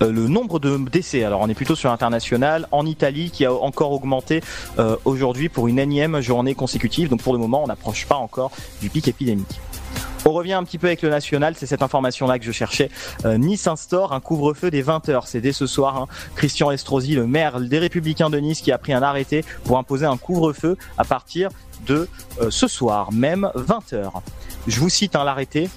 euh, 0.01 0.11
nombre 0.11 0.59
de 0.59 0.77
décès. 0.89 1.25
Alors 1.25 1.41
on 1.41 1.49
est 1.49 1.53
plutôt 1.53 1.75
sur 1.75 1.89
l'international 1.89 2.69
en 2.71 2.85
Italie 2.85 3.31
qui 3.31 3.43
a 3.43 3.53
encore 3.53 3.91
augmenté 3.91 4.41
euh, 4.79 4.95
aujourd'hui 5.03 5.49
pour 5.49 5.67
une 5.67 5.77
énième 5.77 6.21
journée 6.21 6.55
consécutive. 6.55 7.09
Donc 7.09 7.21
pour 7.21 7.33
le 7.33 7.39
moment 7.39 7.63
on 7.63 7.67
n'approche 7.67 8.05
pas 8.05 8.15
encore 8.15 8.51
du 8.81 8.89
pic 8.89 9.09
épidémique. 9.09 9.59
On 10.25 10.31
revient 10.31 10.53
un 10.53 10.63
petit 10.63 10.77
peu 10.77 10.87
avec 10.87 11.01
le 11.01 11.09
national, 11.09 11.55
c'est 11.57 11.65
cette 11.65 11.81
information-là 11.81 12.39
que 12.39 12.45
je 12.45 12.51
cherchais. 12.53 12.89
Euh, 13.25 13.37
nice 13.37 13.67
instaure 13.67 14.13
un 14.13 14.21
couvre-feu 14.21 14.71
des 14.71 14.81
20h. 14.81 15.23
C'est 15.25 15.41
dès 15.41 15.51
ce 15.51 15.67
soir 15.67 15.97
hein, 15.97 16.07
Christian 16.35 16.71
Estrosi, 16.71 17.15
le 17.15 17.27
maire 17.27 17.59
des 17.59 17.79
Républicains 17.79 18.29
de 18.29 18.37
Nice, 18.37 18.61
qui 18.61 18.71
a 18.71 18.77
pris 18.77 18.93
un 18.93 19.03
arrêté 19.03 19.43
pour 19.65 19.77
imposer 19.77 20.05
un 20.05 20.15
couvre-feu 20.15 20.77
à 20.97 21.03
partir 21.03 21.49
de 21.85 22.07
euh, 22.41 22.49
ce 22.49 22.67
soir, 22.67 23.11
même 23.11 23.49
20h. 23.55 24.11
Je 24.67 24.79
vous 24.79 24.89
cite 24.89 25.15
hein, 25.15 25.23
l'arrêté. 25.23 25.69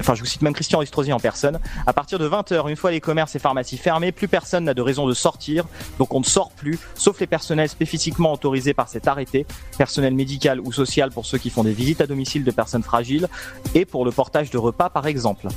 Enfin, 0.00 0.14
je 0.14 0.20
vous 0.20 0.26
cite 0.26 0.42
même 0.42 0.54
Christian 0.54 0.80
Estrosi 0.82 1.12
en 1.12 1.20
personne. 1.20 1.58
À 1.86 1.92
partir 1.92 2.18
de 2.18 2.28
20h, 2.28 2.68
une 2.68 2.76
fois 2.76 2.90
les 2.90 3.00
commerces 3.00 3.36
et 3.36 3.38
pharmacies 3.38 3.76
fermés, 3.76 4.10
plus 4.10 4.28
personne 4.28 4.64
n'a 4.64 4.74
de 4.74 4.82
raison 4.82 5.06
de 5.06 5.14
sortir. 5.14 5.64
Donc 5.98 6.14
on 6.14 6.20
ne 6.20 6.24
sort 6.24 6.50
plus, 6.50 6.78
sauf 6.94 7.20
les 7.20 7.26
personnels 7.26 7.68
spécifiquement 7.68 8.32
autorisés 8.32 8.74
par 8.74 8.88
cet 8.88 9.06
arrêté, 9.06 9.46
personnel 9.78 10.14
médical 10.14 10.60
ou 10.60 10.72
social 10.72 11.10
pour 11.10 11.26
ceux 11.26 11.38
qui 11.38 11.50
font 11.50 11.62
des 11.62 11.72
visites 11.72 12.00
à 12.00 12.06
domicile 12.06 12.42
de 12.44 12.50
personnes 12.50 12.82
fragiles, 12.82 13.28
et 13.74 13.84
pour 13.84 14.04
le 14.04 14.10
portage 14.10 14.50
de 14.50 14.58
repas 14.58 14.88
par 14.88 15.06
exemple. 15.06 15.48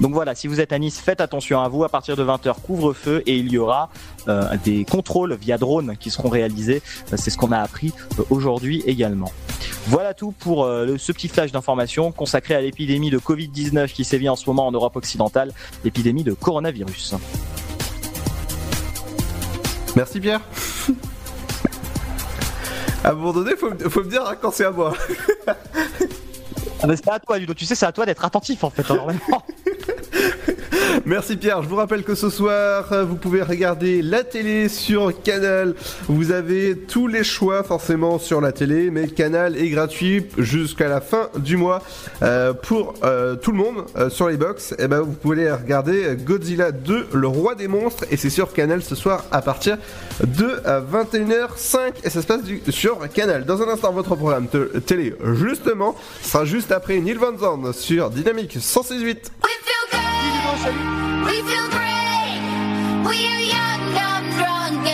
Donc 0.00 0.14
voilà, 0.14 0.34
si 0.34 0.46
vous 0.48 0.60
êtes 0.60 0.72
à 0.72 0.78
Nice, 0.78 0.98
faites 0.98 1.20
attention 1.20 1.60
à 1.60 1.68
vous. 1.68 1.84
À 1.84 1.90
partir 1.90 2.16
de 2.16 2.24
20h, 2.24 2.54
couvre-feu 2.62 3.22
et 3.26 3.36
il 3.36 3.52
y 3.52 3.58
aura 3.58 3.90
euh, 4.28 4.56
des 4.64 4.84
contrôles 4.86 5.34
via 5.34 5.58
drone 5.58 5.96
qui 5.98 6.10
seront 6.10 6.30
réalisés. 6.30 6.82
Euh, 7.12 7.16
C'est 7.18 7.28
ce 7.30 7.36
qu'on 7.36 7.52
a 7.52 7.58
appris 7.58 7.92
euh, 8.18 8.22
aujourd'hui 8.30 8.82
également. 8.86 9.30
Voilà 9.86 10.14
tout 10.14 10.32
pour 10.32 10.64
euh, 10.64 10.86
le- 10.86 10.98
ce 10.98 11.12
petit 11.12 11.28
flash 11.28 11.52
d'information 11.52 12.12
consacré 12.12 12.54
à 12.54 12.60
l'épidémie 12.62 13.10
de 13.10 13.18
Covid-19 13.18 13.88
qui 13.92 14.04
sévit 14.04 14.28
en 14.30 14.36
ce 14.36 14.48
moment 14.48 14.66
en 14.66 14.72
Europe 14.72 14.96
occidentale, 14.96 15.52
l'épidémie 15.84 16.24
de 16.24 16.32
coronavirus. 16.32 17.14
Merci 19.96 20.20
Pierre. 20.20 20.40
à 23.04 23.10
un 23.10 23.14
moment 23.14 23.32
donné, 23.32 23.56
faut, 23.56 23.70
me- 23.70 23.88
faut 23.88 24.04
me 24.04 24.10
dire 24.10 24.22
hein, 24.26 24.34
quand 24.40 24.52
c'est 24.52 24.64
à 24.64 24.70
moi. 24.70 24.94
Ah 26.82 26.86
c'est 26.96 27.08
à 27.08 27.18
toi, 27.18 27.38
Ludo. 27.38 27.54
Tu 27.54 27.64
sais, 27.64 27.74
c'est 27.74 27.86
à 27.86 27.92
toi 27.92 28.06
d'être 28.06 28.24
attentif 28.24 28.64
en 28.64 28.70
fait. 28.70 28.90
hein. 28.90 29.06
Merci 31.06 31.36
Pierre, 31.36 31.62
je 31.62 31.68
vous 31.68 31.76
rappelle 31.76 32.02
que 32.02 32.14
ce 32.14 32.30
soir, 32.30 32.92
euh, 32.92 33.04
vous 33.04 33.16
pouvez 33.16 33.42
regarder 33.42 34.02
la 34.02 34.24
télé 34.24 34.68
sur 34.68 35.22
Canal. 35.22 35.74
Vous 36.08 36.32
avez 36.32 36.76
tous 36.76 37.06
les 37.06 37.24
choix 37.24 37.62
forcément 37.62 38.18
sur 38.18 38.40
la 38.40 38.52
télé, 38.52 38.90
mais 38.90 39.08
Canal 39.08 39.56
est 39.56 39.68
gratuit 39.68 40.26
jusqu'à 40.38 40.88
la 40.88 41.00
fin 41.00 41.28
du 41.36 41.56
mois 41.56 41.82
euh, 42.22 42.52
pour 42.52 42.94
euh, 43.04 43.36
tout 43.36 43.52
le 43.52 43.58
monde 43.58 44.10
sur 44.10 44.28
les 44.28 44.36
box. 44.36 44.74
Et 44.78 44.88
ben 44.88 45.00
vous 45.00 45.12
pouvez 45.12 45.50
regarder 45.50 46.16
Godzilla 46.18 46.72
2, 46.72 47.08
le 47.12 47.26
roi 47.26 47.54
des 47.54 47.68
monstres, 47.68 48.04
et 48.10 48.16
c'est 48.16 48.30
sur 48.30 48.52
Canal 48.52 48.82
ce 48.82 48.94
soir 48.94 49.24
à 49.32 49.42
partir 49.42 49.78
de 50.24 50.60
21h05 50.92 51.92
et 52.04 52.10
ça 52.10 52.22
se 52.22 52.26
passe 52.26 52.40
sur 52.68 52.98
Canal. 53.12 53.44
Dans 53.44 53.62
un 53.62 53.68
instant, 53.68 53.92
votre 53.92 54.16
programme 54.16 54.48
télé 54.86 55.14
justement 55.34 55.96
sera 56.22 56.44
juste 56.44 56.72
après 56.72 56.98
Neil 56.98 57.14
Van 57.14 57.36
Zorn 57.36 57.72
sur 57.72 58.10
Dynamique 58.10 58.56
168. 58.60 59.32
We 60.52 60.56
feel 60.58 61.68
great. 61.70 62.42
We 63.06 63.18
are 63.28 63.44
young, 63.56 63.94
dumb, 63.94 64.24
drunk, 64.36 64.84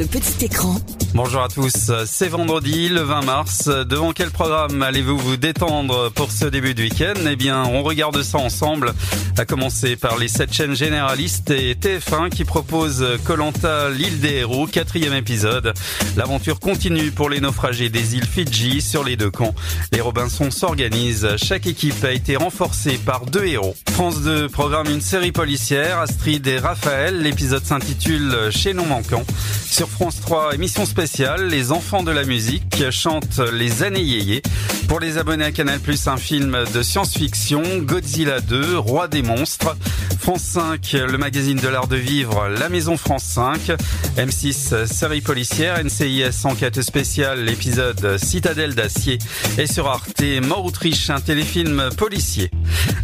le 0.00 0.06
petit 0.06 0.46
écran. 0.46 0.76
Bonjour 1.12 1.42
à 1.42 1.48
tous, 1.48 1.90
c'est 2.06 2.28
vendredi 2.28 2.88
le 2.88 3.00
20 3.00 3.22
mars. 3.22 3.66
Devant 3.66 4.12
quel 4.12 4.30
programme 4.30 4.80
allez-vous 4.80 5.18
vous 5.18 5.36
détendre 5.36 6.12
pour 6.12 6.30
ce 6.30 6.44
début 6.44 6.72
de 6.72 6.82
week-end? 6.82 7.14
Eh 7.28 7.34
bien, 7.34 7.64
on 7.64 7.82
regarde 7.82 8.22
ça 8.22 8.38
ensemble, 8.38 8.94
à 9.36 9.44
commencer 9.44 9.96
par 9.96 10.18
les 10.18 10.28
7 10.28 10.52
chaînes 10.52 10.76
généralistes 10.76 11.50
et 11.50 11.74
TF1 11.74 12.30
qui 12.30 12.44
propose 12.44 13.04
Colanta, 13.24 13.90
l'île 13.90 14.20
des 14.20 14.34
héros, 14.36 14.68
quatrième 14.68 15.12
épisode. 15.12 15.74
L'aventure 16.16 16.60
continue 16.60 17.10
pour 17.10 17.28
les 17.28 17.40
naufragés 17.40 17.88
des 17.88 18.14
îles 18.14 18.26
Fidji 18.26 18.80
sur 18.80 19.02
les 19.02 19.16
deux 19.16 19.32
camps. 19.32 19.54
Les 19.92 20.00
Robinson 20.00 20.52
s'organisent, 20.52 21.36
chaque 21.38 21.66
équipe 21.66 22.04
a 22.04 22.12
été 22.12 22.36
renforcée 22.36 22.98
par 23.04 23.26
deux 23.26 23.46
héros. 23.46 23.74
France 23.90 24.22
2 24.22 24.48
programme 24.48 24.88
une 24.88 25.00
série 25.00 25.32
policière, 25.32 25.98
Astrid 25.98 26.46
et 26.46 26.58
Raphaël, 26.58 27.20
l'épisode 27.20 27.64
s'intitule 27.64 28.50
Chez 28.50 28.74
non 28.74 28.86
manquant. 28.86 29.24
Sur 29.68 29.88
France 29.88 30.20
3, 30.20 30.54
émission 30.54 30.84
spéciale, 30.84 30.99
les 31.48 31.72
enfants 31.72 32.02
de 32.02 32.10
la 32.10 32.24
musique 32.24 32.90
chantent 32.90 33.40
les 33.54 33.82
années 33.82 34.02
yéyé. 34.02 34.42
Pour 34.86 35.00
les 35.00 35.16
abonnés 35.16 35.44
à 35.44 35.52
Canal+, 35.52 35.80
un 36.06 36.16
film 36.18 36.64
de 36.74 36.82
science-fiction, 36.82 37.62
Godzilla 37.78 38.40
2, 38.40 38.76
Roi 38.76 39.08
des 39.08 39.22
monstres. 39.22 39.76
France 40.18 40.42
5, 40.42 40.92
le 40.92 41.16
magazine 41.16 41.58
de 41.58 41.68
l'art 41.68 41.86
de 41.86 41.96
vivre, 41.96 42.48
La 42.48 42.68
Maison 42.68 42.98
France 42.98 43.24
5. 43.24 43.72
M6, 44.18 44.86
série 44.86 45.22
policière, 45.22 45.82
NCIS, 45.82 46.44
enquête 46.44 46.82
spéciale, 46.82 47.44
l'épisode 47.44 48.18
Citadelle 48.18 48.74
d'acier. 48.74 49.18
Et 49.56 49.66
sur 49.66 49.88
Arte, 49.88 50.22
Mort 50.42 50.66
Autriche, 50.66 51.08
un 51.08 51.20
téléfilm 51.20 51.88
policier. 51.96 52.50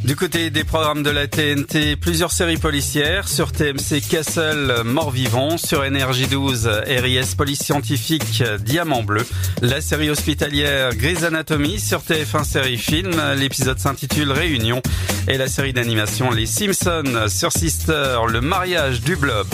Du 0.05 0.17
côté 0.17 0.51
des 0.51 0.65
programmes 0.65 1.03
de 1.03 1.11
la 1.11 1.27
TNT, 1.27 1.97
plusieurs 1.97 2.33
séries 2.33 2.59
policières. 2.59 3.27
Sur 3.27 3.53
TMC, 3.53 4.03
Castle, 4.07 4.83
Mort 4.85 5.13
Vivant. 5.13 5.57
Sur 5.57 5.83
NRJ12, 5.83 6.69
RIS 7.01 7.35
Police 7.37 7.63
Diamant 8.59 9.05
Bleu. 9.05 9.25
La 9.63 9.81
série 9.81 10.11
hospitalière 10.11 10.95
Grey's 10.97 11.23
Anatomy. 11.23 11.79
Sur 11.79 12.01
TF1 12.01 12.43
Série 12.45 12.79
Film, 12.79 13.13
l'épisode 13.37 13.79
s'intitule 13.79 14.33
Réunion. 14.33 14.83
Et 15.29 15.39
la 15.39 15.47
série 15.47 15.73
d'animation 15.73 16.31
Les 16.33 16.47
Simpsons 16.47 17.29
sur 17.29 17.53
Sister, 17.53 18.19
le 18.29 18.41
mariage 18.41 19.03
du 19.03 19.15
blob. 19.15 19.47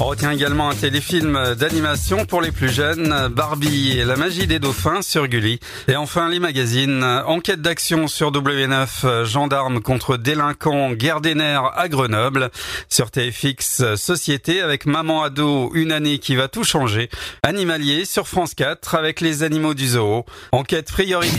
On 0.00 0.04
retient 0.04 0.30
également 0.30 0.70
un 0.70 0.76
téléfilm 0.76 1.56
d'animation 1.56 2.24
pour 2.24 2.40
les 2.40 2.52
plus 2.52 2.72
jeunes, 2.72 3.28
Barbie 3.32 3.98
et 3.98 4.04
la 4.04 4.14
magie 4.14 4.46
des 4.46 4.60
dauphins 4.60 5.02
sur 5.02 5.26
Gulli. 5.26 5.58
Et 5.88 5.96
enfin 5.96 6.28
les 6.28 6.38
magazines, 6.38 7.02
enquête 7.02 7.60
d'action 7.60 8.06
sur 8.06 8.30
W9, 8.30 9.24
gendarme 9.24 9.80
contre 9.80 10.16
délinquants, 10.16 10.92
guerre 10.92 11.20
des 11.20 11.34
nerfs 11.34 11.72
à 11.76 11.88
Grenoble. 11.88 12.50
Sur 12.88 13.10
TFX, 13.10 13.96
société 13.96 14.60
avec 14.60 14.86
maman 14.86 15.24
ado, 15.24 15.72
une 15.74 15.90
année 15.90 16.18
qui 16.18 16.36
va 16.36 16.46
tout 16.46 16.62
changer. 16.62 17.10
Animalier 17.48 18.04
sur 18.04 18.28
France 18.28 18.52
4 18.54 18.94
avec 18.94 19.22
les 19.22 19.42
animaux 19.42 19.72
du 19.72 19.88
zoo. 19.88 20.26
Enquête 20.52 20.92
priorité. 20.92 21.34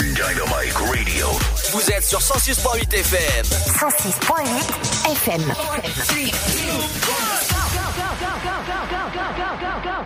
Dynamite 0.00 0.74
Radio. 0.74 1.28
Vous 1.70 1.92
êtes 1.92 2.02
sur 2.02 2.18
106.8 2.18 2.92
FM. 2.92 3.44
106.8 3.44 5.12
FM. 5.12 5.42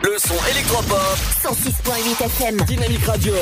Le 0.02 0.18
son 0.18 0.36
électropop. 0.50 1.16
106.8 1.42 2.22
FM. 2.22 2.60
Dynamique 2.66 3.06
Radio. 3.06 3.32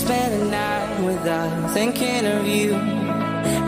Spend 0.00 0.32
a 0.42 0.44
night 0.46 0.90
without 1.04 1.70
thinking 1.74 2.24
of 2.26 2.46
you. 2.46 2.74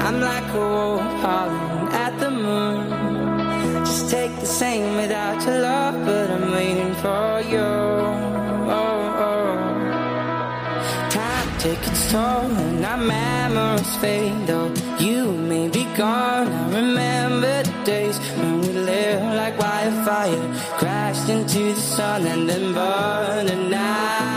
I'm 0.07 0.19
like 0.21 0.49
a 0.55 0.65
wolf 0.75 1.03
howling 1.25 1.89
at 2.05 2.13
the 2.23 2.31
moon. 2.31 2.79
Just 3.85 4.11
take 4.11 4.35
the 4.41 4.53
same 4.63 4.97
without 4.97 5.39
your 5.47 5.61
love, 5.61 5.97
but 6.07 6.31
I'm 6.31 6.51
waiting 6.53 6.95
for 7.05 7.29
you. 7.53 7.69
Oh, 8.81 9.25
oh. 9.29 9.53
Time 11.11 11.51
takes 11.59 11.89
its 11.93 12.11
toll, 12.13 12.51
and 12.65 12.85
our 12.85 12.97
memories 12.97 13.97
fade. 13.97 14.47
Though 14.47 14.73
you 14.99 15.33
may 15.51 15.69
be 15.69 15.85
gone, 15.97 16.49
I 16.49 16.63
remember 16.81 17.63
the 17.69 17.77
days 17.85 18.17
when 18.39 18.61
we 18.63 18.69
lived 18.91 19.35
like 19.41 19.59
wildfire, 19.59 20.45
crashed 20.81 21.29
into 21.29 21.63
the 21.75 21.85
sun 21.97 22.27
and 22.27 22.49
then 22.49 22.73
burned 22.73 23.49
the 23.51 23.57
night 23.77 24.32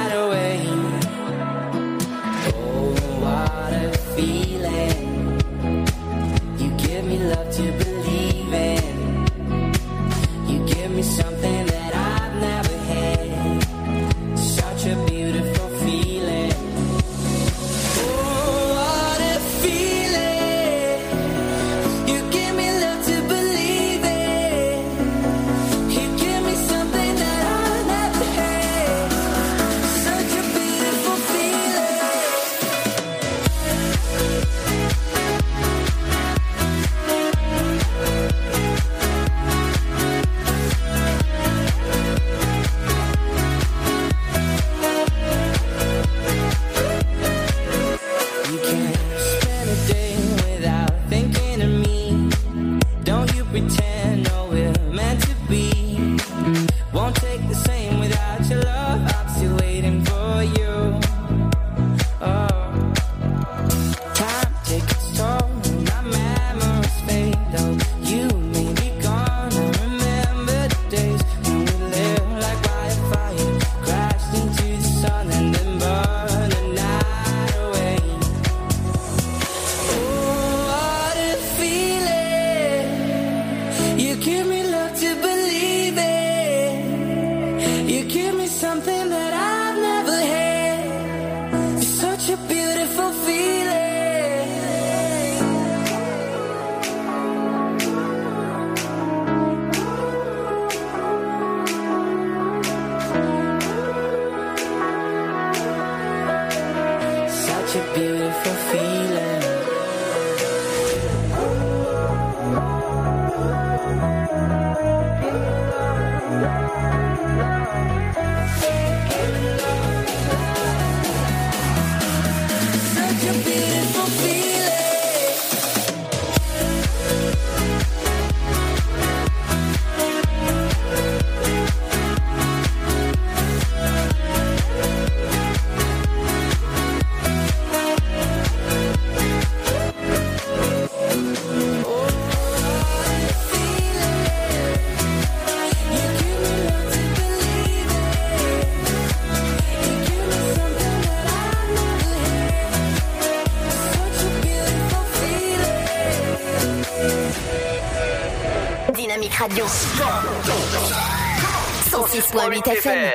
106.8 162.15 162.69
FM. 162.69 163.11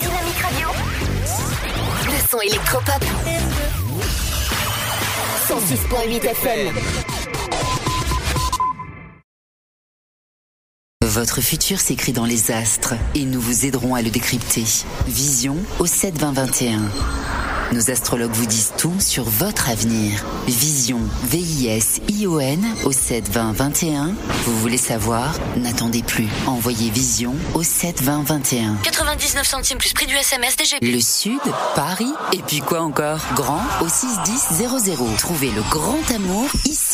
Dynamique 0.00 0.38
Radio. 0.40 0.68
Le 2.06 2.28
son 2.30 2.40
électropop. 2.40 3.04
106.8 5.48 6.24
FM. 6.24 6.74
Votre 11.02 11.40
futur 11.40 11.80
s'écrit 11.80 12.12
dans 12.12 12.26
les 12.26 12.52
astres 12.52 12.94
et 13.16 13.24
nous 13.24 13.40
vous 13.40 13.66
aiderons 13.66 13.96
à 13.96 14.02
le 14.02 14.10
décrypter. 14.10 14.62
Vision 15.08 15.56
au 15.80 15.86
7 15.86 16.16
20 16.16 16.32
21. 16.34 16.78
Nos 17.72 17.90
astrologues 17.90 18.30
vous 18.30 18.46
disent 18.46 18.72
tout 18.78 19.00
sur 19.00 19.24
votre 19.24 19.68
avenir. 19.68 20.24
Vision, 20.46 21.00
V-I-S-I-O-N 22.18 22.66
au 22.84 22.92
7 22.92 23.28
20 23.30 23.52
21. 23.52 24.14
Vous 24.44 24.58
voulez 24.58 24.76
savoir? 24.76 25.34
N'attendez 25.56 26.02
plus. 26.02 26.26
Envoyez 26.46 26.90
Vision 26.90 27.34
au 27.54 27.62
7 27.62 28.02
20 28.02 28.22
21. 28.24 28.76
99 28.82 29.46
centimes 29.46 29.78
plus 29.78 29.92
prix 29.92 30.06
du 30.06 30.14
SMS 30.14 30.56
DGP. 30.56 30.82
Le 30.82 31.00
Sud, 31.00 31.40
Paris, 31.76 32.12
et 32.32 32.42
puis 32.42 32.58
quoi 32.58 32.80
encore? 32.80 33.20
Grand 33.34 33.62
au 33.82 33.88
61000. 33.88 34.98
Trouvez 35.18 35.50
le 35.50 35.62
grand 35.70 36.10
amour 36.14 36.48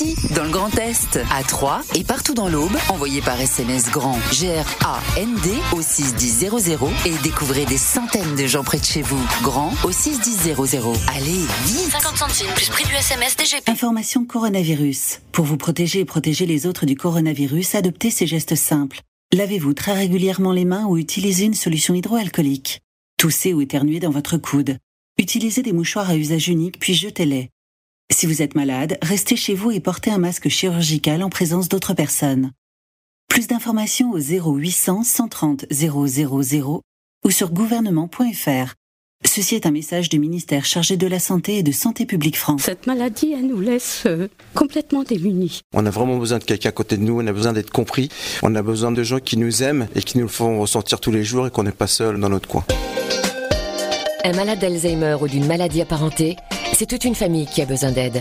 ici, 0.04 0.32
dans 0.34 0.44
le 0.44 0.50
Grand 0.50 0.76
Est, 0.78 1.18
à 1.30 1.42
Troyes 1.42 1.82
et 1.94 2.04
partout 2.04 2.34
dans 2.34 2.48
l'Aube. 2.48 2.76
Envoyez 2.88 3.20
par 3.20 3.40
SMS 3.40 3.90
grand 3.90 4.18
G-R-A-N-D 4.32 5.50
au 5.72 5.82
61000 5.82 6.50
et 7.06 7.22
découvrez 7.22 7.64
des 7.64 7.76
centaines 7.76 8.34
de 8.36 8.46
gens 8.46 8.64
près 8.64 8.78
de 8.78 8.84
chez 8.84 9.02
vous. 9.02 9.20
Grand 9.42 9.72
au 9.84 9.92
61000. 9.92 10.54
Allez, 11.14 11.32
vite 11.66 11.90
50 11.90 12.16
centimes 12.16 12.52
plus 12.54 12.68
prix 12.68 12.84
du 12.84 12.94
SMS 12.94 13.36
DGP. 13.36 13.68
Information 13.68 14.24
coronavirus. 14.24 15.20
Pour 15.32 15.44
vous 15.44 15.56
protéger 15.56 16.00
et 16.00 16.04
protéger 16.04 16.46
les 16.46 16.66
autres 16.66 16.86
du 16.86 16.96
coronavirus, 16.96 17.74
adoptez 17.74 18.10
ces 18.10 18.26
gestes 18.26 18.54
simples. 18.54 19.00
Lavez-vous 19.32 19.74
très 19.74 19.92
régulièrement 19.94 20.52
les 20.52 20.64
mains 20.64 20.86
ou 20.86 20.96
utilisez 20.98 21.44
une 21.44 21.54
solution 21.54 21.94
hydroalcoolique. 21.94 22.80
Toussez 23.16 23.52
ou 23.52 23.60
éternuez 23.60 24.00
dans 24.00 24.10
votre 24.10 24.36
coude. 24.36 24.78
Utilisez 25.18 25.62
des 25.62 25.72
mouchoirs 25.72 26.10
à 26.10 26.16
usage 26.16 26.48
unique 26.48 26.78
puis 26.78 26.94
jetez-les. 26.94 27.50
Si 28.10 28.26
vous 28.26 28.42
êtes 28.42 28.54
malade, 28.54 28.98
restez 29.02 29.36
chez 29.36 29.54
vous 29.54 29.70
et 29.70 29.80
portez 29.80 30.10
un 30.10 30.18
masque 30.18 30.48
chirurgical 30.48 31.22
en 31.22 31.30
présence 31.30 31.68
d'autres 31.68 31.94
personnes. 31.94 32.52
Plus 33.28 33.46
d'informations 33.46 34.12
au 34.12 34.18
0800 34.18 35.04
130 35.04 35.64
000 35.70 36.06
ou 37.24 37.30
sur 37.30 37.50
gouvernement.fr. 37.50 38.74
Ceci 39.26 39.54
est 39.54 39.64
un 39.64 39.70
message 39.70 40.10
du 40.10 40.18
ministère 40.18 40.66
chargé 40.66 40.98
de 40.98 41.06
la 41.06 41.18
Santé 41.18 41.56
et 41.56 41.62
de 41.62 41.72
Santé 41.72 42.04
publique 42.04 42.36
France. 42.36 42.62
Cette 42.64 42.86
maladie, 42.86 43.32
elle 43.32 43.46
nous 43.46 43.60
laisse 43.60 44.02
euh, 44.04 44.28
complètement 44.54 45.02
démunis. 45.02 45.62
On 45.72 45.86
a 45.86 45.90
vraiment 45.90 46.18
besoin 46.18 46.38
de 46.38 46.44
quelqu'un 46.44 46.68
à 46.68 46.72
côté 46.72 46.98
de 46.98 47.02
nous, 47.02 47.20
on 47.20 47.26
a 47.26 47.32
besoin 47.32 47.54
d'être 47.54 47.70
compris, 47.70 48.10
on 48.42 48.54
a 48.54 48.62
besoin 48.62 48.92
de 48.92 49.02
gens 49.02 49.18
qui 49.18 49.38
nous 49.38 49.62
aiment 49.62 49.88
et 49.94 50.02
qui 50.02 50.18
nous 50.18 50.24
le 50.24 50.30
font 50.30 50.60
ressentir 50.60 51.00
tous 51.00 51.10
les 51.10 51.24
jours 51.24 51.46
et 51.46 51.50
qu'on 51.50 51.62
n'est 51.62 51.72
pas 51.72 51.86
seul 51.86 52.20
dans 52.20 52.28
notre 52.28 52.48
coin. 52.48 52.64
Un 54.24 54.32
malade 54.34 54.58
d'Alzheimer 54.58 55.16
ou 55.20 55.26
d'une 55.26 55.46
maladie 55.46 55.80
apparentée, 55.80 56.36
c'est 56.74 56.86
toute 56.86 57.04
une 57.04 57.14
famille 57.14 57.46
qui 57.46 57.62
a 57.62 57.66
besoin 57.66 57.92
d'aide. 57.92 58.20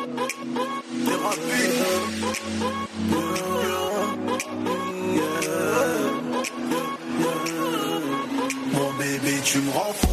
Mon 8.73 8.93
bébé, 8.97 9.39
tu 9.43 9.59
me 9.59 9.71
rends 9.71 9.93
fou, 9.93 10.07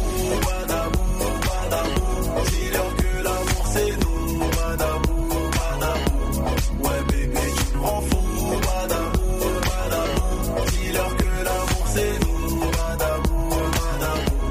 badabou, 0.45 1.07
badabou. 1.47 2.45
Dis-leur 2.51 2.95
que 2.95 3.23
l'amour 3.23 3.65
c'est 3.73 3.91
nous, 4.01 4.39
badabou, 4.55 5.17
badabou. 5.57 6.83
Ouais, 6.83 7.01
bébé, 7.11 7.39
tu 7.57 7.77
me 7.77 7.81
rends 7.83 8.01
fou, 8.01 8.59
badabou, 8.67 9.29
badabou. 9.69 10.65
Dis-leur 10.71 11.11
que 11.17 11.31
l'amour 11.45 11.85
c'est 11.93 12.13
nous, 12.23 12.59
badabou, 12.77 13.39
badabou. 13.77 14.45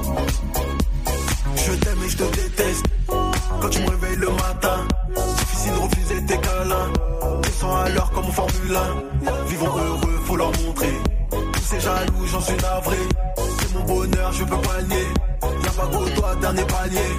Je 1.55 1.71
t'aime 1.73 2.03
et 2.03 2.09
je 2.09 2.17
te 2.17 2.35
déteste. 2.35 2.85
Quand 3.61 3.69
tu 3.69 3.79
me 3.81 3.89
réveilles 3.89 4.17
le 4.17 4.29
matin, 4.29 4.87
des 6.29 6.37
câlins. 6.37 6.91
Ils 7.43 7.59
sont 7.59 7.75
à 7.75 7.89
l'heure 7.89 8.11
comme 8.11 8.25
en 8.25 8.31
Formule 8.31 8.75
1. 8.75 9.45
Vivons 9.47 9.65
heureux, 9.65 10.19
faut 10.25 10.35
leur 10.35 10.51
montrer. 10.63 10.93
Tous 11.31 11.61
ces 11.61 11.79
jaloux, 11.79 12.25
j'en 12.31 12.41
suis 12.41 12.55
navré. 12.57 12.97
C'est 13.59 13.73
mon 13.73 13.83
bonheur, 13.85 14.31
je 14.33 14.43
peux 14.43 14.61
pas 14.61 14.81
nier. 14.83 15.07
La 15.41 15.71
vague 15.71 15.95
au 15.95 16.09
doigt, 16.09 16.35
dernier 16.35 16.63
palier. 16.63 17.09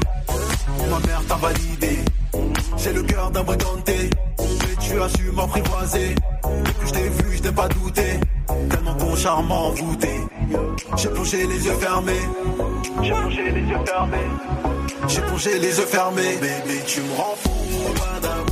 Ma 0.90 0.98
mère 1.06 1.22
t'a 1.28 1.34
validé. 1.34 1.98
J'ai 2.76 2.92
le 2.92 3.02
cœur 3.02 3.30
d'un 3.30 3.42
briganté. 3.42 4.10
Mais 4.38 4.76
tu 4.80 5.02
as 5.02 5.08
su 5.08 5.32
m'apprivoiser. 5.32 6.14
Depuis 6.64 6.74
que 6.80 6.86
je 6.86 6.92
t'ai 6.92 7.08
vu, 7.08 7.36
je 7.36 7.42
n'ai 7.42 7.52
pas 7.52 7.68
douté. 7.68 8.20
Tellement 8.70 8.94
ton 8.94 9.16
charme 9.16 9.50
envoûté. 9.50 10.14
J'ai 10.96 11.08
plongé 11.08 11.46
les 11.46 11.66
yeux 11.66 11.78
fermés. 11.80 12.24
J'ai 13.02 13.12
plongé 13.12 13.50
les 13.50 13.60
yeux 13.60 13.84
fermés. 13.84 14.30
J'ai 15.08 15.22
plongé 15.22 15.58
les 15.58 15.78
yeux 15.78 15.86
fermés. 15.86 16.36
Bébé, 16.40 16.80
tu 16.86 17.00
me 17.00 17.14
rends 17.16 17.36
fou, 17.42 17.50
madame. 17.98 18.49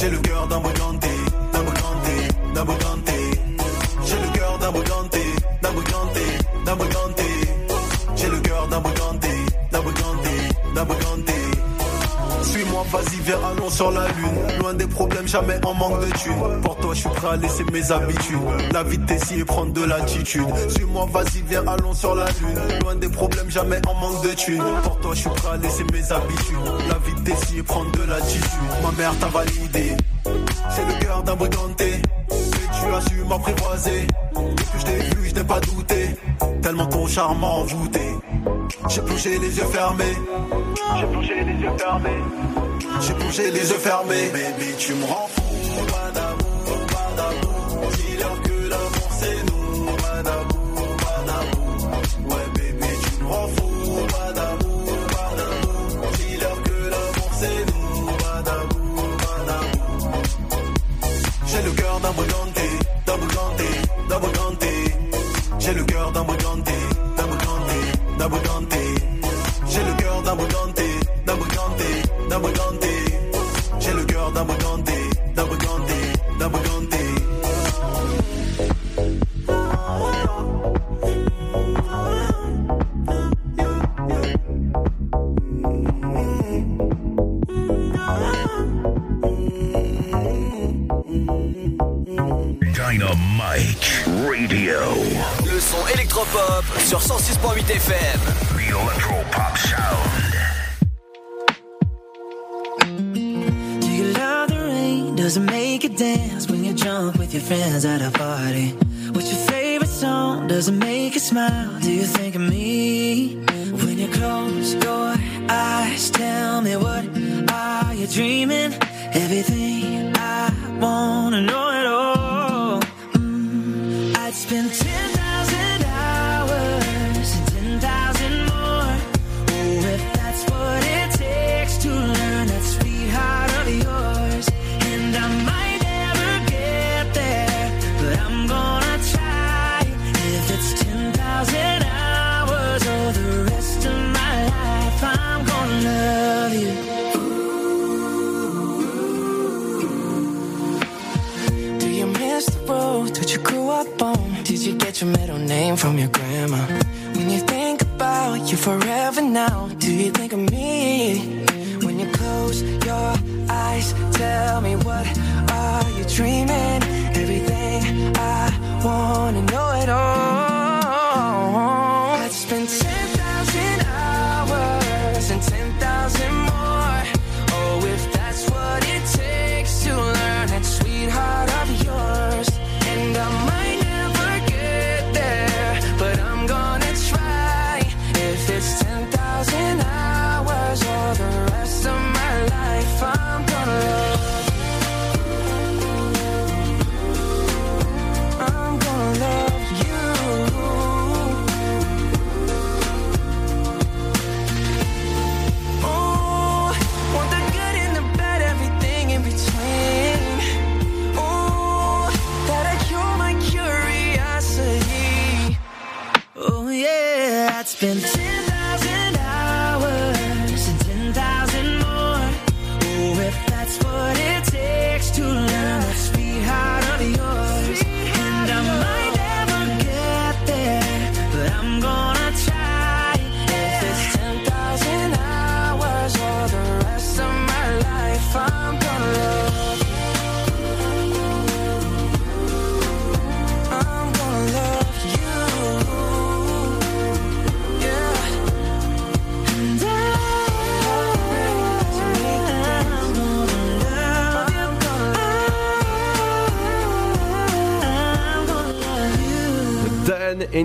J'ai 0.00 0.10
le 0.10 0.18
cœur 0.18 0.46
d'un 0.46 0.60
brigandé, 0.60 1.08
d'un 1.52 2.64
d'un. 2.64 2.97
Suis-moi, 12.58 12.84
vas-y, 12.90 13.20
vers 13.20 13.38
allons 13.46 13.70
sur 13.70 13.92
la 13.92 14.08
lune. 14.08 14.58
Loin 14.58 14.74
des 14.74 14.88
problèmes, 14.88 15.28
jamais 15.28 15.64
en 15.64 15.74
manque 15.74 16.00
de 16.00 16.10
thunes. 16.18 16.60
Pour 16.64 16.76
toi, 16.78 16.92
je 16.92 16.98
suis 16.98 17.08
prêt 17.08 17.28
à 17.28 17.36
laisser 17.36 17.62
mes 17.72 17.92
habitudes. 17.92 18.36
La 18.72 18.82
vie 18.82 18.98
de 18.98 19.38
et 19.38 19.44
prendre 19.44 19.72
de 19.72 19.84
l'attitude. 19.84 20.42
Suis-moi, 20.68 21.06
vas-y, 21.12 21.42
viens, 21.48 21.62
allons 21.68 21.94
sur 21.94 22.16
la 22.16 22.24
lune. 22.24 22.80
Loin 22.82 22.96
des 22.96 23.08
problèmes, 23.08 23.48
jamais 23.48 23.80
en 23.86 23.94
manque 23.94 24.24
de 24.24 24.34
thunes. 24.34 24.64
Pour 24.82 24.98
toi, 24.98 25.12
je 25.14 25.20
suis 25.20 25.30
prêt 25.30 25.50
à 25.52 25.56
laisser 25.56 25.84
mes 25.92 26.10
habitudes. 26.10 26.56
La 26.88 26.98
vie 26.98 27.22
de 27.22 27.58
et 27.60 27.62
prendre 27.62 27.92
de 27.92 28.02
l'attitude. 28.02 28.42
Ma 28.82 28.90
mère 28.90 29.16
t'a 29.20 29.28
validé. 29.28 29.96
C'est 30.70 30.84
le 30.84 30.98
cœur 30.98 31.22
d'un 31.22 31.36
brigandé. 31.36 31.92
Et 31.92 32.32
tu 32.32 32.92
as 32.92 33.00
su 33.08 33.22
m'apprivoiser. 33.22 34.08
Depuis 34.34 34.66
que 34.72 34.78
je 34.80 34.84
t'ai 34.84 34.98
vu, 35.14 35.28
je 35.28 35.34
n'ai 35.36 35.44
pas 35.44 35.60
douté. 35.60 36.16
Tellement 36.60 36.86
ton 36.86 37.06
charme 37.06 37.38
m'a 37.38 37.46
envoûté. 37.46 38.00
J'ai 38.88 39.02
plongé 39.02 39.38
les 39.38 39.58
yeux 39.58 39.64
fermés. 39.64 40.16
J'ai 40.98 41.06
plongé 41.06 41.34
les 41.44 41.62
yeux 41.62 41.70
fermés. 41.78 42.22
J'ai 43.00 43.14
plongé 43.14 43.50
les 43.50 43.70
yeux 43.70 43.78
fermés. 43.78 44.28
Baby, 44.32 44.74
tu 44.78 44.94
me 44.94 45.04
rends 45.04 45.28
fou, 45.28 45.82
madame. 45.92 46.27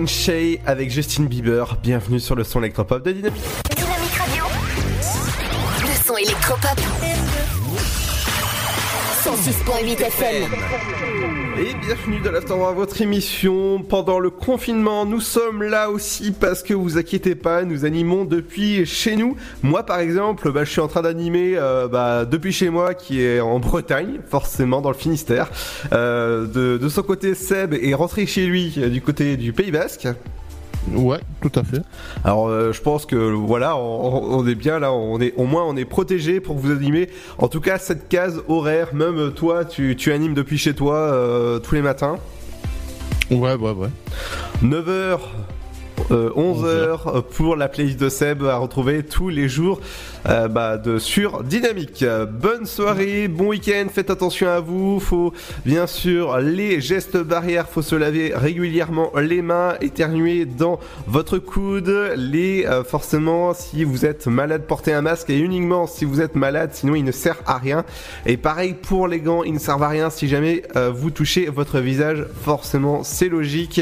Shay 0.02 0.60
avec 0.66 0.90
Justin 0.90 1.24
Bieber. 1.24 1.76
Bienvenue 1.80 2.18
sur 2.18 2.34
le 2.34 2.42
son 2.42 2.58
électropop 2.58 3.04
de 3.04 3.12
Dynamique. 3.12 3.63
106.8 9.74 10.00
FM. 10.02 10.52
Et 11.58 11.74
bienvenue 11.84 12.20
dans 12.20 12.30
l'Afterwork, 12.30 12.76
votre 12.76 13.00
émission. 13.02 13.82
Pendant 13.82 14.20
le 14.20 14.30
confinement, 14.30 15.04
nous 15.04 15.20
sommes 15.20 15.64
là 15.64 15.90
aussi 15.90 16.30
parce 16.30 16.62
que 16.62 16.74
vous 16.74 16.96
inquiétez 16.96 17.34
pas, 17.34 17.64
nous 17.64 17.84
animons 17.84 18.24
depuis 18.24 18.86
chez 18.86 19.16
nous. 19.16 19.36
Moi, 19.64 19.84
par 19.84 19.98
exemple, 19.98 20.52
bah, 20.52 20.62
je 20.62 20.70
suis 20.70 20.80
en 20.80 20.86
train 20.86 21.02
d'animer 21.02 21.54
euh, 21.56 21.88
bah, 21.88 22.24
depuis 22.24 22.52
chez 22.52 22.70
moi, 22.70 22.94
qui 22.94 23.20
est 23.20 23.40
en 23.40 23.58
Bretagne, 23.58 24.20
forcément 24.28 24.80
dans 24.80 24.90
le 24.90 24.96
Finistère. 24.96 25.50
Euh, 25.92 26.46
de, 26.46 26.78
de 26.78 26.88
son 26.88 27.02
côté, 27.02 27.34
Seb 27.34 27.74
est 27.74 27.94
rentré 27.94 28.26
chez 28.26 28.46
lui 28.46 28.74
euh, 28.78 28.88
du 28.88 29.00
côté 29.00 29.36
du 29.36 29.52
Pays 29.52 29.72
Basque. 29.72 30.06
Ouais, 30.92 31.20
tout 31.40 31.52
à 31.54 31.64
fait. 31.64 31.80
Alors 32.24 32.48
euh, 32.48 32.72
je 32.72 32.80
pense 32.82 33.06
que 33.06 33.16
voilà, 33.16 33.76
on, 33.76 34.38
on 34.38 34.46
est 34.46 34.54
bien 34.54 34.78
là, 34.78 34.92
on 34.92 35.18
est 35.20 35.32
au 35.36 35.44
moins 35.44 35.64
on 35.64 35.76
est 35.76 35.84
protégé 35.86 36.40
pour 36.40 36.56
vous 36.56 36.70
animer. 36.70 37.08
En 37.38 37.48
tout 37.48 37.60
cas, 37.60 37.78
cette 37.78 38.08
case 38.08 38.42
horaire, 38.48 38.94
même 38.94 39.32
toi, 39.32 39.64
tu, 39.64 39.96
tu 39.96 40.12
animes 40.12 40.34
depuis 40.34 40.58
chez 40.58 40.74
toi 40.74 40.96
euh, 40.96 41.58
tous 41.58 41.74
les 41.74 41.82
matins. 41.82 42.18
Ouais, 43.30 43.54
ouais, 43.54 43.70
ouais. 43.70 43.88
9h. 44.62 45.18
11h 46.10 47.22
pour 47.22 47.56
la 47.56 47.68
playlist 47.68 47.98
de 47.98 48.08
Seb 48.08 48.42
à 48.44 48.56
retrouver 48.58 49.04
tous 49.04 49.28
les 49.30 49.48
jours 49.48 49.80
euh, 50.26 50.48
bah, 50.48 50.78
de, 50.78 50.98
sur 50.98 51.42
Dynamique. 51.42 52.02
Euh, 52.02 52.26
Bonne 52.26 52.66
soirée, 52.66 53.28
bon 53.28 53.48
week-end, 53.48 53.86
faites 53.92 54.10
attention 54.10 54.48
à 54.48 54.60
vous. 54.60 55.00
Faut 55.00 55.32
bien 55.64 55.86
sûr 55.86 56.38
les 56.38 56.80
gestes 56.80 57.16
barrières, 57.16 57.68
faut 57.68 57.82
se 57.82 57.94
laver 57.94 58.32
régulièrement 58.34 59.10
les 59.20 59.42
mains, 59.42 59.74
éternuer 59.80 60.44
dans 60.44 60.80
votre 61.06 61.38
coude. 61.38 62.12
Les 62.16 62.64
euh, 62.66 62.84
forcément, 62.84 63.54
si 63.54 63.84
vous 63.84 64.06
êtes 64.06 64.26
malade, 64.26 64.62
portez 64.66 64.92
un 64.92 65.02
masque 65.02 65.30
et 65.30 65.38
uniquement 65.38 65.86
si 65.86 66.04
vous 66.04 66.20
êtes 66.20 66.34
malade, 66.34 66.70
sinon 66.72 66.94
il 66.94 67.04
ne 67.04 67.12
sert 67.12 67.38
à 67.46 67.58
rien. 67.58 67.84
Et 68.26 68.36
pareil 68.36 68.74
pour 68.74 69.08
les 69.08 69.20
gants, 69.20 69.42
ils 69.42 69.54
ne 69.54 69.58
servent 69.58 69.82
à 69.82 69.88
rien 69.88 70.10
si 70.10 70.28
jamais 70.28 70.62
euh, 70.76 70.90
vous 70.90 71.10
touchez 71.10 71.46
votre 71.46 71.80
visage. 71.80 72.26
Forcément, 72.42 73.04
c'est 73.04 73.28
logique. 73.28 73.80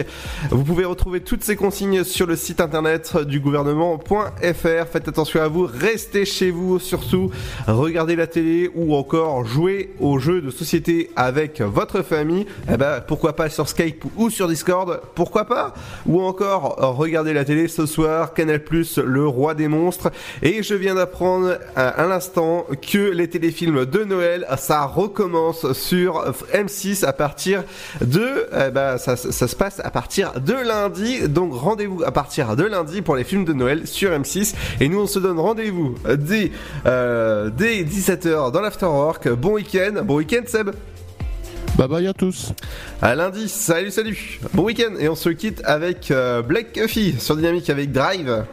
Vous 0.51 0.65
pouvez 0.65 0.85
retrouver 0.85 1.21
toutes 1.21 1.45
ces 1.45 1.57
consignes 1.57 2.05
sur 2.05 2.27
le 2.27 2.37
site 2.37 2.61
internet 2.61 3.17
du 3.17 3.41
gouvernement.fr. 3.41 4.87
Faites 4.93 5.09
attention 5.09 5.41
à 5.41 5.49
vous, 5.49 5.69
restez 5.73 6.25
chez 6.33 6.51
vous 6.51 6.79
surtout, 6.79 7.31
regardez 7.67 8.17
la 8.17 8.27
télé 8.27 8.71
ou 8.75 8.95
encore 8.95 9.45
jouez 9.45 9.91
aux 10.01 10.19
jeux 10.19 10.41
de 10.41 10.51
société 10.51 11.11
avec 11.17 11.61
votre 11.61 12.03
famille. 12.03 12.47
Eh 12.73 12.77
ben, 12.77 13.01
pourquoi 13.07 13.35
pas 13.35 13.49
sur 13.49 13.69
Skype 13.69 14.05
ou 14.17 14.31
sur 14.31 14.49
Discord, 14.49 15.01
pourquoi 15.15 15.45
pas? 15.45 15.75
Ou 16.07 16.21
encore 16.23 16.77
regardez 16.97 17.33
la 17.33 17.45
télé 17.45 17.69
ce 17.69 17.87
soir, 17.87 18.35
Canal+, 18.35 18.61
le 19.05 19.27
roi 19.27 19.55
des 19.55 19.69
monstres. 19.69 20.11
Et 20.43 20.63
je 20.63 20.75
viens 20.75 20.95
d'apprendre 20.95 21.59
à, 21.77 21.89
à 21.89 22.07
l'instant 22.07 22.67
que 22.91 23.11
les 23.11 23.29
téléfilms 23.29 23.85
de 23.85 24.05
Noël, 24.05 24.47
ça 24.57 24.85
recommence 24.87 25.73
sur 25.73 26.25
M6 26.53 27.05
à 27.05 27.13
partir 27.13 27.65
de, 28.01 28.47
eh 28.53 28.71
ben, 28.71 28.99
ça, 28.99 29.17
ça 29.17 29.49
se 29.49 29.57
passe 29.57 29.81
à 29.81 29.91
partir 29.91 30.33
de 30.41 30.55
lundi. 30.55 31.29
Donc 31.29 31.53
rendez-vous 31.55 32.03
à 32.05 32.13
partir 32.13 32.57
de 32.57 32.65
lundi 32.65 33.03
pour 33.03 33.17
les 33.17 33.25
films 33.25 33.45
de 33.45 33.53
Noël 33.53 33.87
sur 33.87 34.11
M6. 34.11 34.55
Et 34.81 34.89
nous 34.89 35.01
on 35.01 35.07
se 35.07 35.19
donne 35.19 35.39
rendez-vous 35.39 35.95
dès, 36.23 36.51
euh, 36.87 37.51
dès 37.51 37.83
17h 37.83 38.51
dans 38.53 38.61
l'Afterwork. 38.61 39.29
Bon 39.31 39.55
week-end, 39.55 40.03
bon 40.05 40.17
week-end 40.17 40.43
Seb 40.47 40.71
Bye 41.77 41.89
bye 41.89 42.07
à 42.07 42.13
tous. 42.13 42.53
À 43.01 43.15
lundi, 43.15 43.49
salut 43.49 43.91
salut. 43.91 44.41
Bon 44.53 44.65
week-end 44.65 44.95
et 44.99 45.09
on 45.09 45.15
se 45.15 45.31
quitte 45.31 45.63
avec 45.65 46.11
euh, 46.11 46.43
Black 46.43 46.75
Coffee 46.75 47.15
sur 47.19 47.35
Dynamique 47.35 47.71
avec 47.71 47.93
Drive. 47.93 48.45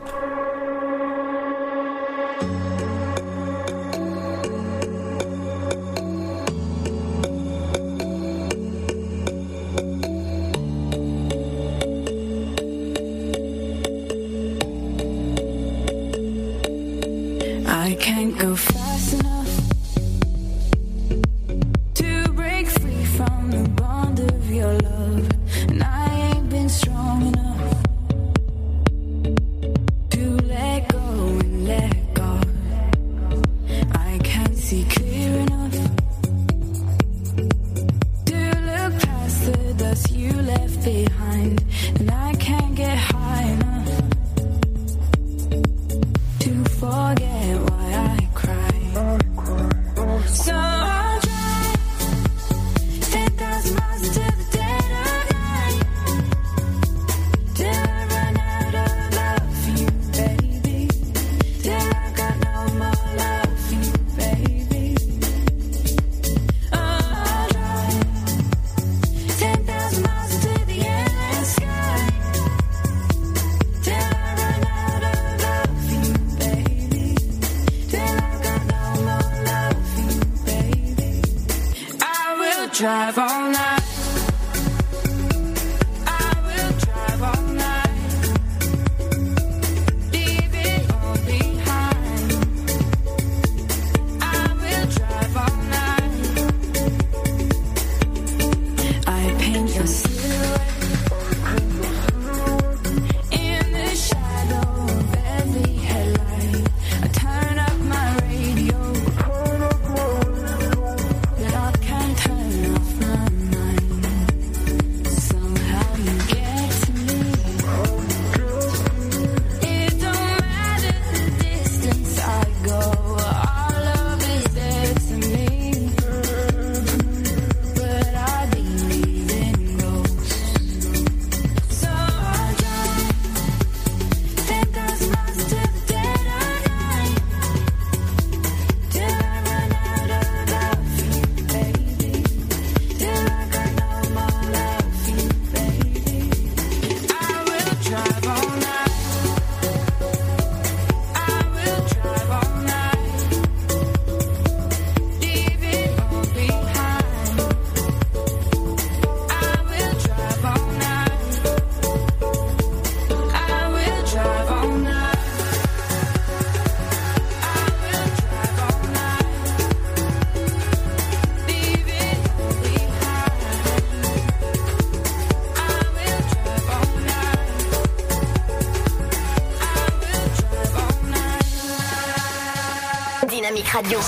Radio. 183.74 184.00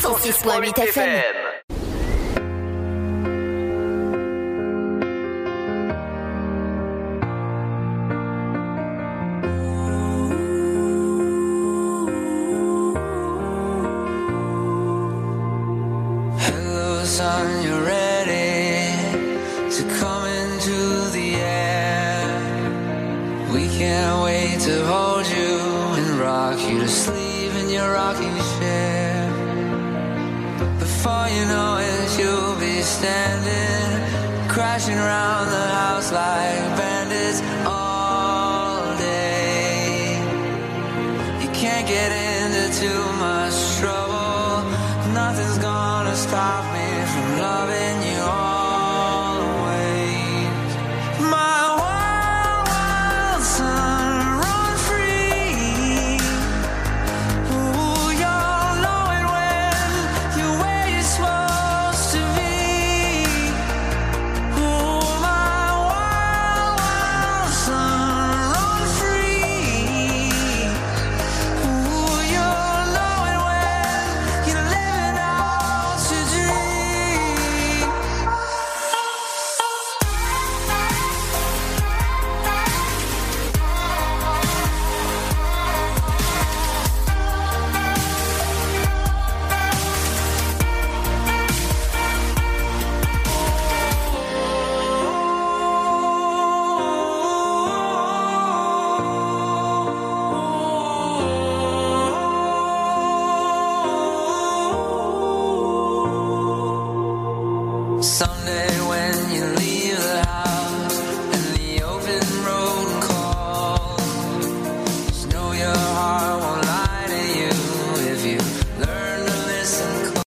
106.8 0.00 0.82
FM. 0.92 1.35